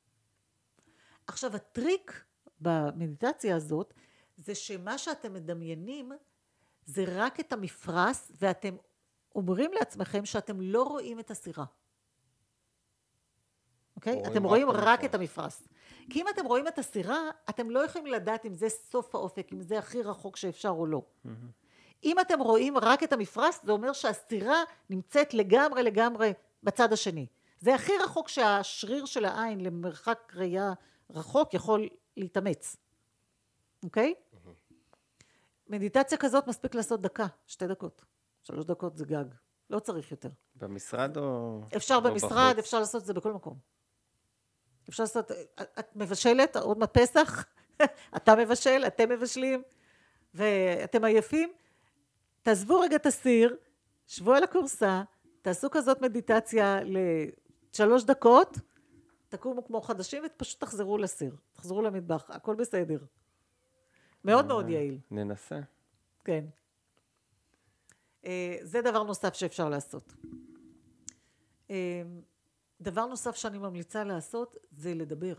עכשיו 1.27 1.57
הטריק 1.57 2.25
במדיטציה 2.61 3.57
הזאת 3.57 3.95
זה 4.37 4.55
שמה 4.55 4.99
שאתם 4.99 5.33
מדמיינים 5.33 6.13
זה 6.85 7.05
רק 7.09 7.41
את 7.41 7.53
המפרש 7.53 8.17
ואתם 8.41 8.77
אומרים 9.35 9.73
לעצמכם 9.73 10.25
שאתם 10.25 10.61
לא 10.61 10.83
רואים 10.83 11.21
את 11.21 11.31
הסירה. 11.31 11.65
אוקיי? 13.97 14.23
Okay? 14.23 14.31
אתם 14.31 14.45
רואים 14.45 14.71
רק 14.71 15.05
את 15.05 15.15
המפרש. 15.15 15.63
כי 16.11 16.21
אם 16.21 16.29
אתם 16.29 16.47
רואים 16.47 16.69
את 16.69 16.79
הסירה, 16.79 17.31
אתם 17.51 17.71
לא 17.71 17.85
יכולים 17.85 18.07
לדעת 18.07 18.47
אם 18.47 18.55
זה 18.55 18.69
סוף 18.69 19.15
האופק, 19.15 19.53
אם 19.53 19.63
זה 19.63 19.79
הכי 19.79 20.03
רחוק 20.03 20.37
שאפשר 20.37 20.69
או 20.69 20.87
לא. 20.87 21.03
Mm-hmm. 21.03 21.29
אם 22.05 22.21
אתם 22.21 22.41
רואים 22.41 22.79
רק 22.79 23.03
את 23.03 23.13
המפרש, 23.13 23.55
זה 23.63 23.73
אומר 23.73 23.93
שהסירה 23.93 24.63
נמצאת 24.91 25.35
לגמרי 25.35 25.83
לגמרי 25.83 26.33
בצד 26.63 26.93
השני. 26.93 27.27
זה 27.59 27.75
הכי 27.75 27.93
רחוק 28.05 28.29
שהשריר 28.29 29.05
של 29.05 29.25
העין 29.25 29.61
למרחק 29.61 30.33
ראייה 30.37 30.73
רחוק 31.11 31.55
יכול 31.55 31.89
להתאמץ. 32.17 32.77
אוקיי? 33.85 34.15
Okay? 34.17 34.32
מדיטציה 35.73 36.19
כזאת 36.19 36.47
מספיק 36.47 36.75
לעשות 36.75 37.01
דקה, 37.01 37.27
שתי 37.47 37.67
דקות. 37.67 38.05
שלוש 38.43 38.65
דקות 38.65 38.97
זה 38.97 39.05
גג. 39.05 39.25
לא 39.71 39.79
צריך 39.79 40.11
יותר. 40.11 40.29
במשרד 40.55 41.17
או... 41.17 41.61
אפשר 41.77 41.95
או 41.95 42.01
במשרד, 42.01 42.53
בחוץ? 42.53 42.59
אפשר 42.59 42.79
לעשות 42.79 43.03
את 43.03 43.07
זה 43.07 43.15
בכל 43.15 43.33
מקום. 43.33 43.59
אפשר 44.89 45.03
לעשות... 45.03 45.31
את 45.79 45.97
מבשלת, 45.97 46.57
עוד 46.57 46.79
מעט 46.79 46.99
פסח, 46.99 47.45
אתה 48.17 48.37
מבשל, 48.37 48.85
אתם 48.87 49.09
מבשלים, 49.09 49.63
ואתם 50.35 51.05
עייפים, 51.05 51.53
תעזבו 52.43 52.81
רגע 52.81 52.97
את 52.97 53.07
הסיר, 53.07 53.57
שבו 54.07 54.33
על 54.33 54.45
הכורסה, 54.45 55.03
תעשו 55.43 55.71
כזאת 55.71 56.03
מדיטציה 56.03 56.81
לשלוש 56.85 58.05
דקות, 58.05 58.59
תקומו 59.29 59.65
כמו 59.65 59.81
חדשים 59.81 60.23
ופשוט 60.27 60.61
תחזרו 60.61 60.99
לסיר, 60.99 61.37
תחזרו 61.53 61.83
למטבח, 61.83 62.31
הכל 62.31 62.55
בסדר. 62.55 62.99
מאוד 64.25 64.47
מאוד 64.47 64.69
יעיל. 64.69 64.99
ננסה. 65.11 65.61
כן. 66.25 66.45
אה, 68.25 68.57
זה 68.63 68.83
דבר 68.83 69.03
נוסף 69.03 69.35
שאפשר 69.35 69.69
לעשות. 69.69 70.15
אה, 71.71 72.03
דבר 72.81 73.07
נוסף 73.07 73.37
שאני 73.37 73.59
ממליצה 73.59 74.05
לעשות 74.05 74.57
זה 74.71 74.95
לדבר. 74.95 75.35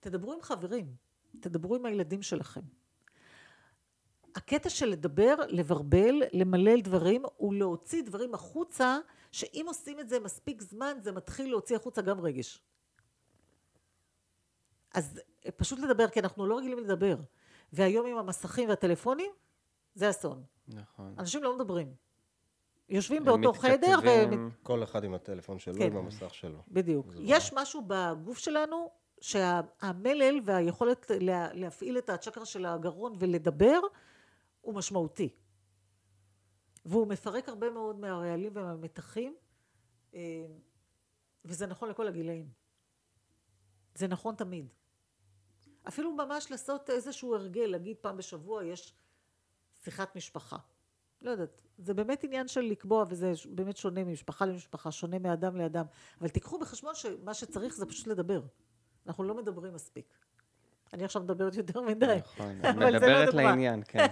תדברו 0.00 0.32
עם 0.32 0.42
חברים, 0.42 0.94
תדברו 1.40 1.76
עם 1.76 1.86
הילדים 1.86 2.22
שלכם. 2.22 2.60
הקטע 4.34 4.70
של 4.70 4.86
לדבר, 4.86 5.34
לברבל, 5.48 6.22
למלל 6.32 6.80
דברים, 6.80 7.22
הוא 7.36 7.54
להוציא 7.54 8.02
דברים 8.02 8.34
החוצה, 8.34 8.98
שאם 9.32 9.64
עושים 9.68 10.00
את 10.00 10.08
זה 10.08 10.20
מספיק 10.20 10.62
זמן, 10.62 10.96
זה 11.00 11.12
מתחיל 11.12 11.50
להוציא 11.50 11.76
החוצה 11.76 12.02
גם 12.02 12.20
רגש. 12.20 12.60
אז 14.94 15.20
פשוט 15.56 15.78
לדבר, 15.78 16.08
כי 16.08 16.20
אנחנו 16.20 16.46
לא 16.46 16.58
רגילים 16.58 16.78
לדבר. 16.78 17.16
והיום 17.72 18.06
עם 18.06 18.16
המסכים 18.16 18.68
והטלפונים, 18.68 19.30
זה 19.94 20.10
אסון. 20.10 20.42
נכון. 20.68 21.14
אנשים 21.18 21.42
לא 21.42 21.56
מדברים. 21.56 21.94
יושבים 22.88 23.24
באותו 23.24 23.52
חדר 23.52 23.98
ו... 24.04 24.06
כל 24.62 24.82
אחד 24.82 25.04
עם 25.04 25.14
הטלפון 25.14 25.58
שלו, 25.58 25.74
כן. 25.74 25.86
עם 25.86 25.96
המסך 25.96 26.34
שלו. 26.34 26.62
בדיוק. 26.68 27.06
יש 27.20 27.52
לא... 27.52 27.62
משהו 27.62 27.82
בגוף 27.86 28.38
שלנו, 28.38 28.90
שהמלל 29.20 30.40
והיכולת 30.44 31.10
לה, 31.20 31.52
להפעיל 31.52 31.98
את 31.98 32.10
הצ'קרה 32.10 32.44
של 32.44 32.66
הגרון 32.66 33.14
ולדבר, 33.18 33.80
הוא 34.60 34.74
משמעותי. 34.74 35.28
והוא 36.84 37.06
מפרק 37.06 37.48
הרבה 37.48 37.70
מאוד 37.70 37.98
מהרעלים 37.98 38.52
ומהמתחים, 38.54 39.34
אה, 40.14 40.20
וזה 41.44 41.66
נכון 41.66 41.88
לכל 41.88 42.08
הגילאים. 42.08 42.48
זה 43.94 44.08
נכון 44.08 44.34
תמיד. 44.34 44.68
אפילו 45.88 46.12
ממש 46.12 46.50
לעשות 46.50 46.90
איזשהו 46.90 47.34
הרגל, 47.34 47.66
להגיד 47.66 47.96
פעם 48.00 48.16
בשבוע 48.16 48.64
יש 48.64 48.94
שיחת 49.84 50.16
משפחה. 50.16 50.56
לא 51.22 51.30
יודעת, 51.30 51.62
זה 51.78 51.94
באמת 51.94 52.24
עניין 52.24 52.48
של 52.48 52.60
לקבוע, 52.60 53.04
וזה 53.08 53.32
באמת 53.48 53.76
שונה 53.76 54.04
ממשפחה 54.04 54.46
למשפחה, 54.46 54.90
שונה 54.90 55.18
מאדם 55.18 55.56
לאדם. 55.56 55.84
אבל 56.20 56.28
תיקחו 56.28 56.58
בחשבון 56.58 56.94
שמה 56.94 57.34
שצריך 57.34 57.74
זה 57.74 57.86
פשוט 57.86 58.06
לדבר. 58.06 58.42
אנחנו 59.06 59.24
לא 59.24 59.34
מדברים 59.34 59.74
מספיק. 59.74 60.06
אני 60.92 61.04
עכשיו 61.04 61.22
מדברת 61.22 61.54
יותר 61.54 61.80
מדי. 61.80 62.16
נכון, 62.36 62.58
מדברת 62.58 63.34
לא 63.34 63.42
לעניין, 63.42 63.82
כן. 63.88 64.06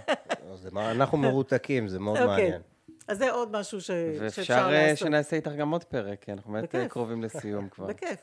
אנחנו 0.76 1.18
מרותקים, 1.18 1.88
זה 1.88 1.98
מאוד 1.98 2.16
okay. 2.16 2.20
אוקיי. 2.20 2.44
מעניין. 2.44 2.62
אז 3.08 3.18
זה 3.18 3.30
עוד 3.30 3.50
משהו 3.50 3.80
ש... 3.80 3.86
שאפשר 3.86 4.70
לעשות. 4.70 4.88
ואפשר 4.88 5.06
שנעשה 5.06 5.36
איתך 5.36 5.50
גם 5.58 5.70
עוד 5.70 5.84
פרק, 5.84 6.24
כי 6.24 6.32
אנחנו 6.32 6.52
באמת 6.52 6.74
קרובים 6.88 7.22
לסיום 7.22 7.68
כבר. 7.68 7.86
בכיף. 7.86 8.20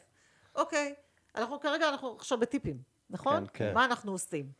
אוקיי, 0.55 0.95
אנחנו 1.35 1.59
כרגע, 1.59 1.89
אנחנו 1.89 2.15
עכשיו 2.15 2.39
בטיפים. 2.39 2.96
נכון? 3.09 3.45
כן, 3.45 3.53
כן. 3.53 3.73
מה 3.73 3.85
אנחנו 3.85 4.11
עושים? 4.11 4.51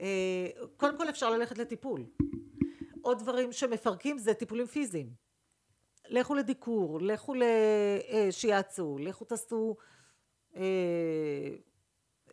אה, 0.00 0.48
קודם 0.76 0.98
כל 0.98 1.08
אפשר 1.08 1.30
ללכת 1.30 1.58
לטיפול. 1.58 2.04
עוד 3.02 3.18
דברים 3.18 3.52
שמפרקים 3.52 4.18
זה 4.18 4.34
טיפולים 4.34 4.66
פיזיים. 4.66 5.10
לכו 6.08 6.34
לדיקור, 6.34 7.00
לכו 7.00 7.34
לשיאצו, 7.34 8.98
לכו 8.98 9.24
תעשו 9.24 9.76
אה, 10.56 11.48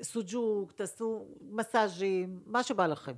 סוג'וק, 0.01 0.71
תעשו 0.71 1.27
מסאז'ים, 1.41 2.39
מה 2.45 2.63
שבא 2.63 2.87
לכם. 2.87 3.13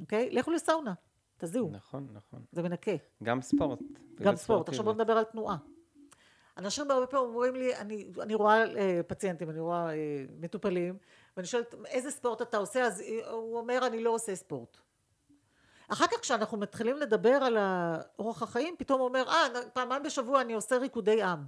אוקיי? 0.00 0.30
לכו 0.30 0.50
לסאונה, 0.50 0.94
תזיעו. 1.36 1.70
נכון, 1.70 2.08
נכון. 2.12 2.44
זה 2.52 2.62
מנקה. 2.62 2.92
גם 3.22 3.42
ספורט. 3.42 3.78
גם 4.14 4.36
ספורט. 4.36 4.68
עכשיו 4.68 4.84
בואו 4.84 4.94
נדבר 4.94 5.12
על 5.12 5.24
תנועה. 5.24 5.56
אנשים 6.58 6.90
הרבה 6.90 7.06
פעמים 7.06 7.26
אומרים 7.26 7.54
לי, 7.54 7.76
אני, 7.76 8.06
אני 8.22 8.34
רואה 8.34 8.76
אה, 8.76 9.00
פציינטים, 9.06 9.50
אני 9.50 9.60
רואה 9.60 9.90
אה, 9.90 10.24
מטופלים, 10.40 10.98
ואני 11.36 11.46
שואלת, 11.46 11.74
איזה 11.86 12.10
ספורט 12.10 12.42
אתה 12.42 12.56
עושה? 12.56 12.84
אז 12.84 13.02
הוא 13.30 13.58
אומר, 13.58 13.86
אני 13.86 14.02
לא 14.02 14.10
עושה 14.10 14.34
ספורט. 14.34 14.76
אחר 15.88 16.06
כך 16.06 16.20
כשאנחנו 16.20 16.58
מתחילים 16.58 16.96
לדבר 16.96 17.28
על 17.30 17.56
אורח 18.18 18.42
החיים, 18.42 18.74
פתאום 18.78 19.00
הוא 19.00 19.08
אומר, 19.08 19.28
אה, 19.28 19.46
פעמיים 19.72 20.02
בשבוע 20.02 20.40
אני 20.40 20.54
עושה 20.54 20.76
ריקודי 20.76 21.22
עם. 21.22 21.44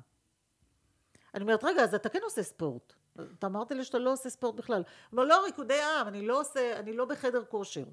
אני 1.35 1.43
אומרת, 1.43 1.65
רגע, 1.65 1.83
אז 1.83 1.95
אתה 1.95 2.09
כן 2.09 2.21
עושה 2.23 2.43
ספורט. 2.43 2.93
אתה 3.39 3.47
אמרת 3.47 3.73
לי 3.73 3.85
שאתה 3.85 3.99
לא 3.99 4.13
עושה 4.13 4.31
ספורט 4.31 4.55
בכלל. 4.55 4.83
הוא 4.83 4.85
אומר, 5.13 5.25
לא, 5.25 5.45
ריקודי 5.45 5.83
עם, 5.83 6.09
אני 6.09 6.27
לא 6.27 6.41
עושה, 6.41 6.79
אני 6.79 6.93
לא 6.93 7.05
בחדר 7.05 7.45
כושר. 7.45 7.85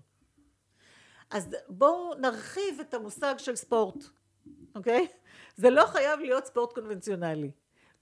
אז 1.30 1.55
בואו 1.70 2.13
נרחיב 2.13 2.80
את 2.80 2.93
המושג 2.93 3.36
של 3.38 3.55
ספורט, 3.55 4.03
אוקיי? 4.76 5.07
זה 5.57 5.69
לא 5.69 5.85
חייב 5.85 6.19
להיות 6.19 6.45
ספורט 6.45 6.73
קונבנציונלי. 6.73 7.51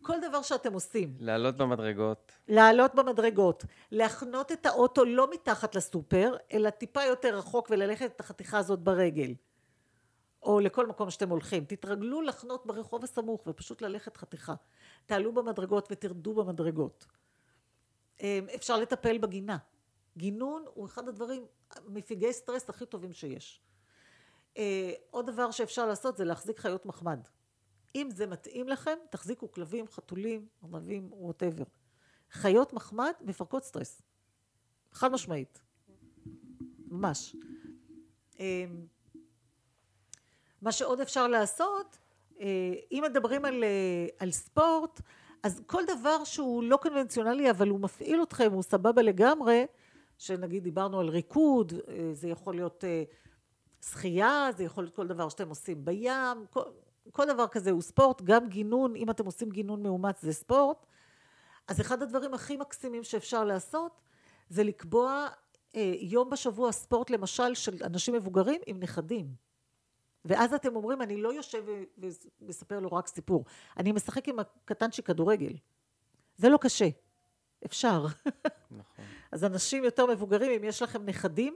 כל 0.02 0.20
דבר 0.30 0.42
שאתם 0.42 0.74
עושים. 0.74 1.16
לעלות 1.20 1.58
במדרגות. 1.58 2.32
לעלות 2.48 2.96
במדרגות, 2.96 3.64
להחנות 3.92 4.52
את 4.52 4.66
האוטו 4.66 5.06
לא 5.06 5.32
מתחת 5.34 5.76
לסופר, 5.76 6.36
אלא 6.54 6.70
טיפה 6.70 7.04
יותר 7.04 7.38
רחוק 7.38 7.68
וללכת 7.70 8.12
את 8.16 8.20
החתיכה 8.20 8.58
הזאת 8.58 8.80
ברגל. 8.80 9.34
או 10.44 10.60
לכל 10.60 10.88
מקום 10.88 11.10
שאתם 11.10 11.30
הולכים. 11.30 11.66
תתרגלו 11.66 12.22
לחנות 12.22 12.66
ברחוב 12.66 13.04
הסמוך 13.04 13.48
ופשוט 13.48 13.82
ללכת 13.82 14.18
חתיכה. 14.18 14.54
תעלו 15.06 15.34
במדרגות 15.34 15.88
ותרדו 15.92 16.34
במדרגות. 16.34 17.06
אמ, 18.22 18.48
אפשר 18.56 18.78
לטפל 18.78 19.18
בגינה. 19.18 19.58
גינון 20.18 20.66
הוא 20.74 20.86
אחד 20.86 21.08
הדברים, 21.08 21.46
מפיגי 21.88 22.34
סטרס 22.34 22.70
הכי 22.70 22.86
טובים 22.86 23.14
שיש. 23.14 23.62
אה, 24.58 24.94
עוד 25.12 25.28
דבר 25.28 25.52
שאפשר 25.52 25.86
לעשות 25.86 26.18
זה 26.18 26.26
להחזיק 26.26 26.60
חיות 26.60 26.86
מחמד. 26.86 27.20
אם 27.96 28.10
זה 28.12 28.28
מתאים 28.28 28.70
לכם, 28.70 28.98
תחזיקו 29.10 29.52
כלבים, 29.52 29.88
חתולים, 29.88 30.48
ארנבים, 30.64 31.10
whatever. 31.12 31.64
חיות 32.32 32.74
מחמד 32.74 33.14
מפרקות 33.22 33.64
סטרס. 33.64 34.02
חד 34.92 35.12
משמעית. 35.12 35.62
ממש. 36.88 37.36
אמ, 38.40 38.86
מה 40.62 40.72
שעוד 40.72 41.02
אפשר 41.02 41.28
לעשות, 41.28 41.98
אה, 42.40 42.74
אם 42.92 43.04
מדברים 43.10 43.46
על, 43.46 43.64
אה, 43.64 44.08
על 44.20 44.32
ספורט, 44.32 45.02
אז 45.44 45.62
כל 45.66 45.84
דבר 45.98 46.24
שהוא 46.24 46.64
לא 46.64 46.78
קונבנציונלי 46.78 47.50
אבל 47.50 47.70
הוא 47.70 47.80
מפעיל 47.80 48.24
אתכם, 48.24 48.52
הוא 48.52 48.64
סבבה 48.64 49.02
לגמרי, 49.02 49.66
שנגיד 50.18 50.64
דיברנו 50.64 51.00
על 51.00 51.10
ריקוד, 51.10 51.74
אה, 51.88 52.10
זה 52.14 52.28
יכול 52.28 52.56
להיות 52.56 52.84
שחייה, 53.82 54.50
זה 54.58 54.64
יכול 54.64 54.84
להיות 54.84 54.96
כל 54.96 55.08
דבר 55.08 55.30
שאתם 55.30 55.50
עושים 55.50 55.86
בים, 55.86 56.46
כל, 56.50 56.64
כל 57.12 57.26
דבר 57.28 57.48
כזה 57.48 57.72
הוא 57.72 57.82
ספורט, 57.82 58.22
גם 58.22 58.50
גינון, 58.50 58.96
אם 58.96 59.10
אתם 59.10 59.26
עושים 59.26 59.50
גינון 59.50 59.84
מאומץ 59.84 60.22
זה 60.22 60.34
ספורט. 60.34 60.86
אז 61.68 61.82
אחד 61.82 62.02
הדברים 62.02 62.34
הכי 62.34 62.58
מקסימים 62.58 63.04
שאפשר 63.04 63.44
לעשות 63.44 64.02
זה 64.50 64.64
לקבוע 64.64 65.28
יום 66.00 66.30
בשבוע 66.30 66.72
ספורט 66.72 67.10
למשל 67.10 67.56
של 67.56 67.84
אנשים 67.84 68.14
מבוגרים 68.14 68.62
עם 68.66 68.80
נכדים. 68.80 69.46
ואז 70.26 70.54
אתם 70.54 70.76
אומרים, 70.76 71.02
אני 71.02 71.22
לא 71.22 71.34
יושב 71.34 71.64
ומספר 72.42 72.80
לו 72.80 72.92
רק 72.92 73.08
סיפור, 73.08 73.46
אני 73.78 73.92
משחק 73.92 74.28
עם 74.28 74.40
הקטנצ'יק 74.40 75.08
כדורגל. 75.08 75.54
זה 76.38 76.50
לא 76.50 76.58
קשה, 76.58 76.88
אפשר. 77.66 78.06
נכון. 78.72 79.06
אז 79.32 79.44
אנשים 79.44 79.84
יותר 79.84 80.06
מבוגרים, 80.06 80.52
אם 80.52 80.64
יש 80.64 80.82
לכם 80.82 81.06
נכדים, 81.06 81.56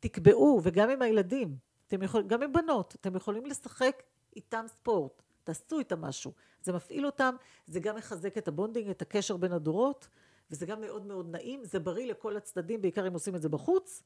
תקבעו, 0.00 0.60
וגם 0.62 0.90
עם 0.90 1.02
הילדים, 1.02 1.56
אתם 1.86 2.02
יכול, 2.02 2.22
גם 2.22 2.42
עם 2.42 2.52
בנות, 2.52 2.94
אתם 3.00 3.16
יכולים 3.16 3.46
לשחק 3.46 4.02
איתם 4.36 4.64
ספורט, 4.68 5.22
תעשו 5.44 5.78
איתם 5.78 6.00
משהו. 6.00 6.32
זה 6.62 6.72
מפעיל 6.72 7.06
אותם, 7.06 7.34
זה 7.66 7.80
גם 7.80 7.96
מחזק 7.96 8.38
את 8.38 8.48
ה 8.48 8.52
bonding, 8.52 8.88
את 8.88 9.02
הקשר 9.02 9.36
בין 9.36 9.52
הדורות, 9.52 10.08
וזה 10.50 10.66
גם 10.66 10.80
מאוד 10.80 11.06
מאוד 11.06 11.30
נעים, 11.30 11.64
זה 11.64 11.78
בריא 11.78 12.06
לכל 12.06 12.36
הצדדים, 12.36 12.82
בעיקר 12.82 13.06
אם 13.06 13.12
עושים 13.12 13.36
את 13.36 13.42
זה 13.42 13.48
בחוץ. 13.48 14.02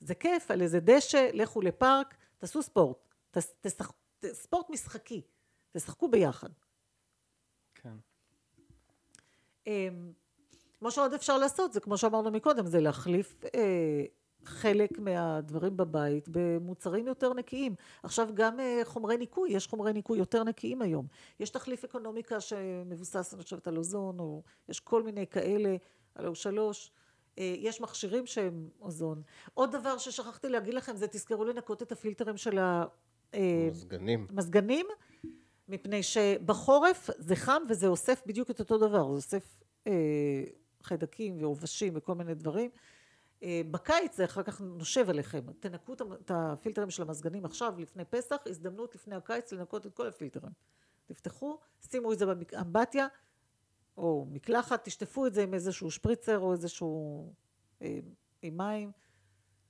זה 0.00 0.14
כיף, 0.14 0.50
על 0.50 0.62
איזה 0.62 0.80
דשא, 0.80 1.30
לכו 1.32 1.60
לפארק, 1.60 2.14
תעשו 2.38 2.62
ספורט. 2.62 2.96
תשח... 3.60 3.92
ספורט 4.32 4.70
משחקי, 4.70 5.22
תשחקו 5.72 6.08
ביחד. 6.08 6.48
כן. 7.74 7.96
אמ, 9.66 10.12
מה 10.80 10.90
שעוד 10.90 11.14
אפשר 11.14 11.38
לעשות 11.38 11.72
זה 11.72 11.80
כמו 11.80 11.98
שאמרנו 11.98 12.30
מקודם 12.30 12.66
זה 12.66 12.80
להחליף 12.80 13.44
אה, 13.54 14.04
חלק 14.48 14.98
מהדברים 14.98 15.76
בבית 15.76 16.28
במוצרים 16.28 17.06
יותר 17.06 17.34
נקיים. 17.34 17.74
עכשיו 18.02 18.28
גם 18.34 18.60
אה, 18.60 18.80
חומרי 18.84 19.16
ניקוי 19.16 19.50
יש 19.50 19.66
חומרי 19.66 19.92
ניקוי 19.92 20.18
יותר 20.18 20.44
נקיים 20.44 20.82
היום. 20.82 21.06
יש 21.40 21.50
תחליף 21.50 21.84
אקונומיקה 21.84 22.40
שמבוסס 22.40 23.34
אני 23.34 23.42
חושבת 23.42 23.68
על 23.68 23.76
אוזון 23.76 24.20
או 24.20 24.42
יש 24.68 24.80
כל 24.80 25.02
מיני 25.02 25.26
כאלה 25.26 25.76
על 26.14 26.26
או 26.26 26.34
שלוש. 26.34 26.90
אה, 27.38 27.54
יש 27.58 27.80
מכשירים 27.80 28.26
שהם 28.26 28.68
אוזון. 28.80 29.22
עוד 29.54 29.72
דבר 29.72 29.98
ששכחתי 29.98 30.48
להגיד 30.48 30.74
לכם 30.74 30.96
זה 30.96 31.08
תזכרו 31.08 31.44
לנקות 31.44 31.82
את 31.82 31.92
הפילטרים 31.92 32.36
של 32.36 32.58
ה... 32.58 32.84
אה, 33.34 33.68
מזגנים. 33.70 34.26
מזגנים, 34.30 34.86
מפני 35.68 36.02
שבחורף 36.02 37.10
זה 37.18 37.36
חם 37.36 37.62
וזה 37.68 37.86
אוסף 37.86 38.22
בדיוק 38.26 38.50
את 38.50 38.60
אותו 38.60 38.78
דבר, 38.78 39.04
זה 39.04 39.14
אוסף 39.16 39.56
אה, 39.86 39.92
חיידקים 40.82 41.42
ועובשים 41.42 41.92
וכל 41.96 42.14
מיני 42.14 42.34
דברים. 42.34 42.70
אה, 43.42 43.60
בקיץ 43.70 44.16
זה 44.16 44.24
אחר 44.24 44.42
כך 44.42 44.60
נושב 44.60 45.10
עליכם, 45.10 45.52
תנקו 45.60 45.92
את 45.92 46.30
הפילטרים 46.30 46.90
של 46.90 47.02
המזגנים 47.02 47.44
עכשיו 47.44 47.74
לפני 47.78 48.04
פסח, 48.04 48.36
הזדמנות 48.46 48.94
לפני 48.94 49.14
הקיץ 49.14 49.52
לנקות 49.52 49.86
את 49.86 49.94
כל 49.94 50.06
הפילטרים. 50.06 50.52
תפתחו, 51.06 51.58
שימו 51.80 52.12
את 52.12 52.18
זה 52.18 52.26
באמבטיה 52.26 53.06
או 53.96 54.26
מקלחת, 54.30 54.84
תשטפו 54.84 55.26
את 55.26 55.34
זה 55.34 55.42
עם 55.42 55.54
איזשהו 55.54 55.90
שפריצר 55.90 56.38
או 56.38 56.52
איזשהו 56.52 57.32
אה, 57.82 57.98
עם 58.42 58.56
מים, 58.56 58.92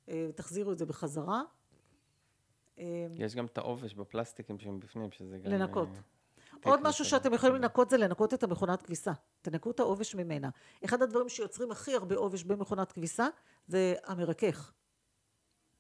אה, 0.09 0.29
תחזירו 0.35 0.73
את 0.73 0.79
זה 0.79 0.87
בחזרה. 0.87 1.43
אמ, 2.79 2.85
יש 3.16 3.35
גם 3.35 3.47
את 3.47 3.59
העובש 3.59 3.95
בפלסטיקים 3.95 4.59
שהם 4.59 4.81
בפנים, 4.81 5.12
שזה 5.12 5.39
גם... 5.39 5.53
לנקות. 5.53 5.89
עוד 6.64 6.80
משהו 6.82 7.04
שאתם 7.04 7.34
יכולים 7.34 7.54
לנקות 7.54 7.90
זה 7.90 7.96
לנקות 7.96 8.34
את 8.34 8.42
המכונת 8.42 8.82
כביסה. 8.82 9.12
תנקו 9.42 9.70
את 9.70 9.80
העובש 9.80 10.14
ממנה. 10.14 10.48
אחד 10.84 11.02
הדברים 11.02 11.28
שיוצרים 11.28 11.70
הכי 11.70 11.94
הרבה 11.94 12.16
עובש 12.16 12.44
במכונת 12.44 12.92
כביסה 12.92 13.28
זה 13.66 13.94
המרכך. 14.04 14.72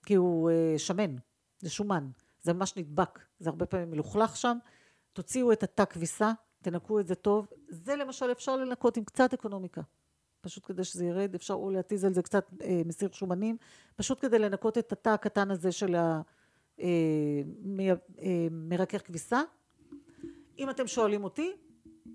כי 0.06 0.14
הוא 0.14 0.50
אה, 0.50 0.74
שמן, 0.78 1.16
זה 1.58 1.70
שומן, 1.70 2.10
זה 2.42 2.52
ממש 2.52 2.76
נדבק, 2.76 3.18
זה 3.38 3.50
הרבה 3.50 3.66
פעמים 3.66 3.90
מלוכלך 3.90 4.36
שם. 4.36 4.58
תוציאו 5.12 5.52
את 5.52 5.62
התא 5.62 5.84
כביסה, 5.84 6.32
תנקו 6.62 7.00
את 7.00 7.06
זה 7.06 7.14
טוב. 7.14 7.46
זה 7.68 7.96
למשל 7.96 8.32
אפשר 8.32 8.56
לנקות 8.56 8.96
עם 8.96 9.04
קצת 9.04 9.34
אקונומיקה. 9.34 9.80
פשוט 10.40 10.66
כדי 10.66 10.84
שזה 10.84 11.04
ירד, 11.04 11.34
אפשר 11.34 11.54
או 11.54 11.70
להתיז 11.70 12.04
על 12.04 12.14
זה 12.14 12.22
קצת 12.22 12.46
אה, 12.62 12.82
מסיר 12.84 13.10
שומנים, 13.12 13.56
פשוט 13.96 14.20
כדי 14.20 14.38
לנקות 14.38 14.78
את 14.78 14.92
התא 14.92 15.08
הקטן 15.08 15.50
הזה 15.50 15.72
של 15.72 15.94
ה... 15.94 16.20
אה, 16.80 16.86
אה, 18.18 18.98
כביסה. 18.98 19.42
אם 20.58 20.70
אתם 20.70 20.86
שואלים 20.86 21.24
אותי, 21.24 21.52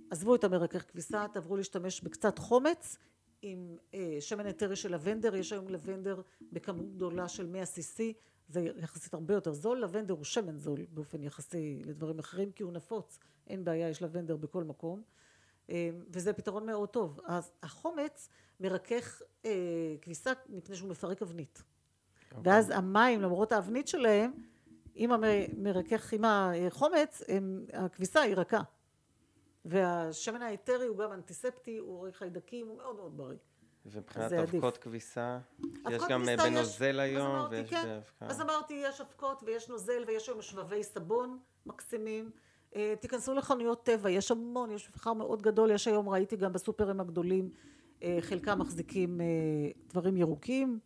עזבו 0.09 0.35
את 0.35 0.43
המרכך 0.43 0.91
כביסה, 0.91 1.25
תעברו 1.33 1.57
להשתמש 1.57 2.01
בקצת 2.01 2.39
חומץ 2.39 2.97
עם 3.41 3.77
אה, 3.93 4.17
שמן 4.19 4.49
אתרי 4.49 4.75
של 4.75 4.93
לבנדר, 4.93 5.35
יש 5.35 5.53
היום 5.53 5.69
לבנדר 5.69 6.21
בכמות 6.51 6.95
גדולה 6.95 7.27
של 7.27 7.47
100 7.47 7.63
cc, 7.63 7.99
זה 8.49 8.69
יחסית 8.77 9.13
הרבה 9.13 9.33
יותר 9.33 9.53
זול, 9.53 9.81
לבנדר 9.83 10.13
הוא 10.13 10.23
שמן 10.23 10.57
זול 10.57 10.85
באופן 10.89 11.23
יחסי 11.23 11.81
לדברים 11.85 12.19
אחרים 12.19 12.51
כי 12.51 12.63
הוא 12.63 12.71
נפוץ, 12.71 13.19
אין 13.47 13.63
בעיה, 13.63 13.89
יש 13.89 14.01
לבנדר 14.01 14.35
בכל 14.35 14.63
מקום, 14.63 15.01
וזה 16.09 16.33
פתרון 16.33 16.65
מאוד 16.65 16.89
טוב. 16.89 17.19
אז 17.25 17.51
החומץ 17.63 18.29
מרכך 18.59 19.21
כביסה 20.01 20.31
מפני 20.49 20.75
שהוא 20.75 20.89
מפרק 20.89 21.21
אבנית. 21.21 21.57
Okay. 21.57 22.35
אוקיי. 22.35 22.53
ואז 22.53 22.69
המים 22.69 23.21
למרות 23.21 23.51
האבנית 23.51 23.87
שלהם 23.87 24.31
עם 24.95 25.11
המרכך, 25.11 26.13
עם 26.13 26.21
החומץ, 26.25 27.21
הכביסה 27.73 28.21
היא 28.21 28.35
רכה. 28.35 28.61
והשמן 29.65 30.41
האתרי 30.41 30.87
הוא 30.87 30.97
גם 30.97 31.11
אנטיספטי, 31.11 31.77
הוא 31.77 31.97
עורך 31.97 32.17
חיידקים, 32.17 32.67
הוא 32.67 32.77
מאוד 32.77 32.95
מאוד 32.95 33.17
בריא. 33.17 33.37
ומבחינת 33.85 34.31
אבקות 34.31 34.77
כביסה, 34.77 35.39
יש 35.89 36.01
גם 36.09 36.29
אה, 36.29 36.37
בנוזל 36.37 36.99
היום, 36.99 37.35
אז 37.35 37.51
ויש 37.51 37.69
כן. 37.69 37.83
באבקה. 37.85 38.25
אז 38.25 38.41
אמרתי, 38.41 38.73
יש 38.85 39.01
אבקות 39.01 39.43
ויש 39.45 39.69
נוזל 39.69 40.03
ויש 40.07 40.29
היום 40.29 40.41
שבבי 40.41 40.83
סבון 40.83 41.39
מקסימים. 41.65 42.31
אה, 42.75 42.93
תיכנסו 42.99 43.33
לחנויות 43.33 43.85
טבע, 43.85 44.09
יש 44.09 44.31
המון, 44.31 44.71
יש 44.71 44.89
מבחר 44.89 45.13
מאוד 45.13 45.41
גדול, 45.41 45.71
יש 45.71 45.87
היום, 45.87 46.09
ראיתי 46.09 46.35
גם 46.35 46.53
בסופרים 46.53 46.99
הגדולים, 46.99 47.49
אה, 48.03 48.17
חלקם 48.21 48.59
מחזיקים 48.59 49.21
דברים 49.89 50.17
ירוקים, 50.17 50.79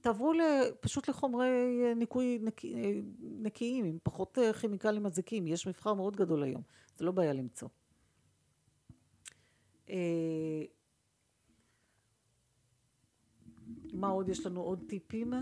תעברו 0.00 0.32
פשוט 0.80 1.08
לחומרי 1.08 1.82
אה, 1.84 1.94
ניקוי 1.94 2.38
נקי, 2.42 2.74
אה, 2.74 2.92
נקיים, 3.20 3.84
עם 3.84 3.98
פחות 4.02 4.38
אה, 4.38 4.52
כימיקלים 4.52 5.02
מזיקים, 5.02 5.46
יש 5.46 5.66
מבחר 5.66 5.94
מאוד 5.94 6.16
גדול 6.16 6.42
היום, 6.42 6.62
זה 6.96 7.04
לא 7.04 7.12
בעיה 7.12 7.32
למצוא. 7.32 7.68
מה 13.92 14.08
עוד 14.08 14.28
יש 14.28 14.46
לנו 14.46 14.60
עוד 14.60 14.82
טיפים 14.88 15.32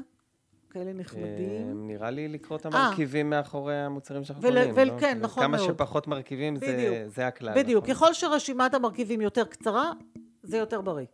כאלה 0.70 0.92
נחמדים? 0.92 1.86
נראה 1.86 2.10
לי 2.10 2.28
לקרוא 2.28 2.58
את 2.58 2.66
המרכיבים 2.66 3.30
מאחורי 3.30 3.76
המוצרים 3.76 4.24
שאנחנו 4.24 4.42
קונים. 4.42 4.72
ול, 4.76 4.84
לא? 4.84 5.00
כן, 5.00 5.18
נכון 5.20 5.42
כמה 5.42 5.56
מאוד. 5.56 5.66
כמה 5.66 5.74
שפחות 5.74 6.06
מרכיבים 6.06 6.56
זה, 6.56 7.04
זה 7.08 7.26
הכלל. 7.26 7.54
בדיוק, 7.62 7.84
נכון? 7.84 7.94
ככל 7.94 8.14
שרשימת 8.14 8.74
המרכיבים 8.74 9.20
יותר 9.20 9.44
קצרה, 9.44 9.92
זה 10.42 10.56
יותר 10.56 10.80
בריא. 10.80 11.06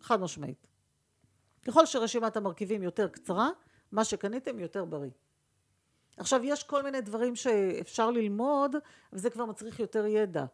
חד 0.00 0.20
משמעית. 0.20 0.73
ככל 1.64 1.86
שרשימת 1.86 2.36
המרכיבים 2.36 2.82
יותר 2.82 3.08
קצרה, 3.08 3.50
מה 3.92 4.04
שקניתם 4.04 4.58
יותר 4.58 4.84
בריא. 4.84 5.10
עכשיו 6.16 6.44
יש 6.44 6.62
כל 6.62 6.82
מיני 6.82 7.00
דברים 7.00 7.36
שאפשר 7.36 8.10
ללמוד, 8.10 8.76
וזה 9.12 9.30
כבר 9.30 9.44
מצריך 9.44 9.80
יותר 9.80 10.06
ידע. 10.06 10.44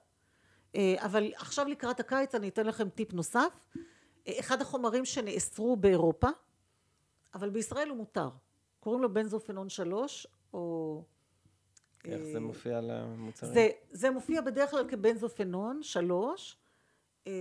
אה, 0.75 0.95
אבל 0.99 1.33
עכשיו 1.37 1.69
לקראת 1.69 2.01
הקיץ 2.01 2.35
אני 2.35 2.49
אתן 2.49 2.67
לכם 2.67 2.89
טיפ 2.89 3.13
נוסף. 3.13 3.67
אה, 4.29 4.41
אחד 4.41 4.61
החומרים 4.61 5.05
שנאסרו 5.05 5.77
באירופה, 5.77 6.29
אבל 7.35 7.51
בישראל 7.51 7.89
הוא 7.89 7.97
מותר. 7.97 8.29
קוראים 8.81 9.03
לו 9.03 9.15
בנזופנון 9.15 9.69
3, 9.69 10.27
או 10.55 11.05
איך 12.05 12.23
זה 12.23 12.41
מופיע 12.41 12.79
על 12.79 12.91
המוצרים? 12.91 13.55
זה, 13.55 13.69
זה 13.91 14.11
מופיע 14.11 14.41
בדרך 14.41 14.71
כלל 14.71 14.89
כבנזופנון, 14.89 15.83
שלוש, 15.83 16.57
אה, 17.27 17.33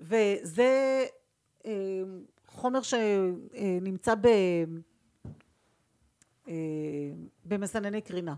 וזה 0.00 0.62
אה, 0.62 1.06
חומר 2.46 2.80
שנמצא 2.82 4.14
ב, 4.14 4.26
אה, 6.48 6.54
במסנני 7.44 8.00
קרינה. 8.00 8.34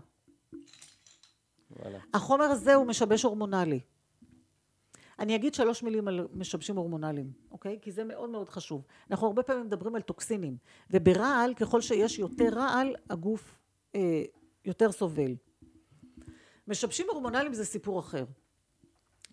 וואלה. 1.71 1.99
החומר 2.13 2.45
הזה 2.45 2.73
הוא 2.73 2.87
משבש 2.87 3.23
הורמונלי. 3.23 3.79
אני 5.19 5.35
אגיד 5.35 5.53
שלוש 5.53 5.83
מילים 5.83 6.07
על 6.07 6.27
משבשים 6.33 6.77
הורמונליים, 6.77 7.31
אוקיי? 7.51 7.79
כי 7.81 7.91
זה 7.91 8.03
מאוד 8.03 8.29
מאוד 8.29 8.49
חשוב. 8.49 8.85
אנחנו 9.11 9.27
הרבה 9.27 9.43
פעמים 9.43 9.65
מדברים 9.65 9.95
על 9.95 10.01
טוקסינים, 10.01 10.57
וברעל, 10.89 11.53
ככל 11.53 11.81
שיש 11.81 12.19
יותר 12.19 12.49
רעל, 12.51 12.95
הגוף 13.09 13.59
אה, 13.95 14.23
יותר 14.65 14.91
סובל. 14.91 15.35
משבשים 16.67 17.05
הורמונליים 17.09 17.53
זה 17.53 17.65
סיפור 17.65 17.99
אחר. 17.99 18.25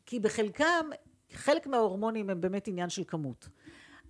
כי 0.06 0.20
בחלקם, 0.20 0.90
חלק 1.32 1.66
מההורמונים 1.66 2.30
הם 2.30 2.40
באמת 2.40 2.68
עניין 2.68 2.88
של 2.88 3.02
כמות. 3.06 3.48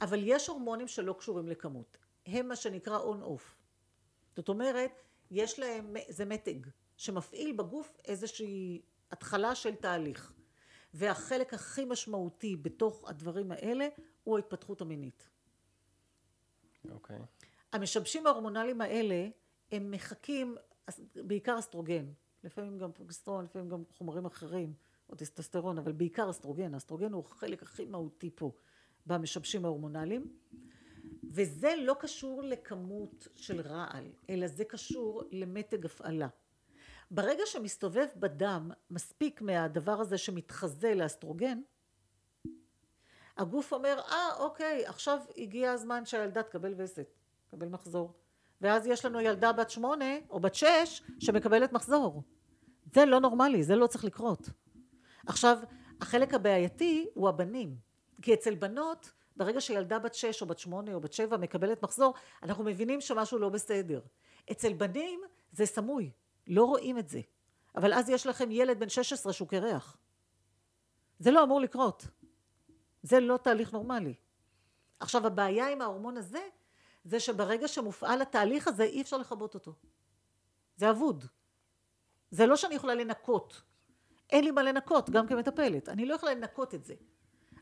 אבל 0.00 0.20
יש 0.22 0.48
הורמונים 0.48 0.88
שלא 0.88 1.12
קשורים 1.18 1.48
לכמות. 1.48 1.96
הם 2.26 2.48
מה 2.48 2.56
שנקרא 2.56 2.98
on-off. 2.98 3.56
זאת 4.36 4.48
אומרת, 4.48 5.02
יש 5.30 5.58
להם, 5.58 5.96
זה 6.08 6.24
מתג, 6.24 6.66
שמפעיל 6.96 7.52
בגוף 7.56 7.98
איזושהי 8.04 8.82
התחלה 9.10 9.54
של 9.54 9.74
תהליך. 9.74 10.32
והחלק 10.94 11.54
הכי 11.54 11.84
משמעותי 11.84 12.56
בתוך 12.56 13.08
הדברים 13.08 13.52
האלה 13.52 13.88
הוא 14.24 14.36
ההתפתחות 14.36 14.80
המינית. 14.80 15.28
אוקיי. 16.90 17.18
המשבשים 17.72 18.26
ההורמונליים 18.26 18.80
האלה 18.80 19.28
הם 19.72 19.90
מחקים 19.90 20.56
בעיקר 21.14 21.58
אסטרוגן, 21.58 22.12
לפעמים 22.44 22.78
גם 22.78 22.92
פרוגסטרון, 22.92 23.44
לפעמים 23.44 23.68
גם 23.68 23.82
חומרים 23.90 24.26
אחרים, 24.26 24.74
או 25.08 25.14
טסטסטרון, 25.14 25.78
אבל 25.78 25.92
בעיקר 25.92 26.30
אסטרוגן, 26.30 26.74
האסטרוגן 26.74 27.12
הוא 27.12 27.24
החלק 27.24 27.62
הכי 27.62 27.84
מהותי 27.84 28.30
פה 28.34 28.52
במשבשים 29.06 29.64
ההורמונליים, 29.64 30.26
וזה 31.32 31.74
לא 31.78 31.96
קשור 32.00 32.42
לכמות 32.42 33.28
של 33.36 33.60
רעל, 33.60 34.04
אלא 34.30 34.46
זה 34.46 34.64
קשור 34.64 35.22
למתג 35.30 35.84
הפעלה. 35.86 36.28
ברגע 37.10 37.42
שמסתובב 37.46 38.06
בדם 38.16 38.70
מספיק 38.90 39.42
מהדבר 39.42 40.00
הזה 40.00 40.18
שמתחזה 40.18 40.94
לאסטרוגן, 40.94 41.60
הגוף 43.36 43.72
אומר, 43.72 44.00
אה, 44.08 44.36
אוקיי, 44.38 44.86
עכשיו 44.86 45.18
הגיע 45.36 45.72
הזמן 45.72 46.04
שהילדה 46.04 46.42
תקבל 46.42 46.74
וסת, 46.76 47.14
תקבל 47.46 47.68
מחזור. 47.68 48.12
ואז 48.60 48.86
יש 48.86 49.04
לנו 49.04 49.20
ילדה 49.20 49.52
בת 49.52 49.70
שמונה 49.70 50.18
או 50.30 50.40
בת 50.40 50.54
שש 50.54 51.02
שמקבלת 51.18 51.72
מחזור. 51.72 52.22
זה 52.94 53.04
לא 53.04 53.20
נורמלי, 53.20 53.62
זה 53.62 53.76
לא 53.76 53.86
צריך 53.86 54.04
לקרות. 54.04 54.50
עכשיו, 55.26 55.58
החלק 56.00 56.34
הבעייתי 56.34 57.06
הוא 57.14 57.28
הבנים. 57.28 57.76
כי 58.22 58.34
אצל 58.34 58.54
בנות, 58.54 59.12
ברגע 59.36 59.60
שילדה 59.60 59.98
בת 59.98 60.14
שש 60.14 60.42
או 60.42 60.46
בת 60.46 60.58
שמונה 60.58 60.94
או 60.94 61.00
בת 61.00 61.12
שבע 61.12 61.36
מקבלת 61.36 61.82
מחזור, 61.82 62.14
אנחנו 62.42 62.64
מבינים 62.64 63.00
שמשהו 63.00 63.38
לא 63.38 63.48
בסדר. 63.48 64.00
אצל 64.50 64.72
בנים 64.72 65.20
זה 65.52 65.66
סמוי, 65.66 66.10
לא 66.46 66.64
רואים 66.64 66.98
את 66.98 67.08
זה. 67.08 67.20
אבל 67.76 67.92
אז 67.92 68.10
יש 68.10 68.26
לכם 68.26 68.50
ילד 68.50 68.80
בן 68.80 68.88
16 68.88 69.32
שהוא 69.32 69.48
קרח. 69.48 69.96
זה 71.18 71.30
לא 71.30 71.42
אמור 71.42 71.60
לקרות. 71.60 72.06
זה 73.02 73.20
לא 73.20 73.36
תהליך 73.36 73.72
נורמלי. 73.72 74.14
עכשיו 75.00 75.26
הבעיה 75.26 75.68
עם 75.68 75.82
ההורמון 75.82 76.16
הזה 76.16 76.48
זה 77.04 77.20
שברגע 77.20 77.68
שמופעל 77.68 78.22
התהליך 78.22 78.68
הזה 78.68 78.82
אי 78.82 79.02
אפשר 79.02 79.16
לכבות 79.16 79.54
אותו. 79.54 79.74
זה 80.76 80.90
אבוד. 80.90 81.24
זה 82.30 82.46
לא 82.46 82.56
שאני 82.56 82.74
יכולה 82.74 82.94
לנקות. 82.94 83.62
אין 84.30 84.44
לי 84.44 84.50
מה 84.50 84.62
לנקות, 84.62 85.10
גם 85.10 85.26
כמטפלת. 85.26 85.88
אני 85.88 86.06
לא 86.06 86.14
יכולה 86.14 86.34
לנקות 86.34 86.74
את 86.74 86.84
זה. 86.84 86.94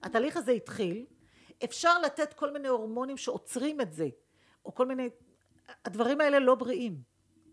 התהליך 0.03 0.36
הזה 0.36 0.53
התחיל, 0.53 1.07
אפשר 1.64 1.99
לתת 1.99 2.32
כל 2.34 2.53
מיני 2.53 2.68
הורמונים 2.68 3.16
שעוצרים 3.16 3.80
את 3.80 3.92
זה, 3.92 4.09
או 4.64 4.74
כל 4.74 4.86
מיני... 4.86 5.09
הדברים 5.84 6.20
האלה 6.20 6.38
לא 6.38 6.55
בריאים. 6.55 7.03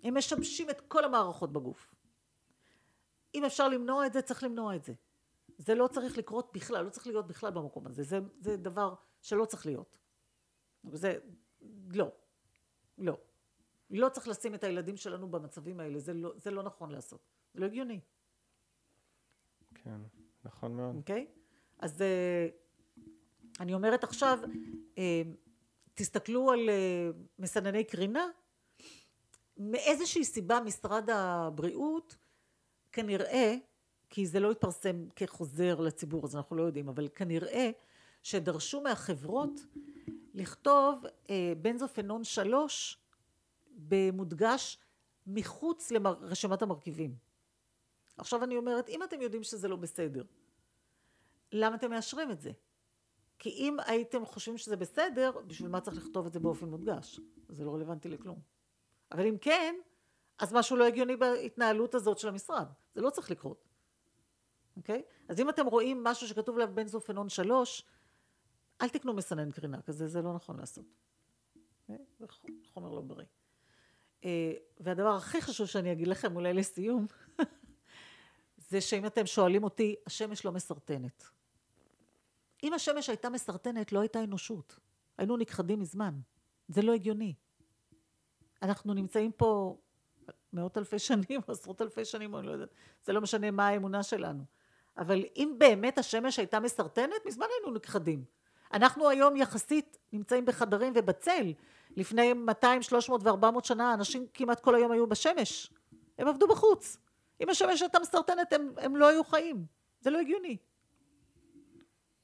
הם 0.04 0.18
משבשים 0.18 0.70
את 0.70 0.82
כל 0.82 1.04
המערכות 1.04 1.54
בגוף. 1.54 1.96
אם 3.36 3.46
אפשר 3.46 3.68
למנוע 3.68 4.06
את 4.06 4.14
זה, 4.14 4.22
צריך 4.22 4.44
למנוע 4.44 4.76
את 4.76 4.84
זה. 4.84 4.94
זה 5.58 5.76
לא 5.76 5.88
צריך 5.88 6.18
לקרות 6.18 6.52
בכלל, 6.54 6.86
לא 6.86 6.90
צריך 6.90 7.08
להיות 7.08 7.28
בכלל 7.28 7.52
במקום 7.52 7.88
הזה. 7.88 8.04
זה, 8.04 8.20
זה 8.40 8.58
דבר 8.58 8.94
שלא 9.22 9.46
צריך 9.46 9.66
להיות. 9.66 9.98
זה, 10.92 11.18
לא. 11.88 12.12
לא. 12.98 13.18
לא 13.90 14.10
צריך 14.10 14.28
לשים 14.28 14.56
את 14.56 14.64
הילדים 14.64 14.98
שלנו 14.98 15.32
במצבים 15.32 15.80
האלה, 15.80 16.00
זה 16.00 16.14
לא, 16.14 16.34
זה 16.36 16.52
לא 16.52 16.64
נכון 16.64 16.92
לעשות. 16.92 17.28
זה 17.54 17.60
לא 17.60 17.66
הגיוני. 17.66 18.00
כן, 19.76 20.02
נכון 20.44 20.76
מאוד. 20.76 20.96
אוקיי? 20.96 21.28
Okay? 21.30 21.45
אז 21.80 22.02
אה, 22.02 22.48
אני 23.60 23.74
אומרת 23.74 24.04
עכשיו, 24.04 24.40
אה, 24.98 25.22
תסתכלו 25.94 26.52
על 26.52 26.70
אה, 26.70 27.10
מסנני 27.40 27.84
קרינה, 27.84 28.28
מאיזושהי 29.58 30.26
סיבה 30.26 30.60
משרד 30.60 31.10
הבריאות 31.10 32.16
כנראה, 32.92 33.56
כי 34.10 34.26
זה 34.28 34.40
לא 34.40 34.52
התפרסם 34.52 35.06
כחוזר 35.16 35.80
לציבור 35.80 36.26
אז 36.26 36.36
אנחנו 36.36 36.56
לא 36.56 36.64
יודעים, 36.64 36.90
אבל 36.90 37.08
כנראה 37.16 37.70
שדרשו 38.24 38.82
מהחברות 38.82 39.62
לכתוב 40.34 41.04
בנזופנון 41.62 42.24
שלוש 42.24 42.98
במודגש 43.72 44.80
מחוץ 45.28 45.92
לרשימת 45.92 46.62
המרכיבים. 46.62 47.16
עכשיו 48.18 48.44
אני 48.44 48.58
אומרת, 48.58 48.90
אם 48.90 49.04
אתם 49.04 49.22
יודעים 49.22 49.44
שזה 49.44 49.68
לא 49.68 49.76
בסדר, 49.76 50.24
למה 51.52 51.76
אתם 51.76 51.90
מאשרים 51.90 52.32
את 52.32 52.42
זה? 52.42 52.52
כי 53.40 53.50
אם 53.50 53.78
הייתם 53.86 54.26
חושבים 54.26 54.58
שזה 54.58 54.76
בסדר, 54.76 55.32
בשביל 55.48 55.70
מה 55.70 55.82
צריך 55.82 55.98
לכתוב 55.98 56.26
את 56.26 56.34
זה 56.34 56.40
באופן 56.40 56.70
מודגש? 56.70 57.20
זה 57.50 57.66
לא 57.66 57.74
רלוונטי 57.74 58.10
לכלום. 58.10 58.40
אבל 59.12 59.28
אם 59.28 59.38
כן, 59.38 59.76
אז 60.40 60.54
משהו 60.54 60.76
לא 60.76 60.86
הגיוני 60.86 61.16
בהתנהלות 61.16 61.96
הזאת 61.96 62.18
של 62.18 62.28
המשרד. 62.28 62.68
זה 62.94 63.02
לא 63.02 63.10
צריך 63.10 63.32
לקרות. 63.32 63.68
אוקיי? 64.78 65.04
אז 65.28 65.40
אם 65.40 65.50
אתם 65.50 65.66
רואים 65.66 66.04
משהו 66.04 66.28
שכתוב 66.28 66.56
עליו 66.56 66.70
בנזופנון 66.76 67.30
שלוש, 67.30 67.84
אל 68.82 68.90
תקנו 68.90 69.14
מסנן 69.14 69.52
קרינה 69.52 69.82
כזה, 69.82 70.08
זה 70.08 70.22
לא 70.22 70.34
נכון 70.34 70.60
לעשות. 70.60 70.86
אוקיי? 71.82 72.06
זה 72.20 72.26
חומר 72.74 72.92
לא 72.92 73.02
בריא. 73.02 73.26
אה, 74.26 74.54
והדבר 74.80 75.16
הכי 75.16 75.42
חשוב 75.42 75.68
שאני 75.68 75.92
אגיד 75.92 76.08
לכם, 76.08 76.36
אולי 76.36 76.54
לסיום, 76.54 77.06
זה 78.70 78.82
שאם 78.82 79.06
אתם 79.06 79.26
שואלים 79.26 79.64
אותי, 79.64 79.96
השמש 80.06 80.46
לא 80.46 80.52
מסרטנת. 80.52 81.35
אם 82.66 82.74
השמש 82.74 83.10
הייתה 83.10 83.30
מסרטנת, 83.30 83.92
לא 83.92 84.00
הייתה 84.00 84.24
אנושות. 84.24 84.80
היינו 85.18 85.38
נכחדים 85.38 85.80
מזמן. 85.80 86.20
זה 86.68 86.82
לא 86.82 86.94
הגיוני. 86.94 87.34
אנחנו 88.62 88.94
נמצאים 88.94 89.32
פה 89.32 89.78
מאות 90.54 90.78
אלפי 90.78 91.00
שנים, 91.00 91.42
עשרות 91.48 91.82
אלפי 91.82 92.06
שנים, 92.06 92.36
אני 92.36 92.48
לא 92.48 92.52
יודעת, 92.52 92.70
זה 93.04 93.14
לא 93.14 93.22
משנה 93.22 93.52
מה 93.52 93.68
האמונה 93.68 94.04
שלנו. 94.04 94.44
אבל 94.98 95.24
אם 95.36 95.56
באמת 95.58 95.98
השמש 95.98 96.40
הייתה 96.40 96.60
מסרטנת, 96.60 97.26
מזמן 97.26 97.46
היינו 97.58 97.78
נכחדים. 97.78 98.24
אנחנו 98.74 99.10
היום 99.10 99.36
יחסית 99.36 99.98
נמצאים 100.14 100.46
בחדרים 100.46 100.94
ובצל. 100.96 101.54
לפני 101.96 102.34
200, 102.34 102.82
300 102.82 103.22
ו-400 103.24 103.64
שנה 103.64 103.94
אנשים 103.94 104.28
כמעט 104.34 104.60
כל 104.60 104.76
היום 104.76 104.92
היו 104.92 105.08
בשמש. 105.08 105.74
הם 106.18 106.28
עבדו 106.28 106.48
בחוץ. 106.48 106.98
אם 107.42 107.50
השמש 107.50 107.82
הייתה 107.82 108.00
מסרטנת 108.00 108.54
הם, 108.54 108.74
הם 108.78 108.96
לא 108.96 109.08
היו 109.08 109.24
חיים. 109.24 109.66
זה 110.02 110.10
לא 110.10 110.20
הגיוני. 110.20 110.58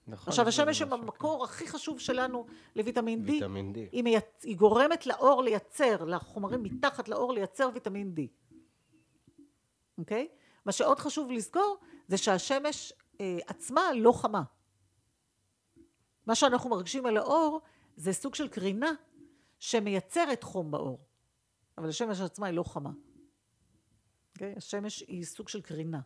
נכון. 0.07 0.32
עכשיו 0.32 0.48
השמש 0.48 0.82
היא 0.82 0.91
המקור 0.91 1.44
הכי 1.44 1.68
חשוב 1.68 1.99
שלנו 1.99 2.45
לויטמין 2.76 3.26
D. 3.26 3.32
ויטמין 3.32 3.73
D. 3.76 3.78
היא, 3.91 4.03
מייצ... 4.03 4.44
היא 4.44 4.57
גורמת 4.57 5.06
לאור 5.06 5.44
לייצר, 5.44 6.06
לחומרים 6.06 6.64
מתחת 6.64 7.07
לאור 7.07 7.34
לייצר 7.34 7.69
ויטמין 7.73 8.14
D. 8.18 8.22
אוקיי? 9.98 10.28
מה 10.65 10.72
שעוד 10.72 10.99
חשוב 10.99 11.32
לזכור 11.32 11.78
זה 12.07 12.18
שהשמש 12.18 12.94
אה, 13.22 13.38
עצמה 13.48 13.82
לא 13.95 14.11
חמה. 14.11 14.44
מה 16.26 16.36
שאנחנו 16.36 16.69
מרגישים 16.69 17.06
על 17.06 17.18
האור 17.18 17.61
זה 17.95 18.14
סוג 18.14 18.36
של 18.36 18.48
קרינה 18.48 18.91
שמייצרת 19.60 20.44
חום 20.44 20.72
באור. 20.72 20.99
אבל 21.78 21.90
השמש 21.90 22.19
עצמה 22.19 22.48
היא 22.48 22.56
לא 22.56 22.64
חמה. 22.64 22.91
אוקיי? 24.34 24.53
השמש 24.57 24.99
היא 24.99 25.26
סוג 25.26 25.49
של 25.49 25.61
קרינה. 25.61 25.99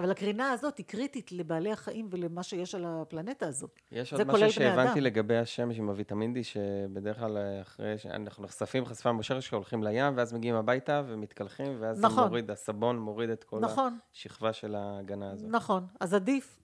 אבל 0.00 0.10
הקרינה 0.10 0.50
הזאת 0.50 0.78
היא 0.78 0.86
קריטית 0.86 1.32
לבעלי 1.32 1.72
החיים 1.72 2.08
ולמה 2.10 2.42
שיש 2.42 2.74
על 2.74 2.84
הפלנטה 2.86 3.46
הזאת. 3.46 3.80
יש 3.92 4.12
עוד 4.12 4.24
משהו 4.24 4.52
שהבנתי 4.52 5.00
לגבי 5.00 5.36
השמש 5.36 5.78
עם 5.78 5.88
הוויטמין 5.88 6.34
D, 6.36 6.44
שבדרך 6.44 7.18
כלל 7.18 7.38
אחרי 7.62 7.98
שאנחנו 7.98 8.44
נחשפים 8.44 8.84
חשפה 8.84 9.12
מושרש, 9.12 9.48
שהולכים 9.48 9.82
לים, 9.82 10.16
ואז 10.16 10.32
מגיעים 10.32 10.56
הביתה 10.56 11.02
ומתקלחים, 11.06 11.76
ואז 11.80 12.04
נכון. 12.04 12.28
מוריד, 12.28 12.50
הסבון 12.50 12.98
מוריד 12.98 13.30
את 13.30 13.44
כל 13.44 13.58
נכון. 13.60 13.98
השכבה 14.12 14.52
של 14.52 14.74
ההגנה 14.74 15.30
הזאת. 15.30 15.50
נכון, 15.50 15.86
אז 16.00 16.14
עדיף 16.14 16.62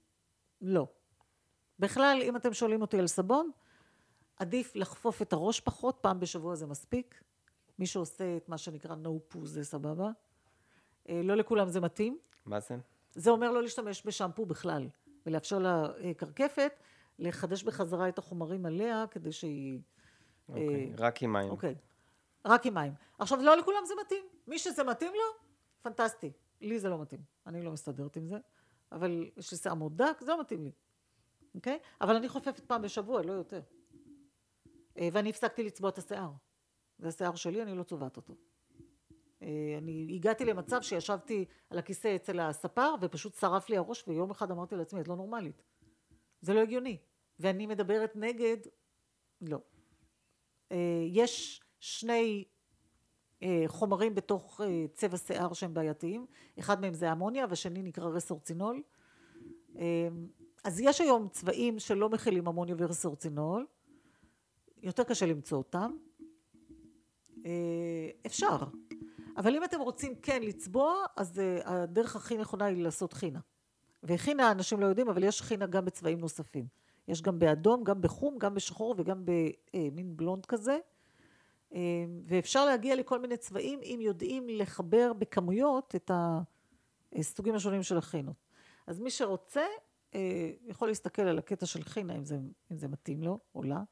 לא. 0.60 0.86
בכלל, 1.78 2.18
אם 2.22 2.36
אתם 2.36 2.54
שואלים 2.54 2.80
אותי 2.80 2.98
על 2.98 3.06
סבון, 3.06 3.50
עדיף 4.36 4.76
לחפוף 4.76 5.22
את 5.22 5.32
הראש 5.32 5.60
פחות, 5.60 5.98
פעם 6.00 6.20
בשבוע 6.20 6.54
זה 6.54 6.66
מספיק. 6.66 7.22
מי 7.78 7.86
שעושה 7.86 8.36
את 8.36 8.48
מה 8.48 8.58
שנקרא 8.58 8.94
no 9.04 9.34
poo 9.34 9.38
זה 9.44 9.64
סבבה. 9.64 10.10
אה, 11.08 11.20
לא 11.24 11.34
לכולם 11.34 11.68
זה 11.68 11.80
מתאים. 11.80 12.18
מה 12.46 12.60
זה? 12.60 12.76
זה 13.16 13.30
אומר 13.30 13.51
לא 13.51 13.62
להשתמש 13.62 14.06
בשמפו 14.06 14.47
בכלל, 14.47 14.88
ולאפשר 15.26 15.59
לקרקפת 15.98 16.72
לחדש 17.18 17.62
בחזרה 17.62 18.09
את 18.09 18.18
החומרים 18.18 18.66
עליה 18.66 19.05
כדי 19.10 19.32
שהיא... 19.32 19.80
אוקיי, 20.48 20.93
רק 20.98 21.22
עם 21.22 21.32
מים. 21.32 21.51
אוקיי, 21.51 21.74
רק 22.44 22.66
עם 22.66 22.74
מים. 22.74 22.93
עכשיו, 23.18 23.38
לא 23.43 23.56
לכולם 23.56 23.84
זה 23.86 23.94
מתאים. 24.01 24.24
מי 24.47 24.59
שזה 24.59 24.84
מתאים 24.84 25.12
לו, 25.12 25.44
פנטסטי. 25.82 26.32
לי 26.60 26.78
זה 26.78 26.88
לא 26.88 26.98
מתאים. 26.98 27.20
אני 27.47 27.62
לא 27.62 27.72
מסתדרת 27.72 28.16
עם 28.16 28.26
זה, 28.26 28.36
אבל 28.93 29.30
יש 29.36 29.52
לי 29.52 29.59
שיער 29.59 29.74
מאוד 29.74 30.02
דק, 30.02 30.20
זה 30.20 30.30
לא 30.30 30.40
מתאים 30.40 30.64
לי. 30.64 30.70
אוקיי? 31.55 31.78
אבל 32.01 32.16
אני 32.16 32.28
חופפת 32.28 32.60
פעם 32.60 32.82
בשבוע, 32.82 33.22
לא 33.22 33.32
יותר. 33.32 33.60
אה, 34.98 35.09
ואני 35.12 35.30
הפסקתי 35.30 35.62
לצבוע 35.62 35.90
את 35.90 35.98
השיער. 35.98 36.30
זה 36.98 37.09
השיער 37.09 37.34
שלי, 37.34 37.62
אני 37.62 37.74
לא 37.74 37.82
צובעת 37.82 38.16
אותו. 38.16 38.34
אה, 39.47 39.78
אני 39.78 40.12
הגעתי 40.14 40.44
למצב 40.44 40.82
שישבתי 40.82 41.44
על 41.70 41.78
הכיסא 41.78 42.16
אצל 42.16 42.40
הספר 42.40 42.94
ופשוט 43.01 43.35
שרף 43.35 43.70
לי 43.70 43.77
הראש 43.77 44.09
ויום 44.09 44.31
אחד 44.31 44.51
אמרתי 44.51 44.77
לעצמי 44.77 45.01
את 45.01 45.09
לא 45.09 45.16
נורמלית. 45.16 45.62
זה 46.40 46.55
לא 46.55 46.60
הגיוני. 46.60 46.98
ואני 47.39 47.66
מדברת 47.66 48.16
נגד 48.16 48.56
לא. 49.40 49.59
אה, 50.73 51.02
יש 51.06 51.60
שני 51.81 52.44
אה, 53.43 53.64
חומרים 53.66 54.14
בתוך 54.14 54.60
צבע 54.93 55.16
שיער 55.16 55.52
שהם 55.52 55.74
בעייתיים. 55.74 56.27
אחד 56.59 56.81
מהם 56.81 56.94
זה 56.94 57.12
אמוניה 57.12 57.47
והשני 57.48 57.82
נקרא 57.82 58.09
רסורצינול. 58.09 58.82
אז 60.64 60.81
יש 60.81 61.01
היום 61.01 61.28
צבעים 61.28 61.78
שלא 61.78 62.09
מכילים 62.09 62.48
אמוניה 62.48 62.74
ורסורצינול. 62.78 63.66
יותר 64.82 65.05
קשה 65.05 65.27
למצוא 65.27 65.59
אותם. 65.59 65.97
אפשר 68.27 68.56
אבל 69.36 69.56
אם 69.56 69.64
אתם 69.64 69.80
רוצים 69.80 70.14
כן 70.22 70.42
לצבוע, 70.42 70.94
אז 71.16 71.38
uh, 71.38 71.68
הדרך 71.68 72.16
הכי 72.16 72.36
נכונה 72.36 72.64
היא 72.64 72.82
לעשות 72.82 73.12
חינה. 73.12 73.40
וחינה 74.02 74.52
אנשים 74.52 74.80
לא 74.80 74.86
יודעים, 74.86 75.08
אבל 75.08 75.24
יש 75.24 75.42
חינה 75.42 75.66
גם 75.66 75.84
בצבעים 75.84 76.20
נוספים. 76.20 76.66
יש 77.08 77.22
גם 77.22 77.38
באדום, 77.38 77.84
גם 77.84 78.02
בחום, 78.02 78.38
גם 78.38 78.54
בשחור 78.54 78.94
וגם 78.98 79.24
במין 79.24 80.06
uh, 80.06 80.16
בלונד 80.16 80.46
כזה. 80.46 80.78
Uh, 81.72 81.76
ואפשר 82.26 82.64
להגיע 82.64 82.96
לכל 82.96 83.18
מיני 83.18 83.36
צבעים 83.36 83.80
אם 83.82 83.98
יודעים 84.02 84.48
לחבר 84.48 85.12
בכמויות 85.12 85.94
את 85.94 86.10
הסוגים 87.12 87.54
השונים 87.54 87.82
של 87.82 87.98
החינות. 87.98 88.36
אז 88.86 89.00
מי 89.00 89.10
שרוצה 89.10 89.64
יכול 90.66 90.88
להסתכל 90.88 91.22
על 91.22 91.38
הקטע 91.38 91.66
של 91.66 91.82
חינה, 91.82 92.16
אם 92.16 92.24
זה, 92.24 92.38
אם 92.72 92.76
זה 92.76 92.88
מתאים 92.88 93.22
לו 93.22 93.38
או 93.54 93.62
לה. 93.62 93.82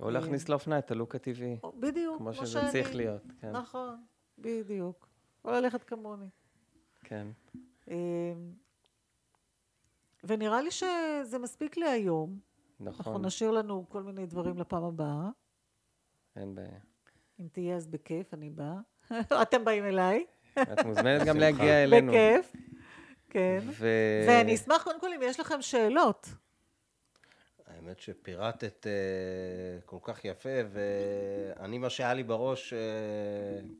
או 0.00 0.10
להכניס 0.10 0.48
לאופנה 0.48 0.78
את 0.78 0.90
הלוק 0.90 1.14
הטבעי. 1.14 1.56
בדיוק, 1.78 2.18
כמו 2.18 2.34
שזה 2.34 2.46
שאני... 2.46 2.70
צריך 2.70 2.94
להיות. 2.94 3.22
כן. 3.40 3.50
נכון, 3.50 4.04
בדיוק. 4.38 5.08
או 5.44 5.50
ללכת 5.50 5.84
כמוני. 5.84 6.28
כן. 7.04 7.26
אמ, 7.88 7.94
ונראה 10.24 10.62
לי 10.62 10.70
שזה 10.70 11.38
מספיק 11.38 11.76
להיום. 11.76 12.38
נכון. 12.80 12.96
אנחנו 12.98 13.18
נשאיר 13.26 13.50
לנו 13.50 13.84
כל 13.88 14.02
מיני 14.02 14.26
דברים 14.26 14.58
לפעם 14.58 14.84
הבאה. 14.84 15.28
אין 16.36 16.54
בעיה. 16.54 16.78
אם 17.40 17.48
תהיה 17.52 17.76
אז 17.76 17.86
בכיף, 17.86 18.34
אני 18.34 18.50
באה. 18.50 18.76
אתם 19.42 19.64
באים 19.64 19.84
אליי. 19.84 20.24
את 20.62 20.84
מוזמנת 20.86 21.26
גם 21.26 21.36
להגיע 21.36 21.84
אלינו. 21.84 22.12
בכיף, 22.12 22.52
כן. 23.30 23.58
ו... 23.64 23.86
ואני 24.28 24.54
אשמח 24.54 24.82
קודם 24.84 25.00
כל 25.00 25.12
אם 25.12 25.20
יש 25.22 25.40
לכם 25.40 25.62
שאלות. 25.62 26.28
האמת 27.80 28.00
שפירטת 28.00 28.86
uh, 28.86 29.84
כל 29.86 29.96
כך 30.02 30.24
יפה, 30.24 30.48
ואני, 30.72 31.78
מה 31.78 31.90
שהיה 31.90 32.14
לי 32.14 32.22
בראש, 32.22 32.74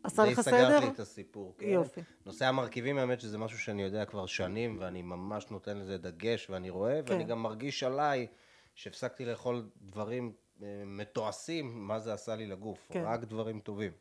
סדר? 0.07 0.25
די 0.27 0.35
סגר 0.35 0.81
לי 0.81 0.89
את 0.89 1.01
הסיפור. 1.01 1.55
כן? 1.59 1.67
יופי. 1.67 2.01
נושא 2.27 2.47
המרכיבים, 2.47 2.99
האמת 2.99 3.21
שזה 3.21 3.39
משהו 3.39 3.59
שאני 3.59 3.83
יודע 3.83 4.05
כבר 4.05 4.27
שנים, 4.27 4.77
ואני 4.81 5.03
ממש 5.03 5.47
נותן 5.51 5.79
לזה 5.79 5.99
דגש, 5.99 6.51
ואני 6.51 6.71
רואה, 6.71 7.03
כן. 7.03 7.13
ואני 7.13 7.25
גם 7.25 7.43
מרגיש 7.43 7.83
עליי 7.83 8.27
שהפסקתי 8.75 9.25
לאכול 9.25 9.69
דברים 9.83 10.33
uh, 10.59 10.63
מתועשים, 10.87 11.87
מה 11.87 11.99
זה 11.99 12.13
עשה 12.13 12.37
לי 12.37 12.47
לגוף. 12.47 12.89
כן. 12.93 13.03
רק 13.05 13.25
דברים 13.25 13.61
טובים. 13.61 13.93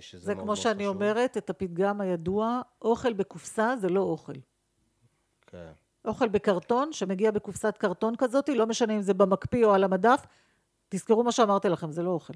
שזה 0.00 0.24
זה 0.24 0.34
כמו 0.34 0.56
שאני 0.56 0.84
חשוב. 0.84 0.94
אומרת, 0.94 1.36
את 1.36 1.50
הפתגם 1.50 2.00
הידוע, 2.00 2.60
אוכל 2.82 3.12
בקופסה 3.12 3.74
זה 3.80 3.88
לא 3.88 4.00
אוכל. 4.00 4.32
כן. 5.46 5.72
אוכל 6.04 6.28
בקרטון 6.28 6.92
שמגיע 6.92 7.30
בקופסת 7.30 7.76
קרטון 7.78 8.16
כזאת, 8.16 8.48
לא 8.48 8.66
משנה 8.66 8.96
אם 8.96 9.02
זה 9.02 9.14
במקפיא 9.14 9.64
או 9.64 9.74
על 9.74 9.84
המדף, 9.84 10.26
תזכרו 10.88 11.24
מה 11.24 11.32
שאמרתי 11.32 11.68
לכם, 11.68 11.92
זה 11.92 12.02
לא 12.02 12.10
אוכל. 12.10 12.32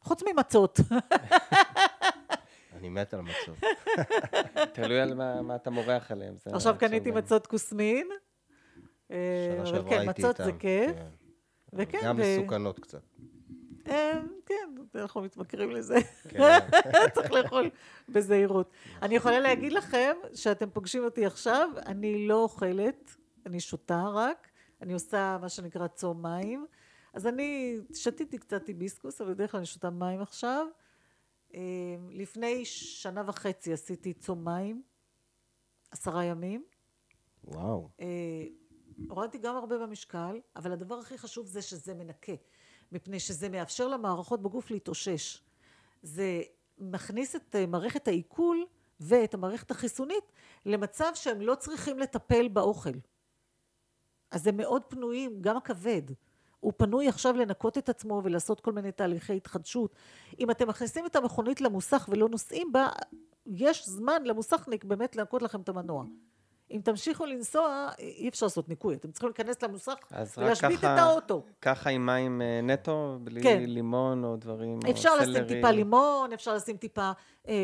חוץ 0.00 0.22
ממצות. 0.22 0.80
אני 2.76 2.88
מת 2.88 3.14
על 3.14 3.20
מצות. 3.20 3.58
תלוי 4.72 5.00
על 5.00 5.14
מה, 5.14 5.42
מה 5.42 5.56
אתה 5.56 5.70
מורח 5.70 6.10
עליהם. 6.10 6.34
עכשיו 6.52 6.76
קניתי 6.78 7.10
מצות 7.10 7.46
כוסמין. 7.46 8.08
שנה 9.08 9.16
אה, 9.60 9.66
שעברה 9.66 9.90
כן, 9.90 9.98
הייתי 9.98 10.08
איתם. 10.08 10.30
מצות 10.30 10.36
זה 10.36 10.52
כיף. 10.58 10.96
כן. 10.96 11.06
וכן, 11.72 11.98
גם 12.04 12.16
מסוכנות 12.16 12.78
קצת. 12.78 13.02
אה, 13.88 14.20
כן, 14.46 14.74
אנחנו 14.94 15.22
מתמכרים 15.22 15.70
לזה. 15.70 15.96
כן. 16.28 16.58
צריך 17.14 17.32
לאכול 17.32 17.70
בזהירות. 18.08 18.70
אני 19.02 19.16
יכולה 19.16 19.40
להגיד 19.40 19.72
לכם 19.72 20.16
שאתם 20.34 20.70
פוגשים 20.70 21.04
אותי 21.04 21.26
עכשיו, 21.26 21.70
אני 21.86 22.28
לא 22.28 22.42
אוכלת, 22.42 23.16
אני 23.46 23.60
שותה 23.60 24.04
רק, 24.14 24.48
אני 24.82 24.92
עושה 24.92 25.38
מה 25.40 25.48
שנקרא 25.48 25.86
צום 25.86 26.22
מים. 26.22 26.66
אז 27.12 27.26
אני 27.26 27.78
שתיתי 27.94 28.38
קצת 28.38 28.66
היביסקוס, 28.66 29.20
אבל 29.20 29.34
בדרך 29.34 29.50
כלל 29.50 29.58
אני 29.58 29.66
שותה 29.66 29.90
מים 29.90 30.20
עכשיו. 30.20 30.66
אה, 31.54 31.60
לפני 32.10 32.64
שנה 32.64 33.22
וחצי 33.26 33.72
עשיתי 33.72 34.12
צום 34.12 34.44
מים, 34.44 34.82
עשרה 35.90 36.24
ימים. 36.24 36.64
וואו. 37.44 37.88
אה, 38.00 38.06
הורדתי 39.08 39.38
גם 39.38 39.56
הרבה 39.56 39.78
במשקל, 39.78 40.40
אבל 40.56 40.72
הדבר 40.72 40.94
הכי 40.94 41.18
חשוב 41.18 41.46
זה 41.46 41.62
שזה 41.62 41.94
מנקה. 41.94 42.32
מפני 42.92 43.20
שזה 43.20 43.48
מאפשר 43.48 43.88
למערכות 43.88 44.42
בגוף 44.42 44.70
להתאושש. 44.70 45.42
זה 46.02 46.42
מכניס 46.78 47.36
את 47.36 47.56
אה, 47.56 47.66
מערכת 47.66 48.08
העיכול 48.08 48.66
ואת 49.00 49.34
המערכת 49.34 49.70
החיסונית 49.70 50.32
למצב 50.66 51.10
שהם 51.14 51.40
לא 51.40 51.54
צריכים 51.54 51.98
לטפל 51.98 52.48
באוכל. 52.48 52.98
אז 54.30 54.46
הם 54.46 54.56
מאוד 54.56 54.82
פנויים, 54.84 55.42
גם 55.42 55.56
הכבד. 55.56 56.02
הוא 56.60 56.72
פנוי 56.76 57.08
עכשיו 57.08 57.36
לנקות 57.36 57.78
את 57.78 57.88
עצמו 57.88 58.20
ולעשות 58.24 58.60
כל 58.60 58.72
מיני 58.72 58.92
תהליכי 58.92 59.36
התחדשות. 59.36 59.94
אם 60.38 60.50
אתם 60.50 60.68
מכניסים 60.68 61.06
את 61.06 61.16
המכונית 61.16 61.60
למוסך 61.60 62.08
ולא 62.12 62.28
נוסעים 62.28 62.72
בה, 62.72 62.88
יש 63.46 63.88
זמן 63.88 64.22
למוסכניק 64.24 64.84
באמת 64.84 65.16
לנקות 65.16 65.42
לכם 65.42 65.60
את 65.60 65.68
המנוע. 65.68 66.04
אם 66.70 66.80
תמשיכו 66.84 67.26
לנסוע, 67.26 67.88
אי 67.98 68.28
אפשר 68.28 68.46
לעשות 68.46 68.68
ניקוי, 68.68 68.94
אתם 68.94 69.10
צריכים 69.10 69.28
להיכנס 69.28 69.62
למוסך 69.62 69.94
ולהשבית 70.36 70.78
את 70.78 70.84
האוטו. 70.84 71.44
ככה 71.62 71.90
עם 71.90 72.06
מים 72.06 72.42
אה, 72.42 72.60
נטו, 72.62 73.18
בלי 73.20 73.42
כן. 73.42 73.62
לימון 73.66 74.24
או 74.24 74.36
דברים, 74.36 74.78
אפשר 74.90 75.08
או 75.10 75.16
לשים 75.22 75.44
טיפה 75.44 75.70
לימון, 75.70 76.32
אפשר 76.32 76.54
לשים 76.54 76.76
טיפה 76.76 77.10
אה, 77.48 77.54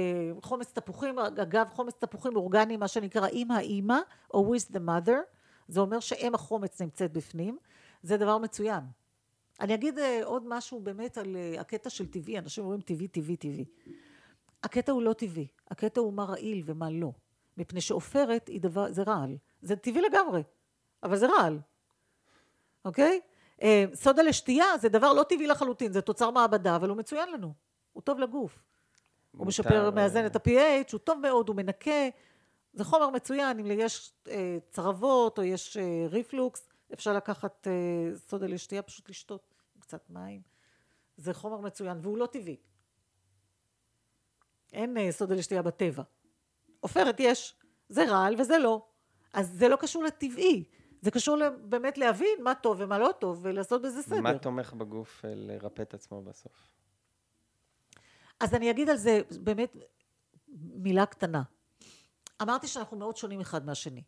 חומץ 0.43 0.72
תפוחים, 0.72 1.18
אגב 1.18 1.66
חומץ 1.72 1.94
תפוחים 1.98 2.36
אורגני, 2.36 2.76
מה 2.76 2.89
שנקרא 2.89 3.28
עם 3.32 3.51
האימא, 3.51 3.98
או 4.35 4.55
with 4.55 4.72
the 4.72 4.81
mother, 4.89 5.18
זה 5.68 5.81
אומר 5.81 6.01
שאם 6.01 6.35
החומץ 6.35 6.82
נמצאת 6.82 7.12
בפנים, 7.12 7.59
זה 8.02 8.16
דבר 8.16 8.39
מצוין. 8.39 8.81
אני 9.60 9.74
אגיד 9.74 9.98
אה, 9.98 10.20
עוד 10.24 10.43
משהו 10.47 10.81
באמת 10.81 11.18
על 11.18 11.36
אה, 11.36 11.60
הקטע 11.60 11.90
של 11.90 12.06
טבעי, 12.06 12.39
אנשים 12.39 12.64
אומרים 12.64 12.81
טבעי, 12.81 13.09
טבעי, 13.09 13.36
טבעי. 13.36 13.64
הקטע 14.62 14.93
הוא 14.93 15.02
לא 15.02 15.12
טבעי, 15.12 15.47
הקטע 15.70 16.01
הוא 16.01 16.12
מה 16.12 16.24
רעיל 16.24 16.62
ומה 16.66 16.90
לא. 16.90 17.12
מפני 17.56 17.81
שעופרת 17.81 18.48
היא 18.48 18.60
דבר, 18.60 18.93
זה 18.93 19.02
רעל. 19.02 19.36
זה 19.62 19.76
טבעי 19.76 20.02
לגמרי, 20.02 20.43
אבל 21.02 21.16
זה 21.16 21.26
רעל, 21.26 21.59
אוקיי? 22.85 23.20
אה, 23.62 23.85
סודה 23.94 24.22
לשתייה 24.22 24.78
זה 24.81 24.89
דבר 24.89 25.12
לא 25.12 25.22
טבעי 25.22 25.47
לחלוטין, 25.47 25.93
זה 25.93 26.01
תוצר 26.01 26.31
מעבדה, 26.31 26.76
אבל 26.76 26.89
הוא 26.89 26.97
מצוין 26.97 27.32
לנו, 27.32 27.52
הוא 27.93 28.02
טוב 28.02 28.18
לגוף. 28.18 28.59
הוא 29.36 29.47
משפר, 29.47 29.90
מאזן 29.90 30.26
את 30.26 30.36
ה-PH, 30.36 30.93
הוא 30.93 30.98
טוב 30.98 31.18
מאוד, 31.18 31.48
הוא 31.48 31.56
מנקה, 31.56 32.09
זה 32.72 32.85
חומר 32.85 33.10
מצוין, 33.10 33.59
אם 33.59 33.81
יש 33.81 34.12
אה, 34.28 34.59
צרבות 34.70 35.39
או 35.39 35.43
יש 35.43 35.76
אה, 35.76 36.06
ריפלוקס, 36.09 36.68
אפשר 36.93 37.12
לקחת 37.12 37.66
אה, 37.66 38.16
סודה 38.16 38.47
לשתייה, 38.47 38.82
פשוט 38.82 39.10
לשתות 39.10 39.55
קצת 39.78 40.10
מים. 40.10 40.40
זה 41.16 41.35
חומר 41.35 41.60
מצוין, 41.60 41.98
והוא 42.02 42.18
לא 42.18 42.26
טבעי. 42.26 42.56
אין 44.72 44.97
אה, 44.97 45.12
סודה 45.12 45.35
לשתייה 45.35 45.62
בטבע. 45.62 46.02
עופרת 46.85 47.20
יש, 47.20 47.55
זה 47.89 48.05
רעל 48.05 48.35
וזה 48.40 48.59
לא. 48.59 48.86
אז 49.32 49.51
זה 49.51 49.69
לא 49.69 49.77
קשור 49.77 50.02
לטבעי, 50.02 50.65
זה 51.01 51.11
קשור 51.11 51.39
באמת 51.62 51.98
להבין 51.98 52.43
מה 52.43 52.55
טוב 52.55 52.77
ומה 52.81 52.98
לא 52.98 53.11
טוב 53.19 53.39
ולעשות 53.43 53.82
בזה 53.82 54.02
סדר. 54.02 54.20
מה 54.20 54.39
תומך 54.39 54.73
בגוף 54.73 55.24
לרפא 55.24 55.82
את 55.82 55.94
עצמו 55.94 56.23
בסוף? 56.23 56.70
אז 58.40 58.55
אני 58.55 58.70
אגיד 58.70 58.89
על 58.89 58.97
זה 58.97 59.20
באמת 59.40 59.77
מילה 60.59 61.06
קטנה. 61.06 61.43
אמרתי 62.43 62.66
שאנחנו 62.66 62.97
מאוד 62.97 63.16
שונים 63.16 63.40
אחד 63.40 63.66
מהשני. 63.66 64.02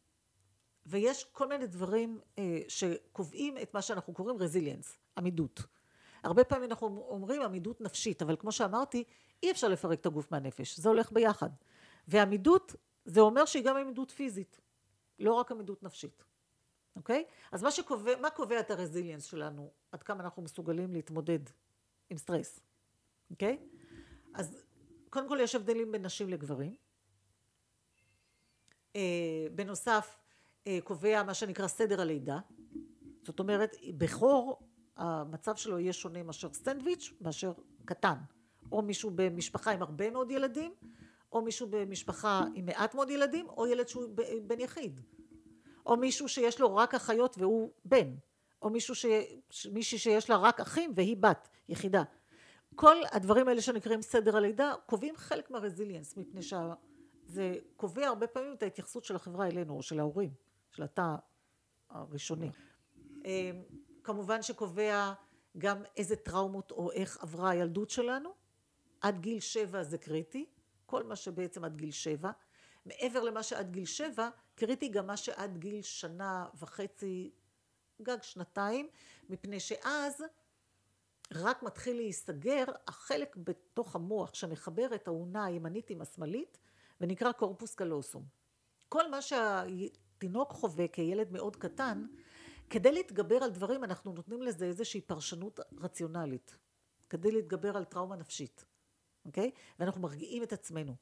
ויש 0.87 1.25
כל 1.33 1.49
מיני 1.49 1.67
דברים 1.67 2.21
אה, 2.39 2.61
שקובעים 2.69 3.59
את 3.59 3.75
מה 3.75 3.83
שאנחנו 3.83 4.13
קוראים 4.13 4.37
רזיליאנס, 4.37 4.99
עמידות. 5.19 5.63
הרבה 6.23 6.45
פעמים 6.45 6.71
אנחנו 6.71 7.07
אומרים 7.09 7.43
עמידות 7.43 7.81
נפשית, 7.81 8.23
אבל 8.23 8.37
כמו 8.37 8.53
שאמרתי, 8.53 9.05
אי 9.43 9.51
אפשר 9.51 9.69
לפרק 9.69 10.01
את 10.01 10.07
הגוף 10.07 10.33
מהנפש, 10.33 10.81
זה 10.81 10.89
הולך 10.89 11.13
ביחד. 11.13 11.51
ועמידות, 12.09 12.75
זה 13.05 13.21
אומר 13.21 13.45
שהיא 13.45 13.65
גם 13.65 13.77
עמידות 13.77 14.11
פיזית, 14.11 14.61
לא 15.19 15.33
רק 15.33 15.53
עמידות 15.53 15.83
נפשית, 15.83 16.25
אוקיי? 16.97 17.25
אז 17.53 17.63
מה 17.63 17.71
שקובע, 17.71 18.17
מה 18.21 18.31
קובע 18.31 18.61
את 18.61 18.71
הרזיליאנס 18.71 19.25
שלנו, 19.25 19.71
עד 19.93 20.03
כמה 20.03 20.25
אנחנו 20.25 20.43
מסוגלים 20.43 20.93
להתמודד 20.93 21.39
עם 22.11 22.19
סטרס, 22.19 22.61
אוקיי? 23.31 23.59
אז 24.35 24.65
קודם 25.11 25.29
כל 25.29 25.39
יש 25.41 25.55
הבדלים 25.55 25.93
בין 25.93 26.03
נשים 26.03 26.29
לגברים. 26.29 26.77
אה, 28.97 29.47
בנוסף, 29.55 30.19
אה, 30.67 30.79
קובע 30.85 31.23
מה 31.23 31.35
שנקרא 31.35 31.67
סדר 31.67 32.01
הלידה. 32.01 32.39
זאת 33.23 33.41
אומרת, 33.41 33.77
בכור, 33.99 34.61
המצב 34.97 35.57
שלו 35.57 35.79
יהיה 35.79 35.93
שונה 35.93 36.23
מאשר 36.23 36.53
סטנדוויץ', 36.53 37.13
מאשר 37.21 37.53
קטן. 37.85 38.17
או 38.73 38.83
מישהו 38.83 39.11
במשפחה 39.15 39.71
עם 39.71 39.83
הרבה 39.83 40.11
מאוד 40.11 40.31
ילדים, 40.31 40.75
או 41.37 41.43
מישהו 41.43 41.67
במשפחה 41.71 42.45
עם 42.55 42.67
מעט 42.67 42.95
מאוד 42.95 43.11
ילדים, 43.11 43.49
או 43.49 43.67
ילד 43.67 43.89
שהוא 43.89 44.05
בן 44.47 44.61
יחיד. 44.61 45.01
או 45.87 45.97
מישהו 45.97 46.29
שיש 46.29 46.61
לו 46.61 46.77
רק 46.77 46.95
אחיות 46.95 47.37
והוא 47.39 47.71
בן. 47.85 48.15
או 48.63 48.71
מישהו 48.71 48.95
ש... 48.95 49.07
מישהי 49.73 49.99
שיש 49.99 50.31
לה 50.31 50.37
רק 50.37 50.61
אחים 50.61 50.93
והיא 50.95 51.17
בת, 51.17 51.49
יחידה. 51.69 52.03
כל 52.75 52.97
הדברים 53.13 53.49
האלה 53.49 53.61
שנקראים 53.61 54.03
סדר 54.03 54.37
הלידה 54.37 54.75
קובעים 54.87 55.17
חלק 55.17 55.51
מהרזיליאנס 55.51 56.17
מפני 56.17 56.41
שזה 56.43 57.55
קובע 57.77 58.07
הרבה 58.07 58.27
פעמים 58.27 58.53
את 58.53 58.63
ההתייחסות 58.63 59.05
של 59.05 59.17
החברה 59.17 59.47
אלינו 59.47 59.77
או 59.77 59.83
של 59.83 60.01
ההורים 60.01 60.31
של 60.71 60.83
התא 60.83 61.15
הראשוני 61.91 62.51
אמ, 63.25 63.63
כמובן 64.05 64.43
שקובע 64.43 65.13
גם 65.59 65.83
איזה 65.97 66.17
טראומות 66.17 66.71
או 66.71 66.93
איך 66.93 67.19
עברה 67.23 67.51
הילדות 67.51 67.91
שלנו 67.91 68.31
עד 69.01 69.21
גיל 69.21 69.41
שבע 69.41 69.83
זה 69.83 69.99
קריטי 69.99 70.47
כל 70.87 71.03
מה 71.03 71.17
שבעצם 71.17 71.65
עד 71.65 71.77
גיל 71.77 71.91
שבע. 71.91 72.31
מעבר 72.87 73.23
למה 73.23 73.43
שעד 73.43 73.71
גיל 73.71 73.85
שבע 73.85 74.29
קריטי 74.55 74.89
גם 74.89 75.07
מה 75.07 75.17
שעד 75.17 75.59
גיל 75.59 75.83
שנה 75.83 76.47
וחצי 76.59 77.31
גג 78.03 78.23
שנתיים 78.23 78.89
מפני 79.29 79.61
שאז 79.61 80.23
רק 81.35 81.63
מתחיל 81.63 81.97
להיסגר 81.97 82.65
החלק 82.89 83.37
בתוך 83.37 83.97
המוח 83.97 84.35
שמחבר 84.35 84.95
את 84.95 85.09
האונה 85.09 85.45
הימנית 85.45 85.91
עם 85.91 86.01
השמאלית 86.01 86.59
ונקרא 87.01 87.33
קורפוס 87.33 87.75
קלוסום. 87.75 88.25
כל 88.89 89.11
מה 89.11 89.23
שהתינוק 89.23 90.53
חווה 90.53 90.89
כילד 90.89 91.33
מאוד 91.33 91.57
קטן, 91.57 92.07
כדי 92.71 92.93
להתגבר 92.93 93.37
על 93.37 93.51
דברים 93.51 93.85
אנחנו 93.85 94.13
נותנים 94.13 94.43
לזה 94.43 94.65
איזושהי 94.65 95.01
פרשנות 95.01 95.61
רציונלית, 95.81 96.57
כדי 97.11 97.31
להתגבר 97.31 97.77
על 97.77 97.85
טראומה 97.85 98.17
נפשית, 98.17 98.65
אוקיי? 99.27 99.51
ואנחנו 99.79 100.01
מרגיעים 100.01 100.43
את 100.43 100.53
עצמנו. 100.53 100.95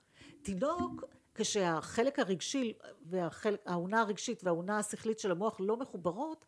תינוק, 0.43 1.05
כשהחלק 1.35 2.19
הרגשי 2.19 2.73
והאונה 3.03 4.01
הרגשית 4.01 4.45
והאונה 4.45 4.79
השכלית 4.79 5.19
של 5.19 5.31
המוח 5.31 5.57
לא 5.61 5.77
מחוברות, 5.77 6.45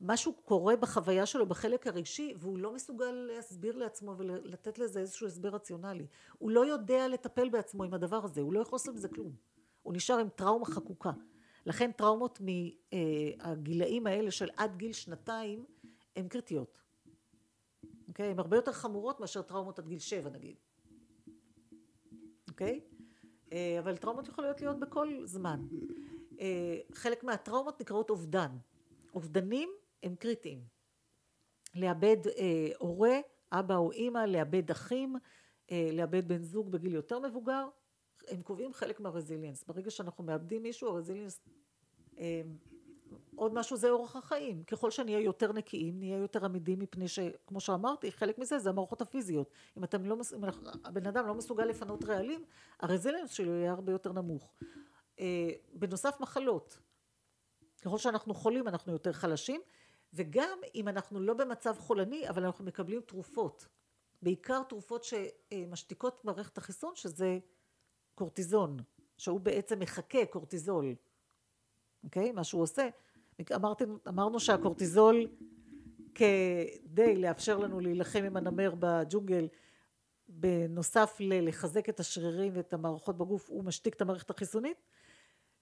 משהו 0.00 0.32
קורה 0.32 0.76
בחוויה 0.76 1.26
שלו 1.26 1.46
בחלק 1.46 1.86
הרגשי 1.86 2.34
והוא 2.36 2.58
לא 2.58 2.74
מסוגל 2.74 3.10
להסביר 3.10 3.76
לעצמו 3.76 4.14
ולתת 4.18 4.78
לזה 4.78 5.00
איזשהו 5.00 5.26
הסבר 5.26 5.48
רציונלי. 5.48 6.06
הוא 6.38 6.50
לא 6.50 6.66
יודע 6.66 7.08
לטפל 7.08 7.48
בעצמו 7.48 7.84
עם 7.84 7.94
הדבר 7.94 8.24
הזה, 8.24 8.40
הוא 8.40 8.52
לא 8.52 8.60
יכול 8.60 8.76
לעשות 8.76 8.94
עם 8.94 9.00
זה 9.00 9.08
כלום. 9.08 9.32
הוא 9.82 9.94
נשאר 9.94 10.18
עם 10.18 10.28
טראומה 10.28 10.66
חקוקה. 10.66 11.10
לכן 11.66 11.92
טראומות 11.92 12.40
מהגילאים 12.40 14.06
האלה 14.06 14.30
של 14.30 14.48
עד 14.56 14.76
גיל 14.76 14.92
שנתיים 14.92 15.64
הן 16.16 16.28
קריטיות. 16.28 16.78
אוקיי? 18.08 18.30
הן 18.30 18.38
הרבה 18.38 18.56
יותר 18.56 18.72
חמורות 18.72 19.20
מאשר 19.20 19.42
טראומות 19.42 19.78
עד 19.78 19.88
גיל 19.88 19.98
שבע 19.98 20.30
נגיד. 20.30 20.56
אוקיי? 22.52 22.80
אה, 23.52 23.76
אבל 23.78 23.96
טראומות 23.96 24.28
יכולות 24.28 24.60
להיות 24.60 24.80
בכל 24.80 25.08
זמן. 25.24 25.60
אה, 26.40 26.78
חלק 26.92 27.24
מהטראומות 27.24 27.80
נקראות 27.80 28.10
אובדן. 28.10 28.50
אובדנים 29.14 29.70
הם 30.02 30.14
קריטיים. 30.14 30.62
לאבד 31.74 32.16
אה, 32.26 32.68
הורה, 32.78 33.18
אבא 33.52 33.76
או 33.76 33.92
אימא, 33.92 34.18
לאבד 34.18 34.70
אחים, 34.70 35.16
לאבד 35.92 36.28
בן 36.28 36.42
זוג 36.42 36.72
בגיל 36.72 36.94
יותר 36.94 37.18
מבוגר, 37.18 37.68
הם 38.28 38.42
קובעים 38.42 38.72
חלק 38.72 39.00
מהרזיליאנס. 39.00 39.64
ברגע 39.64 39.90
שאנחנו 39.90 40.24
מאבדים 40.24 40.62
מישהו, 40.62 40.88
הרזיליאנס, 40.88 41.40
עוד 43.36 43.54
משהו 43.54 43.76
זה 43.76 43.90
אורח 43.90 44.16
החיים. 44.16 44.64
ככל 44.64 44.90
שנהיה 44.90 45.20
יותר 45.20 45.52
נקיים, 45.52 45.98
נהיה 45.98 46.16
יותר 46.18 46.44
עמידים 46.44 46.78
מפני 46.78 47.08
שכמו 47.08 47.60
שאמרתי, 47.60 48.12
חלק 48.12 48.38
מזה 48.38 48.58
זה 48.58 48.70
המערכות 48.70 49.00
הפיזיות. 49.00 49.50
אם 49.76 49.84
אתם 49.84 50.04
לא, 50.04 50.16
אם 50.36 50.44
הבן 50.84 51.06
אדם 51.06 51.26
לא 51.26 51.34
מסוגל 51.34 51.64
לפנות 51.64 52.04
רעלים, 52.04 52.44
הרזיליאנס 52.80 53.30
שלו 53.30 53.52
יהיה 53.52 53.72
הרבה 53.72 53.92
יותר 53.92 54.12
נמוך. 54.12 54.54
אה, 55.20 55.50
בנוסף 55.74 56.20
מחלות. 56.20 56.78
ככל 57.82 57.98
שאנחנו 57.98 58.34
חולים 58.34 58.68
אנחנו 58.68 58.92
יותר 58.92 59.12
חלשים. 59.12 59.60
וגם 60.12 60.58
אם 60.74 60.88
אנחנו 60.88 61.20
לא 61.20 61.34
במצב 61.34 61.74
חולני 61.78 62.28
אבל 62.28 62.44
אנחנו 62.44 62.64
מקבלים 62.64 63.00
תרופות 63.00 63.66
בעיקר 64.22 64.62
תרופות 64.62 65.04
שמשתיקות 65.04 66.24
מערכת 66.24 66.58
החיסון 66.58 66.96
שזה 66.96 67.38
קורטיזון 68.14 68.76
שהוא 69.18 69.40
בעצם 69.40 69.78
מחכה 69.78 70.26
קורטיזול 70.26 70.94
אוקיי 72.04 72.32
מה 72.32 72.44
שהוא 72.44 72.62
עושה 72.62 72.88
אמרתי, 73.54 73.84
אמרנו 74.08 74.40
שהקורטיזול 74.40 75.26
כדי 76.14 77.16
לאפשר 77.16 77.58
לנו 77.58 77.80
להילחם 77.80 78.24
עם 78.24 78.36
הנמר 78.36 78.74
בג'ונגל 78.78 79.48
בנוסף 80.28 81.16
ללחזק 81.20 81.88
את 81.88 82.00
השרירים 82.00 82.52
ואת 82.56 82.72
המערכות 82.72 83.18
בגוף 83.18 83.50
הוא 83.50 83.64
משתיק 83.64 83.94
את 83.94 84.00
המערכת 84.00 84.30
החיסונית? 84.30 84.76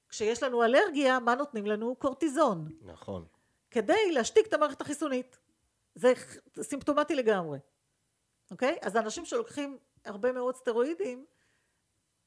כשיש 0.09 0.43
לנו 0.43 0.65
אלרגיה 0.65 1.21
מה 1.21 1.35
נותנים 1.35 1.67
לנו? 1.67 1.95
קורטיזון. 1.95 2.69
נכון. 2.83 3.25
כדי 3.71 4.13
להשתיק 4.13 4.47
את 4.47 4.53
המערכת 4.53 4.81
החיסונית. 4.81 5.39
זה 5.95 6.13
סימפטומטי 6.63 7.15
לגמרי, 7.15 7.59
אוקיי? 8.51 8.77
אז 8.83 8.97
האנשים 8.97 9.25
שלוקחים 9.25 9.79
הרבה 10.05 10.33
מאוד 10.33 10.57
סטרואידים, 10.57 11.25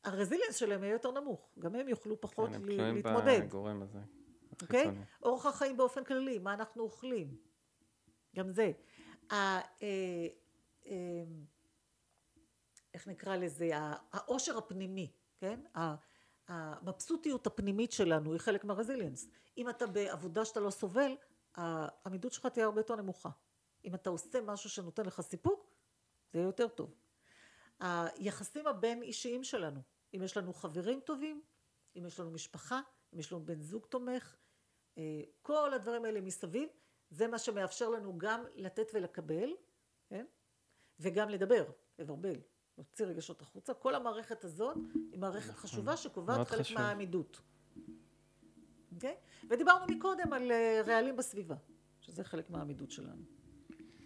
הרזיליאנס 0.04 0.56
שלהם 0.56 0.84
יהיה 0.84 0.94
יותר 0.94 1.12
נמוך, 1.12 1.50
גם 1.60 1.76
הם 1.76 1.88
יוכלו 1.88 2.22
פחות 2.22 2.50
כן, 2.50 2.62
להתמודד. 2.64 3.42
אוקיי? 4.62 4.92
אורח 5.24 5.46
החיים 5.46 5.78
באופן 5.78 6.04
כללי, 6.04 6.40
מה 6.40 6.54
אנחנו 6.54 6.84
אוכלים, 6.84 7.38
גם 8.36 8.52
זה. 8.52 8.72
ה, 9.32 9.36
אה, 9.36 9.62
אה, 10.86 11.24
איך 12.94 13.08
נקרא 13.08 13.36
לזה, 13.36 13.70
העושר 14.12 14.58
הפנימי, 14.58 15.12
כן? 15.38 15.60
המבסוטיות 16.48 17.48
הפנימית 17.48 17.92
שלנו 17.92 18.32
היא 18.32 18.40
חלק 18.40 18.64
מהרזיליאנס. 18.64 19.28
אם 19.58 19.70
אתה 19.70 19.88
בעבודה 19.88 20.46
שאתה 20.46 20.60
לא 20.60 20.70
סובל, 20.70 21.16
העמידות 21.56 22.34
שלך 22.34 22.46
תהיה 22.46 22.66
הרבה 22.66 22.80
יותר 22.80 22.96
נמוכה. 22.96 23.30
אם 23.86 23.96
אתה 23.96 24.10
עושה 24.10 24.42
משהו 24.42 24.70
שנותן 24.70 25.06
לך 25.06 25.22
סיפוק, 25.22 25.66
זה 26.32 26.40
יהיה 26.40 26.48
יותר 26.48 26.68
טוב. 26.68 26.96
היחסים 27.80 28.68
הבין 28.68 29.02
אישיים 29.02 29.44
שלנו, 29.44 29.82
אם 30.16 30.24
יש 30.24 30.38
לנו 30.38 30.54
חברים 30.54 31.00
טובים, 31.00 31.42
אם 31.96 32.06
יש 32.06 32.20
לנו 32.20 32.32
משפחה, 32.32 32.82
אם 33.14 33.20
יש 33.20 33.32
לנו 33.32 33.46
בן 33.46 33.62
זוג 33.62 33.86
תומך, 33.86 34.36
כל 35.42 35.74
הדברים 35.74 36.06
האלה 36.06 36.22
מסביב, 36.22 36.70
זה 37.10 37.28
מה 37.28 37.38
שמאפשר 37.38 37.90
לנו 37.90 38.18
גם 38.18 38.44
לתת 38.56 38.92
ולקבל, 38.94 39.50
כן? 40.10 40.26
וגם 41.00 41.30
לדבר, 41.30 41.66
לברבל, 42.00 42.36
להוציא 42.78 43.06
רגשות 43.06 43.42
החוצה. 43.42 43.74
כל 43.74 43.96
המערכת 43.96 44.44
הזאת 44.44 44.78
היא 45.12 45.20
מערכת 45.20 45.50
נכון. 45.50 45.62
חשובה 45.62 45.98
שקובעת 45.98 46.48
חלק 46.48 46.60
חשוב. 46.60 46.78
מהעמידות. 46.78 47.42
אוקיי? 48.96 49.16
ודיברנו 49.50 49.86
מקודם 49.96 50.34
על 50.34 50.52
אה, 50.52 50.82
רעלים 50.86 51.18
בסביבה, 51.18 51.56
שזה 52.02 52.24
חלק 52.24 52.50
מהעמידות 52.50 52.92
שלנו. 52.92 53.22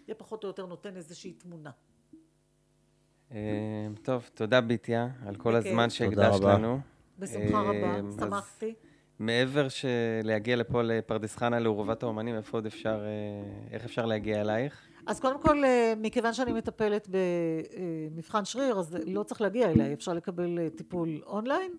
זה 0.06 0.14
פחות 0.14 0.44
או 0.44 0.48
יותר 0.48 0.66
נותן 0.66 0.96
איזושהי 0.96 1.32
תמונה. 1.32 1.70
אה, 3.30 3.86
טוב, 4.02 4.30
תודה 4.34 4.60
ביטיה 4.60 5.08
על 5.26 5.36
כל 5.36 5.56
הזמן 5.56 5.90
שהקדשת 5.90 6.40
לנו. 6.40 6.80
בשמחה 7.18 7.60
רבה, 7.60 7.94
אה, 7.94 8.00
שמחתי. 8.20 8.74
מעבר 9.18 9.66
להגיע 10.24 10.56
לפה 10.56 10.82
לפרדס 10.82 11.36
חנה 11.36 11.58
לעורבת 11.58 12.02
האומנים, 12.02 12.36
איפה 12.36 12.56
עוד 12.56 12.66
אפשר, 12.66 13.00
איך 13.70 13.84
אפשר 13.84 14.06
להגיע 14.06 14.40
אלייך? 14.40 14.88
אז 15.06 15.20
קודם 15.20 15.42
כל, 15.42 15.62
מכיוון 15.96 16.34
שאני 16.34 16.52
מטפלת 16.52 17.08
במבחן 17.10 18.44
שריר, 18.44 18.78
אז 18.78 18.96
לא 19.06 19.22
צריך 19.22 19.40
להגיע 19.40 19.70
אליי, 19.70 19.92
אפשר 19.92 20.12
לקבל 20.12 20.68
טיפול 20.68 21.22
אונליין. 21.26 21.72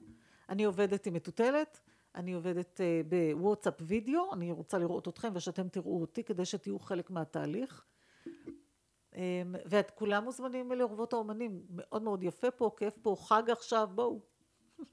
אני 0.50 0.64
עובדת 0.64 1.06
עם 1.06 1.14
מטוטלת. 1.14 1.80
אני 2.16 2.34
עובדת 2.34 2.82
אה, 2.82 3.02
בוואטסאפ 3.10 3.74
וידאו, 3.82 4.34
אני 4.34 4.52
רוצה 4.52 4.78
לראות 4.78 5.08
אתכם 5.08 5.32
ושאתם 5.34 5.70
תראו 5.70 6.02
אותי 6.02 6.24
כדי 6.24 6.46
שתהיו 6.46 6.80
חלק 6.80 7.10
מהתהליך. 7.10 7.86
אמ, 9.16 9.56
ואת 9.66 9.92
כולם 9.92 10.24
מוזמנים 10.24 10.72
לאורוות 10.72 11.14
האומנים, 11.14 11.62
מאוד 11.70 12.02
מאוד 12.02 12.24
יפה 12.24 12.52
פה, 12.52 12.72
כיף 12.78 12.98
פה, 13.02 13.16
חג 13.20 13.44
עכשיו, 13.50 13.90
בואו. 13.96 14.20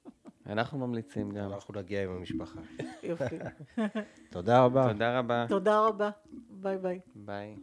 אנחנו 0.49 0.79
ממליצים 0.79 1.31
גם. 1.31 1.53
אנחנו 1.53 1.75
נגיע 1.81 2.05
עם 2.05 2.11
המשפחה. 2.11 2.61
יופי. 3.03 3.39
תודה 4.31 4.65
רבה. 4.65 4.93
תודה 4.93 5.19
רבה. 5.19 5.47
תודה 5.49 5.81
רבה. 5.81 6.11
ביי 6.51 6.79
ביי. 6.79 7.01
ביי. 7.15 7.57